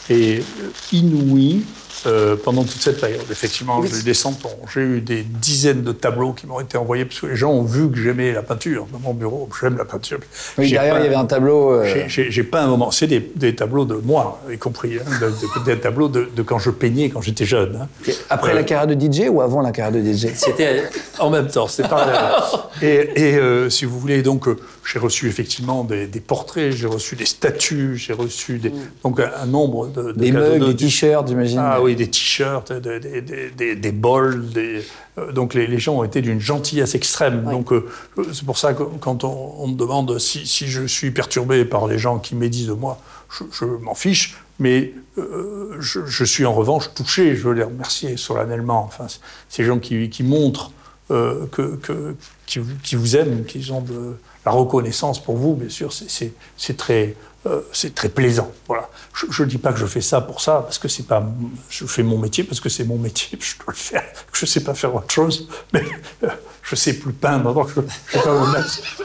[0.10, 1.66] et euh, inouïes
[2.06, 3.22] euh, pendant toute cette période.
[3.30, 3.90] Effectivement, oui.
[3.92, 7.20] j'ai eu des centaines, j'ai eu des dizaines de tableaux qui m'ont été envoyés parce
[7.20, 9.50] que les gens ont vu que j'aimais la peinture dans mon bureau.
[9.60, 10.20] J'aime la peinture.
[10.58, 11.72] Oui, derrière, il y avait un tableau.
[11.72, 12.06] Euh...
[12.08, 12.92] J'ai pas un moment.
[12.92, 16.42] C'est des, des, tableaux de moi, y compris, hein, de, de, des tableaux de, de,
[16.42, 17.80] quand je peignais, quand j'étais jeune.
[17.82, 18.12] Hein.
[18.30, 20.84] Après euh, la carrière de DJ ou avant la carrière de DJ C'était
[21.20, 22.70] en même temps, c'est pas.
[22.82, 24.48] et, et euh, si vous voulez, donc,
[24.92, 28.72] j'ai reçu effectivement des, des portraits, j'ai reçu des statues, j'ai reçu des,
[29.04, 31.60] donc un, un nombre de, des mugs, des t-shirts, j'imagine.
[31.62, 34.46] Ah oui, des t-shirts, des, des, des, des, bols.
[34.56, 37.44] Euh, donc les, les, gens ont été d'une gentillesse extrême.
[37.46, 37.52] Oui.
[37.52, 37.88] Donc euh,
[38.34, 41.88] c'est pour ça que quand on, on me demande si, si, je suis perturbé par
[41.88, 44.38] les gens qui médisent de moi, je, je m'en fiche.
[44.60, 47.36] Mais euh, je, je, suis en revanche touché.
[47.36, 48.84] Je veux les remercier solennellement.
[48.84, 49.08] Enfin,
[49.48, 50.72] ces gens qui, qui montrent
[51.12, 52.16] euh, que, que
[52.46, 54.16] qui, qui, vous aiment, qui ont de
[54.46, 57.16] la reconnaissance pour vous, bien sûr, c'est très
[57.46, 58.52] euh, c'est très plaisant.
[58.68, 58.90] Voilà.
[59.32, 61.26] Je ne dis pas que je fais ça pour ça, parce que c'est pas.
[61.70, 64.04] Je fais mon métier parce que c'est mon métier, je dois le faire.
[64.34, 65.84] Je ne sais pas faire autre chose, mais
[66.24, 66.28] euh,
[66.64, 67.54] je ne sais plus peindre.
[67.54, 67.70] Donc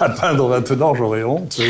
[0.01, 1.61] à peindre maintenant, j'aurais honte.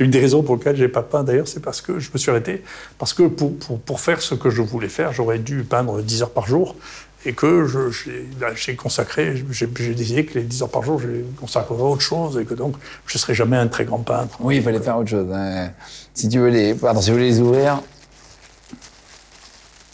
[0.00, 2.18] Une des raisons pour lesquelles je n'ai pas peint d'ailleurs, c'est parce que je me
[2.18, 2.64] suis arrêté.
[2.98, 6.22] Parce que pour, pour, pour faire ce que je voulais faire, j'aurais dû peindre 10
[6.22, 6.74] heures par jour
[7.24, 7.68] et que
[8.56, 11.08] j'ai consacré, j'ai décidé que les 10 heures par jour, je
[11.40, 12.74] consacrerais à autre chose et que donc
[13.06, 14.36] je ne serai jamais un très grand peintre.
[14.40, 15.28] Oui, il fallait faire autre chose.
[15.32, 15.70] Hein.
[16.14, 17.80] Si tu veux les, pardon, si vous voulez les ouvrir.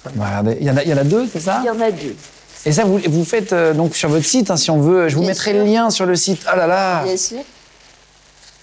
[0.05, 1.61] Regardez, il y en a, il y en a deux, c'est ça?
[1.63, 2.17] Il y en a deux.
[2.65, 5.09] Et ça, vous, vous faites euh, donc sur votre site, hein, si on veut.
[5.09, 5.61] Je vous bien mettrai sûr.
[5.61, 6.41] le lien sur le site.
[6.47, 7.41] Ah là là Bien sûr.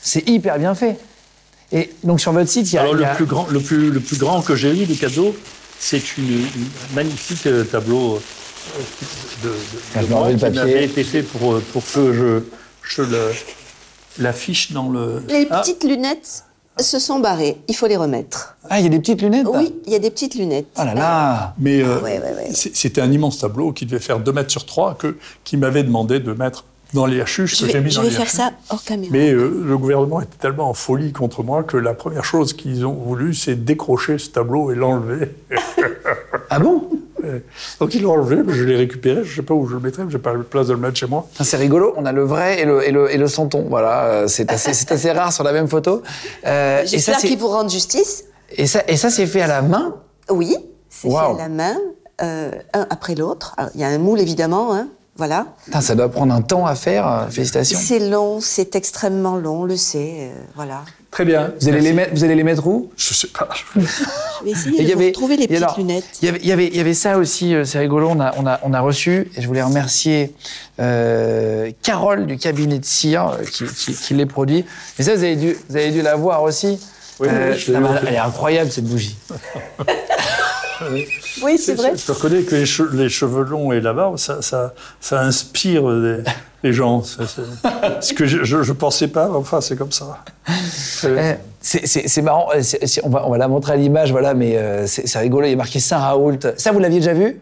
[0.02, 0.98] C'est hyper bien fait.
[1.72, 2.82] Et donc sur votre site, il y a.
[2.82, 3.12] Alors il y a...
[3.12, 5.36] le, plus grand, le, plus, le plus grand que j'ai eu des cadeaux,
[5.80, 8.20] c'est une, une magnifique euh, tableau
[9.44, 12.42] de, de, de moi qui été fait pour, pour que je,
[12.84, 13.04] je
[14.20, 15.24] l'affiche dans le...
[15.28, 15.62] Les ah.
[15.62, 16.44] petites lunettes
[16.80, 17.58] se sont barrées.
[17.68, 18.58] Il faut les remettre.
[18.70, 20.68] Ah, il y a des petites lunettes Oui, il y a des petites lunettes.
[20.78, 22.50] Oh là là Mais euh, ouais, ouais, ouais.
[22.52, 26.20] c'était un immense tableau qui devait faire 2 mètres sur 3 que, qui m'avait demandé
[26.20, 28.38] de mettre dans les hachuches Je que j'ai mis je dans vais les faire hachuches.
[28.38, 29.10] ça hors caméra.
[29.12, 32.86] Mais euh, le gouvernement était tellement en folie contre moi que la première chose qu'ils
[32.86, 35.32] ont voulu, c'est décrocher ce tableau et l'enlever.
[36.50, 36.90] Ah bon?
[37.80, 39.24] Donc ils l'ont enlevé, mais je l'ai récupéré.
[39.24, 40.80] Je ne sais pas où je le mettrai, mais j'ai pas la place de le
[40.80, 41.28] mettre chez moi.
[41.42, 43.66] C'est rigolo, on a le vrai et le, et le, et le santon.
[43.70, 46.02] Voilà, euh, c'est assez, c'est assez rare sur la même photo.
[46.46, 48.26] Euh, J'espère c'est- qu'ils vous rendent justice.
[48.52, 49.96] et ça, et ça, c'est fait à la main?
[50.30, 50.56] Oui,
[50.90, 51.78] c'est fait à la main,
[52.22, 53.56] euh, un après l'autre.
[53.76, 54.88] Il y a un moule évidemment, hein,
[55.18, 55.48] voilà.
[55.66, 57.08] Putain, ça doit prendre un temps à faire.
[57.08, 57.80] euh, Félicitations.
[57.82, 60.82] C'est long, c'est extrêmement long, on le sait, euh, voilà.
[61.16, 61.54] Très bien.
[61.62, 62.92] Vous allez, les mettre, vous allez les mettre où?
[62.98, 63.48] Je sais pas.
[63.76, 66.04] Je vais essayer Et il y de avait- retrouver les et petites alors, lunettes.
[66.22, 68.20] Il y avait, il y avait, il y avait ça aussi, euh, c'est rigolo, on
[68.20, 70.34] a, on, a, on a reçu, et je voulais remercier
[70.82, 74.66] euh, Carole du cabinet de cire euh, qui, qui, qui les produit.
[75.00, 76.78] Mais ça, vous avez dû, vous avez dû la voir aussi.
[77.22, 79.16] Oui, Euh, oui, je non, elle est incroyable cette bougie.
[81.44, 81.94] Oui, c'est vrai.
[81.96, 85.84] Je reconnais que les, che- les cheveux longs et la barbe, ça, ça, ça inspire
[86.02, 86.24] des-
[86.64, 87.02] les gens.
[87.04, 90.24] Ce que je ne pensais pas, enfin, c'est comme ça.
[91.06, 92.62] Eh, C'est marrant, euh,
[93.04, 95.52] on, va, on va la montrer à l'image, voilà, mais euh, c'est c'est rigolo, il
[95.52, 96.40] y a marqué Saint-Raoult.
[96.58, 97.40] Ça, vous l'aviez déjà vu?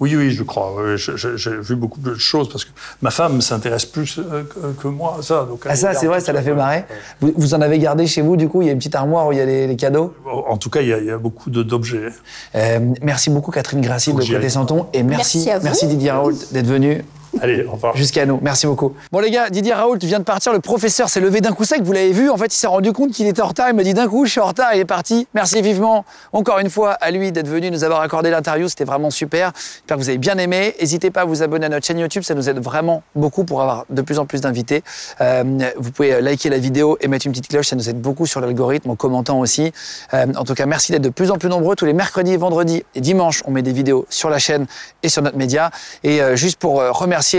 [0.00, 0.74] Oui, oui, je crois.
[0.76, 2.70] Oui, J'ai vu beaucoup de choses parce que
[3.02, 5.46] ma femme s'intéresse plus euh, que, que moi à ça.
[5.48, 6.84] Donc Ah ça, c'est vrai, ça l'a fait marrer.
[7.20, 9.26] Vous, vous en avez gardé chez vous, du coup, il y a une petite armoire
[9.26, 10.14] où il y a les, les cadeaux.
[10.48, 12.08] En tout cas, il y a, il y a beaucoup d'objets.
[12.54, 14.48] Euh, merci beaucoup Catherine Grassi de Côté.
[14.48, 15.86] Santon, et merci, Merci à vous.
[15.86, 17.04] Didier Raoult d'être venu
[17.40, 17.96] Allez, au revoir.
[17.96, 18.38] jusqu'à nous.
[18.42, 18.94] Merci beaucoup.
[19.12, 21.82] Bon les gars, Didier Raoult vient de partir, le professeur s'est levé d'un coup sec,
[21.82, 23.84] vous l'avez vu, en fait il s'est rendu compte qu'il était en retard, il me
[23.84, 25.26] dit d'un coup je suis en retard, il est parti.
[25.34, 29.10] Merci vivement encore une fois à lui d'être venu nous avoir accordé l'interview, c'était vraiment
[29.10, 29.52] super.
[29.54, 30.74] J'espère que vous avez bien aimé.
[30.80, 33.62] N'hésitez pas à vous abonner à notre chaîne YouTube, ça nous aide vraiment beaucoup pour
[33.62, 34.82] avoir de plus en plus d'invités.
[35.20, 35.44] Euh,
[35.76, 38.40] vous pouvez liker la vidéo et mettre une petite cloche, ça nous aide beaucoup sur
[38.40, 39.72] l'algorithme en commentant aussi.
[40.14, 41.76] Euh, en tout cas, merci d'être de plus en plus nombreux.
[41.76, 44.66] Tous les mercredis, vendredis et dimanches, on met des vidéos sur la chaîne
[45.02, 45.70] et sur notre média.
[46.02, 46.90] Et euh, juste pour euh,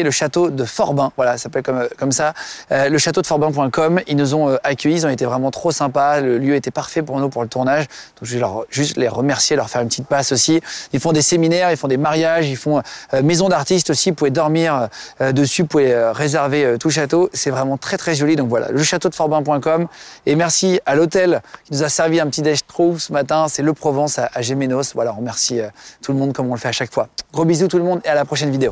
[0.03, 2.33] le château de Forbin, voilà, ça s'appelle comme, euh, ça,
[2.71, 4.01] euh, le château de Forbin.com.
[4.07, 6.21] Ils nous ont euh, accueillis, ils ont été vraiment trop sympas.
[6.21, 7.85] Le lieu était parfait pour nous pour le tournage.
[8.19, 10.61] Donc je vais juste les remercier, leur faire une petite passe aussi.
[10.93, 12.81] Ils font des séminaires, ils font des mariages, ils font
[13.23, 14.09] maison d'artistes aussi.
[14.09, 14.89] Vous pouvez dormir
[15.19, 17.29] dessus, vous pouvez réserver tout château.
[17.33, 18.35] C'est vraiment très très joli.
[18.35, 19.87] Donc voilà, le château de Forbin.com.
[20.25, 23.47] Et merci à l'hôtel qui nous a servi un petit déj trouve ce matin.
[23.47, 24.93] C'est le Provence à, à Gémenos.
[24.93, 25.59] Voilà, on remercie
[26.01, 27.07] tout le monde comme on le fait à chaque fois.
[27.33, 28.71] Gros bisous tout le monde et à la prochaine vidéo.